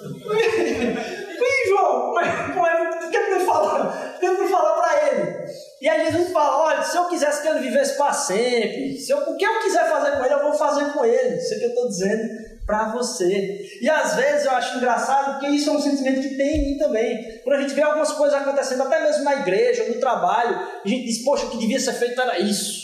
Tem 1.42 1.66
João, 1.66 2.02
como 2.02 2.20
é, 2.20 2.52
como 2.52 2.66
é, 2.66 2.90
o 2.90 3.10
que 3.10 3.18
Pedro 3.18 3.40
fala? 3.44 4.16
Pedro 4.20 4.48
fala 4.48 4.80
para 4.80 5.08
ele. 5.08 5.44
E 5.80 5.88
aí 5.88 6.12
Jesus 6.12 6.32
fala: 6.32 6.58
Olha, 6.58 6.82
se 6.82 6.96
eu 6.96 7.06
quisesse 7.06 7.42
que 7.42 7.48
ele 7.48 7.58
vivesse 7.58 7.96
para 7.96 8.12
sempre, 8.12 8.96
se 8.96 9.10
eu, 9.10 9.18
o 9.18 9.36
que 9.36 9.44
eu 9.44 9.58
quiser 9.60 9.88
fazer 9.88 10.12
com 10.12 10.24
ele, 10.24 10.34
eu 10.34 10.42
vou 10.42 10.52
fazer 10.52 10.92
com 10.92 11.04
ele. 11.04 11.36
Isso 11.36 11.54
é 11.54 11.58
que 11.58 11.64
eu 11.64 11.68
estou 11.70 11.88
dizendo 11.88 12.51
para 12.66 12.92
você. 12.92 13.78
E 13.80 13.88
às 13.88 14.14
vezes 14.14 14.46
eu 14.46 14.52
acho 14.52 14.76
engraçado 14.76 15.32
porque 15.32 15.48
isso 15.48 15.70
é 15.70 15.72
um 15.72 15.80
sentimento 15.80 16.20
que 16.20 16.36
tem 16.36 16.56
em 16.56 16.72
mim 16.72 16.78
também. 16.78 17.40
Quando 17.42 17.56
a 17.56 17.60
gente 17.62 17.74
vê 17.74 17.82
algumas 17.82 18.12
coisas 18.12 18.40
acontecendo, 18.40 18.82
até 18.82 19.00
mesmo 19.00 19.24
na 19.24 19.36
igreja, 19.36 19.88
no 19.88 20.00
trabalho, 20.00 20.56
a 20.84 20.88
gente 20.88 21.04
diz, 21.04 21.24
poxa, 21.24 21.46
o 21.46 21.50
que 21.50 21.58
devia 21.58 21.80
ser 21.80 21.94
feito 21.94 22.20
era 22.20 22.38
isso. 22.38 22.82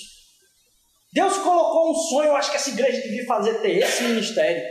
Deus 1.13 1.39
colocou 1.39 1.91
um 1.91 1.95
sonho, 1.95 2.29
eu 2.29 2.37
acho 2.37 2.51
que 2.51 2.57
essa 2.57 2.71
igreja 2.71 3.01
devia 3.03 3.27
fazer 3.27 3.55
ter 3.61 3.79
esse 3.79 4.03
ministério. 4.05 4.63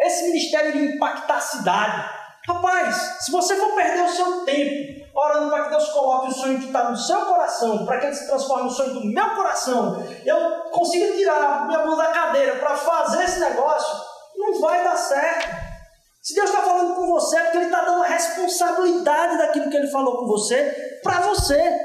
Esse 0.00 0.24
ministério 0.24 0.72
de 0.72 0.96
impactar 0.96 1.36
a 1.36 1.40
cidade. 1.40 2.22
Rapaz, 2.48 3.18
se 3.20 3.30
você 3.30 3.54
for 3.54 3.74
perder 3.74 4.02
o 4.02 4.08
seu 4.08 4.44
tempo 4.44 5.02
orando 5.14 5.50
para 5.50 5.64
que 5.64 5.70
Deus 5.70 5.88
coloque 5.90 6.30
o 6.30 6.34
sonho 6.34 6.58
que 6.58 6.66
está 6.66 6.90
no 6.90 6.96
seu 6.96 7.20
coração, 7.26 7.84
para 7.84 7.98
que 7.98 8.06
ele 8.06 8.14
se 8.14 8.26
transforme 8.26 8.64
no 8.64 8.70
sonho 8.70 8.94
do 8.94 9.04
meu 9.04 9.30
coração, 9.30 10.02
eu 10.24 10.70
consiga 10.70 11.12
tirar 11.16 11.66
minha 11.66 11.84
mão 11.84 11.96
da 11.96 12.06
cadeira 12.06 12.56
para 12.56 12.74
fazer 12.74 13.24
esse 13.24 13.38
negócio, 13.38 14.11
não 14.42 14.60
vai 14.60 14.82
dar 14.84 14.96
certo. 14.96 15.62
Se 16.22 16.34
Deus 16.34 16.50
está 16.50 16.62
falando 16.62 16.94
com 16.94 17.06
você, 17.06 17.36
é 17.36 17.42
porque 17.42 17.56
Ele 17.58 17.66
está 17.66 17.84
dando 17.84 18.02
a 18.02 18.06
responsabilidade 18.06 19.38
daquilo 19.38 19.70
que 19.70 19.76
Ele 19.76 19.88
falou 19.88 20.18
com 20.18 20.26
você 20.26 21.00
para 21.02 21.20
você. 21.20 21.80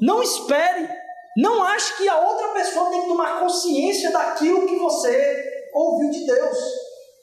Não 0.00 0.22
espere. 0.22 0.88
Não 1.36 1.62
ache 1.62 1.98
que 1.98 2.08
a 2.08 2.18
outra 2.18 2.48
pessoa 2.48 2.88
tem 2.88 3.02
que 3.02 3.08
tomar 3.08 3.40
consciência 3.40 4.10
daquilo 4.10 4.66
que 4.66 4.78
você 4.78 5.44
ouviu 5.74 6.10
de 6.10 6.24
Deus. 6.24 6.58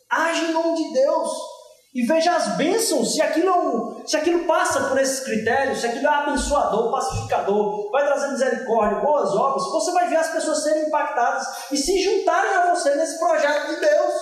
Age 0.09 0.45
em 0.45 0.51
nome 0.51 0.75
de 0.75 0.93
Deus. 0.93 1.52
E 1.93 2.05
veja 2.07 2.35
as 2.35 2.57
bênçãos, 2.57 3.13
se 3.13 3.21
aquilo, 3.21 4.01
se 4.05 4.17
aquilo 4.17 4.45
passa 4.45 4.89
por 4.89 4.99
esses 4.99 5.19
critérios, 5.19 5.79
se 5.79 5.85
aquilo 5.85 6.07
é 6.07 6.09
abençoador, 6.09 6.91
pacificador, 6.91 7.91
vai 7.91 8.05
trazer 8.05 8.29
misericórdia, 8.29 8.99
boas 8.99 9.29
obras, 9.35 9.63
você 9.71 9.91
vai 9.91 10.09
ver 10.09 10.15
as 10.15 10.29
pessoas 10.29 10.63
serem 10.63 10.87
impactadas 10.87 11.45
e 11.71 11.77
se 11.77 12.01
juntarem 12.01 12.55
a 12.55 12.73
você 12.73 12.95
nesse 12.95 13.19
projeto 13.19 13.67
de 13.67 13.79
Deus. 13.79 14.13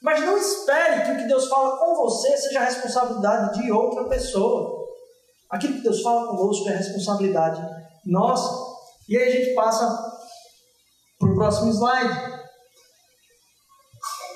Mas 0.00 0.24
não 0.24 0.38
espere 0.38 1.04
que 1.04 1.12
o 1.12 1.16
que 1.18 1.28
Deus 1.28 1.48
fala 1.48 1.76
com 1.76 1.94
você 1.94 2.36
seja 2.38 2.60
responsabilidade 2.60 3.60
de 3.60 3.70
outra 3.70 4.04
pessoa. 4.04 4.86
Aquilo 5.50 5.74
que 5.74 5.82
Deus 5.82 6.00
fala 6.00 6.28
conosco 6.28 6.68
é 6.70 6.76
responsabilidade 6.76 7.60
nossa. 8.06 8.66
E 9.08 9.16
aí 9.16 9.28
a 9.28 9.32
gente 9.32 9.54
passa 9.54 9.86
para 11.18 11.28
o 11.28 11.34
próximo 11.34 11.70
slide. 11.70 12.38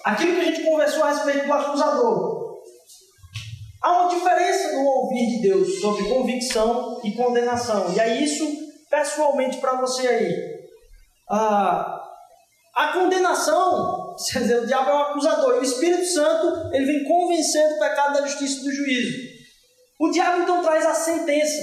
Aquilo 0.04 0.34
que 0.34 0.40
a 0.40 0.44
gente 0.44 0.64
conversou 0.64 1.04
a 1.04 1.10
respeito 1.12 1.46
do 1.46 1.52
acusador. 1.52 2.41
Há 3.82 4.02
uma 4.02 4.08
diferença 4.08 4.72
no 4.74 4.84
ouvir 4.84 5.26
de 5.26 5.42
Deus 5.42 5.80
sobre 5.80 6.08
convicção 6.08 7.00
e 7.02 7.10
condenação. 7.16 7.92
E 7.92 7.98
é 7.98 8.22
isso, 8.22 8.46
pessoalmente, 8.88 9.56
para 9.56 9.80
você 9.80 10.06
aí. 10.06 10.52
Ah, 11.28 12.00
a 12.76 12.92
condenação, 12.92 14.14
quer 14.32 14.38
dizer, 14.38 14.60
o 14.60 14.66
diabo 14.66 14.88
é 14.88 14.94
o 14.94 14.98
acusador. 14.98 15.56
E 15.56 15.58
o 15.58 15.64
Espírito 15.64 16.06
Santo, 16.06 16.70
ele 16.72 16.86
vem 16.86 17.04
convencer 17.04 17.70
do 17.70 17.80
pecado, 17.80 18.14
da 18.14 18.26
justiça 18.26 18.60
e 18.60 18.64
do 18.64 18.72
juízo. 18.72 19.18
O 19.98 20.10
diabo, 20.10 20.42
então, 20.42 20.62
traz 20.62 20.86
a 20.86 20.94
sentença. 20.94 21.62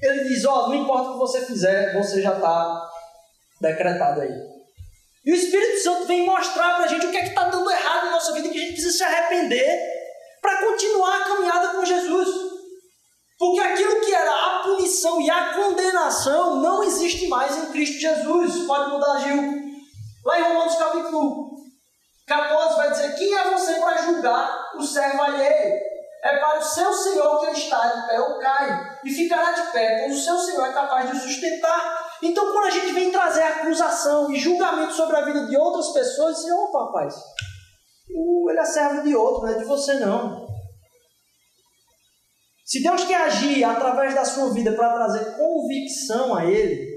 Ele 0.00 0.24
diz, 0.24 0.44
ó, 0.44 0.64
oh, 0.64 0.68
não 0.70 0.74
importa 0.74 1.10
o 1.10 1.12
que 1.12 1.18
você 1.20 1.46
fizer, 1.46 1.94
você 1.94 2.20
já 2.20 2.34
está 2.34 2.90
decretado 3.60 4.20
aí. 4.20 4.32
E 5.24 5.30
o 5.30 5.36
Espírito 5.36 5.78
Santo 5.78 6.06
vem 6.06 6.26
mostrar 6.26 6.74
para 6.74 6.86
a 6.86 6.88
gente 6.88 7.06
o 7.06 7.10
que 7.12 7.18
é 7.18 7.22
que 7.22 7.28
está 7.28 7.48
dando 7.48 7.70
errado 7.70 8.06
na 8.06 8.10
nossa 8.10 8.32
vida, 8.32 8.48
que 8.48 8.58
a 8.58 8.60
gente 8.60 8.72
precisa 8.72 8.98
se 8.98 9.04
arrepender 9.04 10.01
para 10.42 10.66
continuar 10.66 11.16
a 11.16 11.24
caminhada 11.24 11.68
com 11.68 11.84
Jesus. 11.84 12.28
Porque 13.38 13.60
aquilo 13.60 14.00
que 14.00 14.14
era 14.14 14.30
a 14.30 14.58
punição 14.58 15.20
e 15.20 15.30
a 15.30 15.54
condenação 15.54 16.56
não 16.56 16.82
existe 16.82 17.28
mais 17.28 17.56
em 17.56 17.72
Cristo 17.72 17.98
Jesus. 17.98 18.66
Pode 18.66 18.90
mudar, 18.90 19.18
Gil. 19.20 19.62
Lá 20.24 20.38
em 20.38 20.42
Romanos 20.42 20.76
capítulo 20.76 21.52
14 22.26 22.76
vai 22.76 22.90
dizer: 22.90 23.14
Quem 23.16 23.34
é 23.34 23.50
você 23.50 23.74
para 23.80 24.02
julgar 24.02 24.72
o 24.76 24.82
servo 24.82 25.22
alheio? 25.22 25.80
É 26.24 26.36
para 26.38 26.60
o 26.60 26.62
seu 26.62 26.92
Senhor 26.92 27.40
que 27.40 27.46
ele 27.46 27.58
está 27.58 27.84
de 27.84 28.06
pé 28.06 28.20
ou 28.20 28.38
cai, 28.38 28.98
e 29.04 29.10
ficará 29.10 29.50
de 29.50 29.72
pé, 29.72 30.04
pois 30.04 30.20
o 30.20 30.24
seu 30.24 30.38
Senhor 30.38 30.64
é 30.66 30.72
capaz 30.72 31.10
de 31.10 31.16
o 31.16 31.20
sustentar. 31.20 32.12
Então, 32.22 32.52
quando 32.52 32.66
a 32.66 32.70
gente 32.70 32.92
vem 32.92 33.10
trazer 33.10 33.42
acusação 33.42 34.30
e 34.30 34.38
julgamento 34.38 34.92
sobre 34.92 35.16
a 35.16 35.24
vida 35.24 35.46
de 35.46 35.56
outras 35.56 35.88
pessoas, 35.88 36.36
diz: 36.36 36.52
opa, 36.52 36.84
rapaz, 36.84 37.16
ele 38.08 38.58
é 38.58 38.64
servo 38.64 39.02
de 39.02 39.14
outro, 39.14 39.42
não 39.42 39.54
é 39.54 39.58
de 39.58 39.64
você 39.64 39.94
não. 39.94 40.46
Se 42.64 42.82
Deus 42.82 43.04
quer 43.04 43.20
agir 43.22 43.62
através 43.64 44.14
da 44.14 44.24
sua 44.24 44.52
vida 44.52 44.72
para 44.72 44.94
trazer 44.94 45.36
convicção 45.36 46.34
a 46.34 46.46
Ele, 46.46 46.90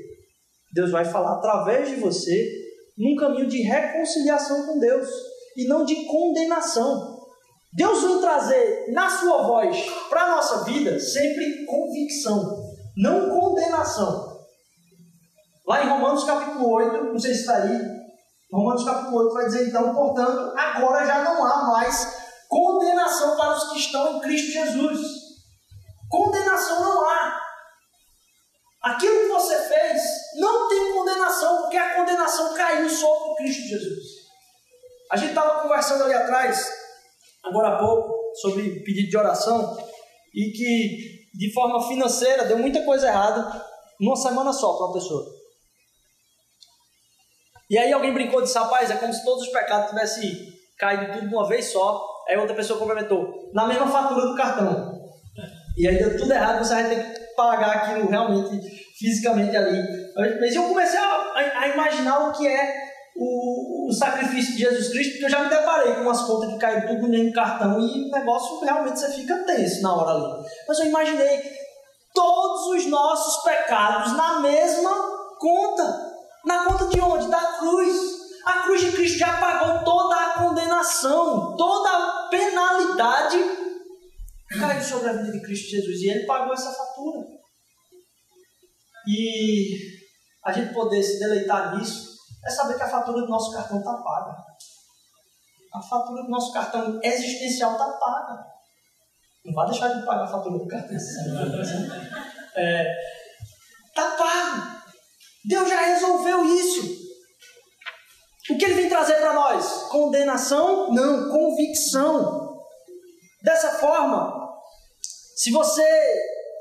Deus 0.74 0.90
vai 0.90 1.04
falar 1.04 1.34
através 1.34 1.90
de 1.90 1.96
você 1.96 2.50
num 2.98 3.16
caminho 3.16 3.48
de 3.48 3.62
reconciliação 3.62 4.66
com 4.66 4.80
Deus 4.80 5.10
e 5.58 5.68
não 5.68 5.84
de 5.84 6.06
condenação. 6.06 7.20
Deus 7.74 8.02
vai 8.02 8.20
trazer 8.22 8.94
na 8.94 9.10
sua 9.10 9.44
voz 9.44 9.86
para 10.10 10.24
a 10.24 10.36
nossa 10.38 10.64
vida 10.64 10.98
sempre 10.98 11.66
convicção, 11.66 12.58
não 12.96 13.30
condenação. 13.38 14.34
Lá 15.68 15.84
em 15.84 15.90
Romanos 15.90 16.24
capítulo 16.24 16.70
8, 16.72 17.04
não 17.04 17.20
sei 17.20 17.34
se 17.34 17.42
está 17.42 17.64
aí, 17.64 18.05
Romanos 18.52 18.84
capítulo 18.84 19.18
8 19.24 19.34
vai 19.34 19.46
dizer 19.46 19.68
então, 19.68 19.94
portanto, 19.94 20.54
agora 20.58 21.06
já 21.06 21.24
não 21.24 21.44
há 21.44 21.64
mais 21.72 22.26
condenação 22.48 23.36
para 23.36 23.54
os 23.54 23.72
que 23.72 23.80
estão 23.80 24.18
em 24.18 24.22
Cristo 24.22 24.52
Jesus. 24.52 25.02
Condenação 26.10 26.82
não 26.82 27.10
há. 27.10 27.42
Aquilo 28.84 29.22
que 29.22 29.28
você 29.30 29.58
fez 29.68 30.02
não 30.36 30.70
tem 30.70 30.94
condenação, 30.94 31.62
porque 31.62 31.78
a 31.78 31.96
condenação 31.96 32.54
caiu 32.54 32.88
sobre 32.88 33.36
Cristo 33.38 33.64
Jesus. 33.64 34.04
A 35.12 35.18
gente 35.18 35.30
estava 35.30 35.62
conversando 35.62 36.04
ali 36.04 36.14
atrás, 36.14 36.72
agora 37.44 37.70
há 37.70 37.80
pouco, 37.80 38.14
sobre 38.42 38.84
pedido 38.84 39.10
de 39.10 39.18
oração, 39.18 39.76
e 40.34 40.52
que 40.52 41.38
de 41.38 41.54
forma 41.54 41.88
financeira 41.88 42.46
deu 42.46 42.58
muita 42.58 42.84
coisa 42.84 43.08
errada 43.08 43.66
numa 44.00 44.16
semana 44.16 44.54
só 44.54 44.74
para 44.74 44.86
uma 44.88 44.94
pessoa. 44.94 45.35
E 47.70 47.78
aí 47.78 47.92
alguém 47.92 48.14
brincou 48.14 48.42
e 48.42 48.44
disse, 48.44 48.58
rapaz, 48.58 48.92
é 48.92 48.96
como 48.96 49.14
se 49.14 49.24
todos 49.24 49.44
os 49.44 49.50
pecados 49.50 49.90
tivessem 49.90 50.54
caído 50.78 51.14
tudo 51.14 51.30
de 51.30 51.36
uma 51.36 51.48
vez 51.48 51.66
só. 51.66 52.06
Aí 52.28 52.38
outra 52.38 52.56
pessoa 52.56 52.80
complementou, 52.80 53.52
na 53.54 53.68
mesma 53.68 53.88
fatura 53.88 54.28
do 54.28 54.36
cartão. 54.36 54.96
E 55.78 55.88
aí 55.88 55.98
deu 55.98 56.18
tudo 56.18 56.32
errado, 56.32 56.64
você 56.64 56.74
vai 56.74 56.90
ter 56.90 57.14
que 57.14 57.20
pagar 57.36 57.72
aquilo 57.72 58.10
realmente, 58.10 58.68
fisicamente 58.98 59.56
ali. 59.56 59.84
Mas 60.40 60.56
eu 60.56 60.64
comecei 60.64 60.98
a, 60.98 61.34
a 61.36 61.68
imaginar 61.68 62.30
o 62.30 62.32
que 62.32 62.48
é 62.48 62.86
o, 63.16 63.90
o, 63.90 63.94
sacrifício 63.94 64.54
de 64.54 64.60
Jesus 64.60 64.90
Cristo, 64.90 65.12
porque 65.12 65.26
eu 65.26 65.30
já 65.30 65.44
me 65.44 65.50
deparei 65.50 65.94
com 65.94 66.02
umas 66.02 66.22
contas 66.22 66.54
que 66.54 66.60
caem 66.60 66.88
tudo 66.88 67.08
no 67.08 67.34
cartão 67.34 67.80
e 67.80 68.10
o 68.10 68.12
negócio 68.12 68.60
realmente 68.62 69.00
você 69.00 69.12
fica 69.12 69.44
tenso 69.46 69.82
na 69.82 69.96
hora 69.96 70.12
ali. 70.12 70.46
Mas 70.68 70.80
eu 70.80 70.86
imaginei 70.86 71.42
todos 72.14 72.68
os 72.68 72.86
nossos 72.88 73.44
pecados 73.44 74.14
na 74.14 74.40
mesma 74.40 74.92
conta. 75.40 76.15
Na 76.46 76.66
conta 76.66 76.88
de 76.88 77.00
onde? 77.02 77.28
Da 77.28 77.58
cruz. 77.58 78.26
A 78.46 78.62
cruz 78.64 78.82
de 78.82 78.92
Cristo 78.92 79.18
já 79.18 79.40
pagou 79.40 79.84
toda 79.84 80.16
a 80.16 80.34
condenação, 80.34 81.56
toda 81.58 81.90
a 81.90 82.28
penalidade 82.30 83.38
caiu 84.60 84.82
sobre 84.82 85.10
a 85.10 85.14
vida 85.14 85.32
de 85.32 85.42
Cristo 85.42 85.72
Jesus 85.72 86.02
e 86.02 86.10
ele 86.10 86.26
pagou 86.26 86.54
essa 86.54 86.72
fatura. 86.72 87.26
E 89.08 89.78
a 90.44 90.52
gente 90.52 90.74
poder 90.74 91.02
se 91.02 91.20
deleitar 91.20 91.76
nisso 91.76 92.16
é 92.46 92.50
saber 92.50 92.76
que 92.76 92.84
a 92.84 92.90
fatura 92.90 93.22
do 93.22 93.28
nosso 93.28 93.52
cartão 93.52 93.80
está 93.80 93.94
paga. 93.94 94.38
A 95.74 95.82
fatura 95.82 96.24
do 96.24 96.30
nosso 96.30 96.54
cartão 96.54 97.00
existencial 97.04 97.74
está 97.74 97.92
paga. 97.94 98.46
Não 99.44 99.54
vai 99.54 99.70
deixar 99.70 99.90
de 99.90 100.06
pagar 100.06 100.24
a 100.24 100.28
fatura 100.28 100.58
do 100.58 100.68
cartão. 100.68 100.96
Está 100.96 101.22
é, 102.62 102.96
tá 103.94 104.12
pago. 104.12 104.75
Deus 105.48 105.70
já 105.70 105.80
resolveu 105.80 106.46
isso. 106.46 107.06
O 108.50 108.58
que 108.58 108.66
ele 108.66 108.76
vem 108.76 108.90
trazer 108.90 109.16
para 109.16 109.34
nós? 109.34 109.88
Condenação? 109.90 110.94
Não, 110.94 111.30
convicção. 111.30 112.60
Dessa 113.44 113.74
forma, 113.80 114.34
se 115.36 115.52
você 115.52 115.84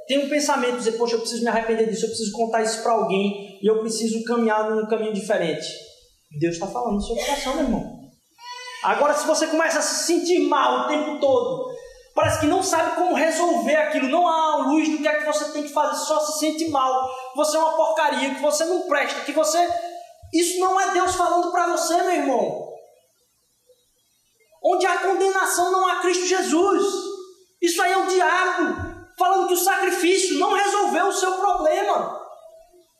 tem 0.07 0.19
um 0.19 0.29
pensamento, 0.29 0.79
dizer, 0.79 0.93
poxa, 0.93 1.15
eu 1.15 1.21
preciso 1.21 1.43
me 1.43 1.49
arrepender 1.49 1.89
disso, 1.89 2.05
eu 2.05 2.09
preciso 2.09 2.33
contar 2.33 2.63
isso 2.63 2.83
para 2.83 2.93
alguém 2.93 3.59
e 3.63 3.67
eu 3.67 3.81
preciso 3.81 4.23
caminhar 4.25 4.71
num 4.71 4.87
caminho 4.87 5.13
diferente. 5.13 5.67
Deus 6.39 6.55
está 6.55 6.67
falando 6.67 6.95
no 6.95 7.03
seu 7.03 7.17
coração, 7.17 7.55
meu 7.55 7.65
irmão. 7.65 8.05
Agora, 8.83 9.15
se 9.15 9.27
você 9.27 9.47
começa 9.47 9.79
a 9.79 9.83
se 9.83 10.05
sentir 10.05 10.41
mal 10.41 10.85
o 10.85 10.89
tempo 10.89 11.19
todo, 11.19 11.75
Parece 12.15 12.41
que 12.41 12.47
não 12.47 12.63
sabe 12.63 12.95
como 12.95 13.15
resolver 13.15 13.75
aquilo. 13.75 14.09
Não 14.09 14.29
há 14.29 14.57
luz 14.69 14.89
do 14.89 14.99
que 14.99 15.09
é 15.09 15.19
que 15.19 15.27
você 15.27 15.51
tem 15.51 15.65
que 15.65 15.73
fazer. 15.73 15.97
Só 16.05 16.21
se 16.21 16.39
sente 16.39 16.69
mal. 16.71 17.11
Você 17.35 17.57
é 17.57 17.61
uma 17.61 17.75
porcaria. 17.75 18.35
Que 18.35 18.41
você 18.41 18.65
não 18.65 18.83
presta. 18.83 19.23
Que 19.23 19.33
você. 19.33 19.69
Isso 20.33 20.61
não 20.61 20.81
é 20.81 20.93
Deus 20.93 21.15
falando 21.17 21.51
para 21.51 21.69
você, 21.69 21.97
meu 22.03 22.13
irmão. 22.13 22.69
Onde 24.63 24.87
há 24.87 24.99
condenação, 24.99 25.73
não 25.73 25.89
há 25.89 25.97
Cristo 25.97 26.27
Jesus. 26.27 26.87
Isso 27.61 27.83
aí 27.83 27.93
é 27.93 27.99
o 27.99 28.07
diabo 28.07 28.95
falando 29.19 29.49
que 29.49 29.55
o 29.55 29.59
sacrifício 29.59 30.39
não 30.39 30.53
resolveu 30.53 31.07
o 31.07 31.13
seu 31.13 31.33
problema. 31.33 32.21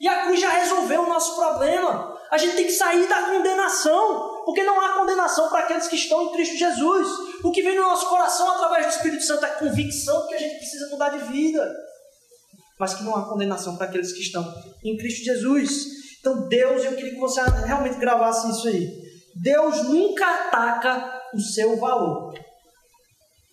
E 0.01 0.09
a 0.09 0.25
cruz 0.25 0.41
já 0.41 0.51
resolveu 0.51 1.03
o 1.03 1.09
nosso 1.09 1.37
problema. 1.37 2.19
A 2.31 2.37
gente 2.37 2.57
tem 2.57 2.65
que 2.65 2.73
sair 2.73 3.07
da 3.07 3.23
condenação 3.23 4.43
porque 4.45 4.63
não 4.63 4.81
há 4.81 4.91
condenação 4.91 5.49
para 5.49 5.61
aqueles 5.61 5.89
que 5.89 5.97
estão 5.97 6.23
em 6.23 6.33
Cristo 6.33 6.57
Jesus. 6.57 7.09
O 7.45 7.53
que 7.53 7.63
vem 7.63 7.77
no 7.77 7.83
nosso 7.83 8.09
coração 8.09 8.51
através 8.53 8.87
do 8.87 8.97
Espírito 8.97 9.23
Santo 9.23 9.45
é 9.45 9.51
convicção 9.51 10.23
de 10.23 10.29
que 10.29 10.35
a 10.35 10.39
gente 10.39 10.57
precisa 10.57 10.89
mudar 10.89 11.11
de 11.11 11.31
vida, 11.31 11.77
mas 12.81 12.95
que 12.95 13.05
não 13.05 13.15
há 13.15 13.29
condenação 13.29 13.77
para 13.77 13.87
aqueles 13.87 14.13
que 14.13 14.23
estão 14.23 14.43
em 14.83 14.97
Cristo 14.97 15.23
Jesus. 15.23 15.85
Então, 16.21 16.49
Deus, 16.49 16.83
eu 16.83 16.97
queria 16.97 17.13
que 17.13 17.21
você 17.21 17.43
realmente 17.67 17.99
gravasse 17.99 18.51
isso 18.51 18.67
aí. 18.67 18.91
Deus 19.37 19.85
nunca 19.85 20.27
ataca 20.27 21.21
o 21.35 21.39
seu 21.39 21.77
valor. 21.77 22.33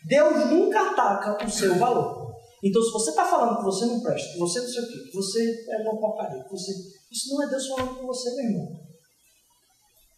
Deus 0.06 0.50
nunca 0.50 0.92
ataca 0.92 1.46
o 1.46 1.50
seu 1.50 1.76
valor. 1.76 2.32
Então, 2.64 2.82
se 2.82 2.92
você 2.92 3.10
está 3.10 3.26
falando 3.26 3.58
que 3.58 3.66
você 3.66 3.86
não 3.88 4.00
presta, 4.00 4.32
que 4.32 4.40
você 4.40 4.62
não 4.62 4.70
sei 4.70 4.84
o 4.84 4.88
quê, 4.88 5.00
que 5.10 5.14
você 5.14 5.66
é 5.70 5.78
uma 5.82 6.00
porcaria, 6.00 6.44
que 6.44 6.50
você. 6.50 6.72
Isso 7.12 7.34
não 7.34 7.44
é 7.44 7.50
Deus 7.50 7.68
falando 7.68 7.96
com 7.96 8.08
você, 8.08 8.36
meu 8.36 8.46
irmão. 8.46 8.68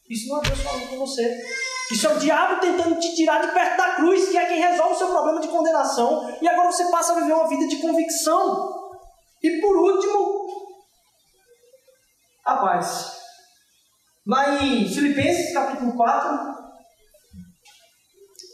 Isso 0.07 0.29
não 0.29 0.37
é 0.37 0.41
Deus 0.43 0.59
falando 0.59 0.89
com 0.89 0.97
você. 0.99 1.43
Isso 1.91 2.07
é 2.07 2.13
o 2.13 2.19
diabo 2.19 2.61
tentando 2.61 2.99
te 2.99 3.15
tirar 3.15 3.41
de 3.41 3.51
perto 3.51 3.77
da 3.77 3.95
cruz, 3.95 4.29
que 4.29 4.37
é 4.37 4.45
quem 4.45 4.61
resolve 4.61 4.93
o 4.93 4.97
seu 4.97 5.07
problema 5.07 5.39
de 5.39 5.47
condenação. 5.47 6.37
E 6.41 6.47
agora 6.47 6.71
você 6.71 6.89
passa 6.89 7.11
a 7.11 7.15
viver 7.19 7.33
uma 7.33 7.47
vida 7.47 7.67
de 7.67 7.77
convicção. 7.77 8.73
E 9.41 9.59
por 9.59 9.75
último, 9.75 10.47
a 12.45 12.55
paz. 12.57 13.21
Lá 14.25 14.63
em 14.63 14.87
Filipenses 14.87 15.53
capítulo 15.53 15.95
4, 15.97 16.53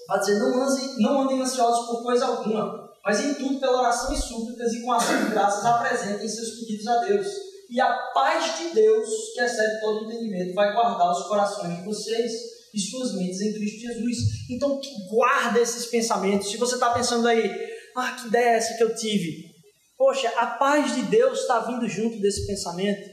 Vai 0.10 0.20
dizer, 0.20 0.40
não 0.40 0.68
não 0.98 1.22
andem 1.22 1.40
ansiosos 1.40 1.86
por 1.86 2.02
coisa 2.02 2.26
alguma, 2.26 2.90
mas 3.06 3.24
em 3.24 3.36
tudo 3.36 3.60
pela 3.60 3.82
oração 3.82 4.12
e 4.12 4.18
súplicas 4.18 4.74
e 4.74 4.82
com 4.82 4.92
ação 4.92 5.24
de 5.24 5.30
graças 5.30 5.64
apresentem 5.64 6.28
seus 6.28 6.50
pedidos 6.60 6.88
a 6.88 6.98
Deus. 7.02 7.28
E 7.70 7.80
a 7.80 7.94
paz 8.12 8.58
de 8.58 8.70
Deus, 8.70 9.08
que 9.36 9.40
excede 9.40 9.80
todo 9.80 10.06
entendimento, 10.06 10.56
vai 10.56 10.74
guardar 10.74 11.12
os 11.12 11.28
corações 11.28 11.78
de 11.78 11.86
vocês 11.86 12.32
e 12.74 12.80
suas 12.80 13.14
mentes 13.16 13.42
em 13.42 13.54
Cristo 13.54 13.80
Jesus. 13.80 14.18
Então, 14.50 14.80
guarda 15.10 15.60
esses 15.60 15.86
pensamentos. 15.88 16.50
Se 16.50 16.58
você 16.58 16.76
está 16.76 16.92
pensando 16.92 17.28
aí, 17.28 17.52
ah, 17.96 18.12
que 18.12 18.28
ideia 18.28 18.50
é 18.50 18.58
essa 18.58 18.78
que 18.78 18.84
eu 18.84 18.96
tive? 18.96 19.50
Poxa, 19.98 20.30
a 20.38 20.48
paz 20.48 20.96
de 20.96 21.02
Deus 21.04 21.42
está 21.42 21.60
vindo 21.60 21.88
junto 21.88 22.20
desse 22.20 22.48
pensamento. 22.48 23.10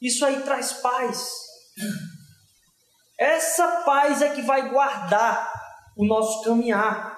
Isso 0.00 0.24
aí 0.24 0.42
traz 0.42 0.74
paz. 0.74 1.28
Essa 3.18 3.66
paz 3.82 4.22
é 4.22 4.30
que 4.30 4.42
vai 4.42 4.70
guardar 4.70 5.52
o 5.96 6.04
nosso 6.04 6.42
caminhar. 6.42 7.14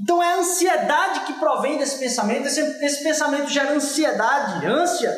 Então 0.00 0.22
é 0.22 0.34
a 0.34 0.38
ansiedade 0.38 1.26
que 1.26 1.34
provém 1.34 1.78
desse 1.78 1.98
pensamento. 1.98 2.46
Esse, 2.46 2.60
esse 2.84 3.02
pensamento 3.02 3.48
gera 3.48 3.72
ansiedade, 3.72 4.66
ânsia. 4.66 5.16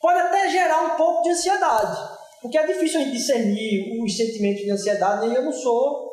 Pode 0.00 0.20
até 0.20 0.50
gerar 0.50 0.82
um 0.82 0.96
pouco 0.96 1.22
de 1.22 1.30
ansiedade, 1.30 1.98
porque 2.44 2.58
é 2.58 2.66
difícil 2.66 3.00
a 3.00 3.04
gente 3.04 3.16
discernir 3.16 4.02
os 4.02 4.14
sentimentos 4.14 4.62
de 4.62 4.70
ansiedade. 4.70 5.28
E 5.28 5.34
eu 5.34 5.46
não 5.46 5.52
sou 5.52 6.12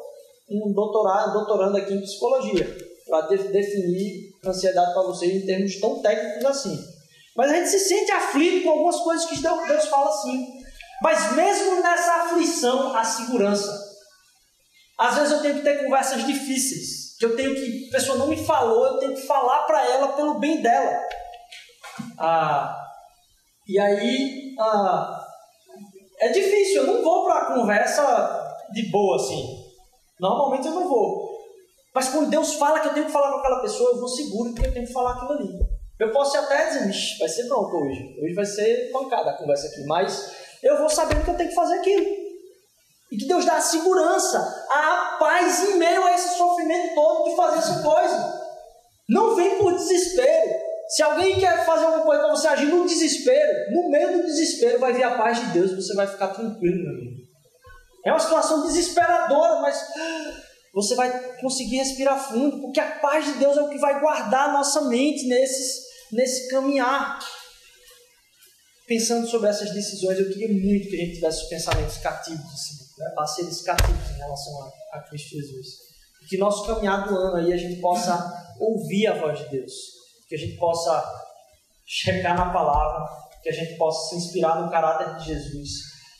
um 0.49 0.71
doutorado, 0.71 1.33
doutorando 1.33 1.75
aqui 1.75 1.93
em 1.93 1.99
psicologia 1.99 2.73
para 3.05 3.27
de, 3.27 3.49
definir 3.49 4.31
ansiedade 4.45 4.93
para 4.93 5.03
vocês 5.03 5.43
em 5.43 5.45
termos 5.45 5.77
tão 5.81 6.01
técnicos 6.01 6.45
assim. 6.45 6.79
Mas 7.35 7.51
a 7.51 7.55
gente 7.55 7.67
se 7.67 7.79
sente 7.79 8.11
aflito 8.11 8.63
com 8.63 8.69
algumas 8.69 8.95
coisas 9.01 9.25
que 9.25 9.41
Deus 9.41 9.87
fala 9.87 10.09
assim. 10.09 10.47
Mas 11.03 11.35
mesmo 11.35 11.83
nessa 11.83 12.13
aflição, 12.23 12.95
a 12.95 13.03
segurança. 13.03 13.91
Às 14.97 15.15
vezes 15.15 15.33
eu 15.33 15.41
tenho 15.41 15.55
que 15.55 15.63
ter 15.63 15.83
conversas 15.83 16.25
difíceis, 16.25 17.17
que 17.19 17.25
eu 17.25 17.35
tenho 17.35 17.53
que, 17.53 17.89
a 17.89 17.91
pessoa 17.91 18.17
não 18.17 18.27
me 18.27 18.37
falou, 18.37 18.85
eu 18.85 18.99
tenho 18.99 19.15
que 19.15 19.27
falar 19.27 19.63
para 19.63 19.85
ela 19.85 20.13
pelo 20.13 20.39
bem 20.39 20.61
dela. 20.61 20.97
Ah, 22.17 22.73
e 23.67 23.77
aí 23.77 24.55
ah, 24.57 25.20
é 26.21 26.29
difícil, 26.29 26.83
eu 26.83 26.93
não 26.93 27.03
vou 27.03 27.25
para 27.25 27.55
conversa 27.55 28.57
de 28.71 28.89
boa 28.91 29.15
assim. 29.15 29.65
Normalmente 30.19 30.67
eu 30.67 30.73
não 30.73 30.87
vou. 30.87 31.31
Mas 31.95 32.09
quando 32.09 32.29
Deus 32.29 32.53
fala 32.53 32.79
que 32.79 32.89
eu 32.89 32.93
tenho 32.93 33.07
que 33.07 33.11
falar 33.11 33.31
com 33.31 33.39
aquela 33.39 33.61
pessoa, 33.61 33.89
eu 33.89 33.99
vou 33.99 34.07
seguro 34.07 34.53
que 34.53 34.65
eu 34.65 34.71
tenho 34.71 34.85
que 34.85 34.93
falar 34.93 35.13
aquilo 35.13 35.31
ali. 35.31 35.59
Eu 35.99 36.11
posso 36.11 36.37
até 36.37 36.67
dizer, 36.67 37.17
vai 37.19 37.27
ser 37.27 37.47
pronto 37.47 37.75
hoje. 37.75 38.15
Hoje 38.21 38.33
vai 38.35 38.45
ser 38.45 38.91
pancada 38.91 39.31
a 39.31 39.37
conversa 39.37 39.67
aqui. 39.67 39.83
Mas 39.85 40.31
eu 40.61 40.77
vou 40.77 40.89
sabendo 40.89 41.25
que 41.25 41.31
eu 41.31 41.37
tenho 41.37 41.49
que 41.49 41.55
fazer 41.55 41.75
aquilo. 41.75 42.05
E 43.11 43.17
que 43.17 43.27
Deus 43.27 43.43
dá 43.43 43.57
a 43.57 43.61
segurança, 43.61 44.65
a 44.69 45.17
paz 45.19 45.69
em 45.69 45.77
meio 45.77 46.03
a 46.05 46.13
esse 46.13 46.37
sofrimento 46.37 46.95
todo 46.95 47.29
de 47.29 47.35
fazer 47.35 47.57
essa 47.57 47.83
coisa. 47.83 48.41
Não 49.09 49.35
vem 49.35 49.57
por 49.57 49.73
desespero. 49.73 50.60
Se 50.95 51.03
alguém 51.03 51.39
quer 51.39 51.65
fazer 51.65 51.85
alguma 51.85 52.03
coisa 52.03 52.23
para 52.23 52.31
você 52.31 52.47
agir 52.47 52.65
no 52.65 52.85
desespero, 52.85 53.71
no 53.71 53.89
meio 53.89 54.17
do 54.17 54.25
desespero 54.25 54.79
vai 54.79 54.93
vir 54.93 55.03
a 55.03 55.17
paz 55.17 55.39
de 55.39 55.45
Deus 55.53 55.73
você 55.73 55.93
vai 55.95 56.05
ficar 56.05 56.27
tranquilo, 56.29 56.83
meu 56.83 56.91
amigo. 56.91 57.21
É 58.05 58.11
uma 58.11 58.19
situação 58.19 58.65
desesperadora, 58.65 59.61
mas 59.61 59.79
você 60.73 60.95
vai 60.95 61.37
conseguir 61.37 61.77
respirar 61.77 62.19
fundo, 62.19 62.61
porque 62.61 62.79
a 62.79 62.99
paz 62.99 63.25
de 63.25 63.33
Deus 63.33 63.57
é 63.57 63.61
o 63.61 63.69
que 63.69 63.77
vai 63.77 63.99
guardar 63.99 64.49
a 64.49 64.53
nossa 64.53 64.81
mente 64.81 65.27
nesses, 65.27 65.81
nesse 66.11 66.49
caminhar 66.49 67.19
pensando 68.91 69.25
sobre 69.25 69.49
essas 69.49 69.71
decisões, 69.71 70.19
eu 70.19 70.27
queria 70.27 70.49
muito 70.49 70.89
que 70.89 70.97
a 70.97 70.99
gente 70.99 71.15
tivesse 71.15 71.43
os 71.43 71.47
pensamentos 71.47 71.97
cativos, 71.99 72.43
assim, 72.43 72.75
né? 72.97 73.09
parceiros 73.15 73.61
cativos 73.61 74.09
em 74.09 74.17
relação 74.17 74.63
a, 74.63 74.97
a 74.97 74.99
Cristo 75.03 75.29
Jesus. 75.29 75.67
Que 76.27 76.37
nosso 76.37 76.65
caminhar 76.65 77.07
do 77.07 77.15
ano 77.15 77.37
aí 77.37 77.53
a 77.53 77.57
gente 77.57 77.79
possa 77.79 78.53
ouvir 78.59 79.07
a 79.07 79.17
voz 79.17 79.39
de 79.39 79.49
Deus, 79.49 79.71
que 80.31 80.35
a 80.35 80.37
gente 80.37 80.55
possa 80.55 81.03
checar 81.85 82.37
na 82.37 82.53
palavra, 82.53 83.05
que 83.43 83.49
a 83.49 83.51
gente 83.51 83.75
possa 83.75 84.07
se 84.07 84.15
inspirar 84.15 84.61
no 84.61 84.71
caráter 84.71 85.17
de 85.17 85.25
Jesus, 85.25 85.69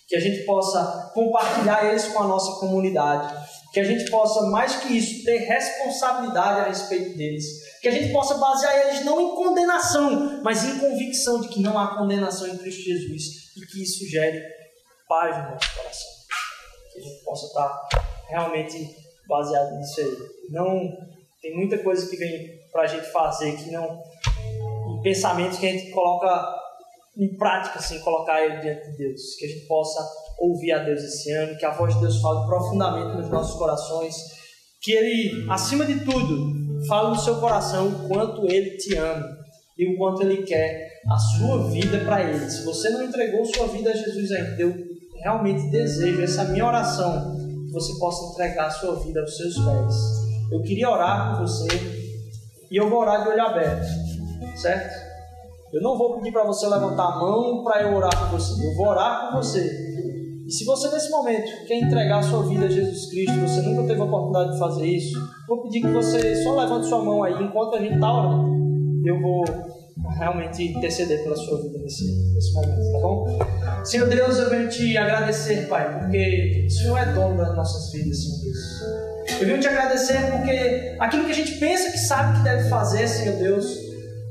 que 0.05 0.17
a 0.17 0.19
gente 0.19 0.43
possa 0.43 1.09
compartilhar 1.13 1.85
eles 1.85 2.09
com 2.09 2.21
a 2.21 2.27
nossa 2.27 2.59
comunidade, 2.59 3.33
que 3.71 3.79
a 3.79 3.85
gente 3.85 4.11
possa, 4.11 4.41
mais 4.49 4.75
que 4.75 4.97
isso, 4.97 5.23
ter 5.23 5.37
responsabilidade 5.37 6.59
a 6.59 6.63
respeito 6.65 7.15
deles 7.17 7.45
que 7.81 7.87
a 7.87 7.91
gente 7.91 8.11
possa 8.11 8.35
basear 8.37 8.89
eles 8.89 9.05
não 9.05 9.21
em 9.21 9.33
condenação, 9.33 10.43
mas 10.43 10.65
em 10.65 10.77
convicção 10.77 11.39
de 11.39 11.47
que 11.47 11.61
não 11.61 11.79
há 11.79 11.97
condenação 11.97 12.49
em 12.49 12.57
Cristo 12.57 12.81
Jesus 12.81 13.53
e 13.55 13.65
que 13.65 13.81
isso 13.81 14.05
gere 14.09 14.43
paz 15.07 15.37
no 15.37 15.51
nosso 15.51 15.73
coração. 15.73 16.11
Que 16.91 16.99
a 16.99 17.01
gente 17.01 17.23
possa 17.23 17.45
estar 17.45 17.89
realmente 18.27 18.93
baseado 19.25 19.77
nisso 19.77 20.01
aí. 20.01 20.17
Não 20.49 20.91
tem 21.41 21.55
muita 21.55 21.77
coisa 21.77 22.09
que 22.09 22.17
vem 22.17 22.60
para 22.71 22.83
a 22.83 22.87
gente 22.87 23.05
fazer 23.11 23.55
que 23.57 23.71
não 23.71 24.01
em 24.89 25.01
pensamentos 25.01 25.57
que 25.57 25.67
a 25.67 25.71
gente 25.71 25.91
coloca 25.91 26.61
em 27.17 27.35
prática, 27.37 27.79
assim, 27.79 27.99
colocar 27.99 28.41
ele 28.41 28.61
diante 28.61 28.91
de 28.91 28.97
Deus. 28.97 29.35
Que 29.37 29.45
a 29.45 29.49
gente 29.49 29.65
possa 29.65 29.99
ouvir 30.39 30.71
a 30.71 30.79
Deus 30.79 31.03
esse 31.03 31.31
ano, 31.31 31.57
que 31.57 31.65
a 31.65 31.71
voz 31.71 31.93
de 31.93 32.01
Deus 32.01 32.21
fale 32.21 32.45
profundamente 32.47 33.17
nos 33.17 33.29
nossos 33.29 33.57
corações, 33.57 34.15
que 34.81 34.91
Ele, 34.93 35.45
acima 35.49 35.85
de 35.85 36.03
tudo, 36.05 36.61
Fala 36.87 37.11
no 37.11 37.19
seu 37.19 37.35
coração 37.35 37.87
o 37.87 38.07
quanto 38.07 38.49
ele 38.51 38.71
te 38.71 38.95
ama 38.95 39.37
e 39.77 39.93
o 39.93 39.97
quanto 39.97 40.23
ele 40.23 40.43
quer 40.43 40.99
a 41.07 41.17
sua 41.17 41.69
vida 41.69 41.99
para 41.99 42.23
ele. 42.23 42.49
Se 42.49 42.63
você 42.63 42.89
não 42.89 43.03
entregou 43.03 43.45
sua 43.45 43.67
vida 43.67 43.91
a 43.91 43.95
Jesus 43.95 44.31
ainda, 44.31 44.61
eu 44.61 44.73
realmente 45.23 45.69
desejo 45.69 46.21
essa 46.23 46.43
minha 46.45 46.65
oração 46.65 47.37
que 47.67 47.71
você 47.71 47.97
possa 47.99 48.33
entregar 48.33 48.65
a 48.65 48.71
sua 48.71 48.95
vida 48.99 49.21
aos 49.21 49.37
seus 49.37 49.55
pés. 49.55 49.95
Eu 50.51 50.61
queria 50.63 50.89
orar 50.89 51.37
por 51.37 51.47
você 51.47 51.67
e 52.71 52.77
eu 52.77 52.89
vou 52.89 53.01
orar 53.01 53.21
de 53.21 53.29
olho 53.29 53.41
aberto, 53.41 53.85
certo? 54.55 55.11
Eu 55.73 55.81
não 55.81 55.97
vou 55.97 56.15
pedir 56.15 56.31
para 56.31 56.45
você 56.45 56.67
levantar 56.67 57.03
a 57.03 57.19
mão 57.19 57.63
para 57.63 57.81
eu 57.81 57.95
orar 57.95 58.17
por 58.17 58.39
você. 58.39 58.65
Eu 58.65 58.75
vou 58.75 58.87
orar 58.87 59.29
por 59.29 59.43
você. 59.43 59.91
E 60.47 60.51
se 60.51 60.65
você 60.65 60.89
nesse 60.89 61.09
momento 61.09 61.49
quer 61.67 61.79
entregar 61.79 62.19
a 62.19 62.23
sua 62.23 62.43
vida 62.43 62.65
a 62.65 62.69
Jesus 62.69 63.09
Cristo, 63.09 63.39
você 63.39 63.61
nunca 63.61 63.87
teve 63.87 64.01
a 64.01 64.03
oportunidade 64.05 64.53
de 64.53 64.59
fazer 64.59 64.85
isso, 64.85 65.19
vou 65.47 65.63
pedir 65.63 65.81
que 65.81 65.87
você 65.87 66.43
só 66.43 66.55
levante 66.59 66.87
sua 66.87 67.03
mão 67.03 67.23
aí 67.23 67.41
enquanto 67.43 67.75
a 67.75 67.79
gente 67.79 67.95
está 67.95 68.11
orando. 68.11 68.51
Eu 69.05 69.21
vou 69.21 69.43
realmente 70.17 70.63
interceder 70.63 71.23
pela 71.23 71.35
sua 71.35 71.61
vida 71.61 71.77
nesse, 71.79 72.05
nesse 72.33 72.53
momento, 72.53 72.91
tá 72.91 72.99
bom? 72.99 73.25
Senhor 73.83 74.09
Deus, 74.09 74.37
eu 74.37 74.49
venho 74.49 74.69
te 74.69 74.97
agradecer, 74.97 75.67
Pai, 75.67 75.99
porque 75.99 76.65
o 76.67 76.69
Senhor 76.69 76.97
é 76.97 77.13
dono 77.13 77.37
das 77.37 77.55
nossas 77.55 77.91
vidas, 77.91 78.23
Senhor 78.23 78.41
Deus. 78.41 79.20
Eu 79.49 79.59
te 79.59 79.67
agradecer 79.67 80.31
porque 80.31 80.95
aquilo 80.99 81.25
que 81.25 81.31
a 81.31 81.35
gente 81.35 81.57
pensa 81.57 81.91
que 81.91 81.97
sabe 81.97 82.37
que 82.37 82.43
deve 82.43 82.69
fazer, 82.69 83.07
Senhor 83.07 83.37
Deus, 83.37 83.65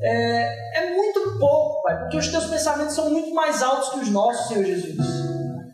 é, 0.03 0.79
é 0.79 0.95
muito 0.95 1.39
pouco, 1.39 1.83
Pai, 1.83 1.99
porque 1.99 2.17
os 2.17 2.29
teus 2.29 2.47
pensamentos 2.47 2.95
são 2.95 3.11
muito 3.11 3.35
mais 3.35 3.63
altos 3.63 3.91
que 3.91 3.99
os 4.01 4.11
nossos, 4.11 4.49
Senhor 4.49 4.65
Jesus. 4.65 5.07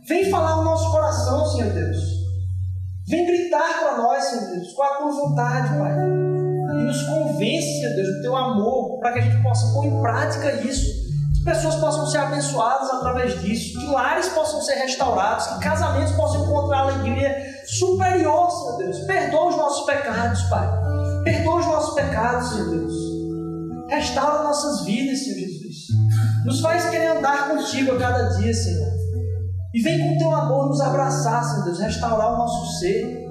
Vem 0.08 0.30
falar 0.30 0.56
no 0.56 0.64
nosso 0.64 0.90
coração, 0.90 1.44
Senhor 1.46 1.72
Deus. 1.72 1.96
Vem 3.08 3.26
gritar 3.26 3.80
para 3.80 3.98
nós, 3.98 4.24
Senhor 4.24 4.52
Deus, 4.52 4.72
com 4.72 4.82
a 4.82 4.96
tua 4.96 5.12
vontade, 5.12 5.78
Pai. 5.78 5.92
E 5.92 6.82
nos 6.82 7.02
convence, 7.02 7.80
Senhor 7.80 7.94
Deus, 7.94 8.08
do 8.16 8.22
teu 8.22 8.36
amor, 8.36 8.98
para 9.00 9.12
que 9.12 9.18
a 9.20 9.22
gente 9.22 9.42
possa 9.42 9.72
pôr 9.72 9.84
em 9.84 10.00
prática 10.00 10.52
isso. 10.62 11.05
Pessoas 11.46 11.76
possam 11.76 12.04
ser 12.06 12.18
abençoadas 12.18 12.90
através 12.90 13.40
disso, 13.40 13.78
que 13.78 13.86
lares 13.86 14.28
possam 14.30 14.60
ser 14.60 14.74
restaurados, 14.74 15.46
que 15.46 15.60
casamentos 15.60 16.12
possam 16.16 16.42
encontrar 16.42 16.80
alegria 16.80 17.36
superior, 17.68 18.50
Senhor 18.50 18.78
Deus. 18.78 18.98
Perdoa 19.06 19.48
os 19.50 19.56
nossos 19.56 19.86
pecados, 19.86 20.42
Pai. 20.50 20.68
Perdoa 21.22 21.60
os 21.60 21.66
nossos 21.66 21.94
pecados, 21.94 22.48
Senhor 22.48 22.70
Deus. 22.70 22.94
Restaura 23.88 24.42
nossas 24.42 24.84
vidas, 24.84 25.20
Senhor 25.20 25.38
Jesus. 25.38 25.76
Nos 26.44 26.60
faz 26.60 26.90
querer 26.90 27.16
andar 27.16 27.48
contigo 27.48 27.92
a 27.92 27.96
cada 27.96 28.24
dia, 28.38 28.52
Senhor. 28.52 28.92
E 29.72 29.80
vem 29.82 30.00
com 30.00 30.18
teu 30.18 30.34
amor 30.34 30.66
nos 30.66 30.80
abraçar, 30.80 31.44
Senhor 31.44 31.64
Deus, 31.64 31.78
restaurar 31.78 32.34
o 32.34 32.38
nosso 32.38 32.80
ser. 32.80 33.24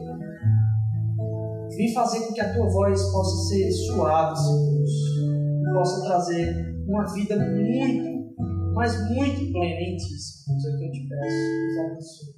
Vem 1.76 1.93
fazer 1.93 2.22
com 2.22 2.34
que 2.34 2.39
a 2.39 2.53
tua 2.53 2.70
voz 2.70 3.03
possa 3.11 3.49
ser 3.49 3.70
suave, 3.72 4.38
Senhor 4.38 4.72
Deus. 4.72 5.74
Possa 5.74 6.01
trazer 6.03 6.75
uma 6.88 7.14
vida 7.14 7.36
muito, 7.38 8.36
mas 8.74 9.10
muito 9.10 9.52
plena 9.52 9.82
em 9.82 9.98
ti, 9.98 10.18
Senhor. 10.18 10.58
É 10.58 10.76
o 10.76 10.78
que 10.78 10.86
eu 10.86 10.92
te 10.92 11.08
peço. 11.08 11.36
Deus 11.60 11.92
abençoe. 11.92 12.36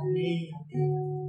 Amém. 0.00 0.50
Amém. 0.74 1.23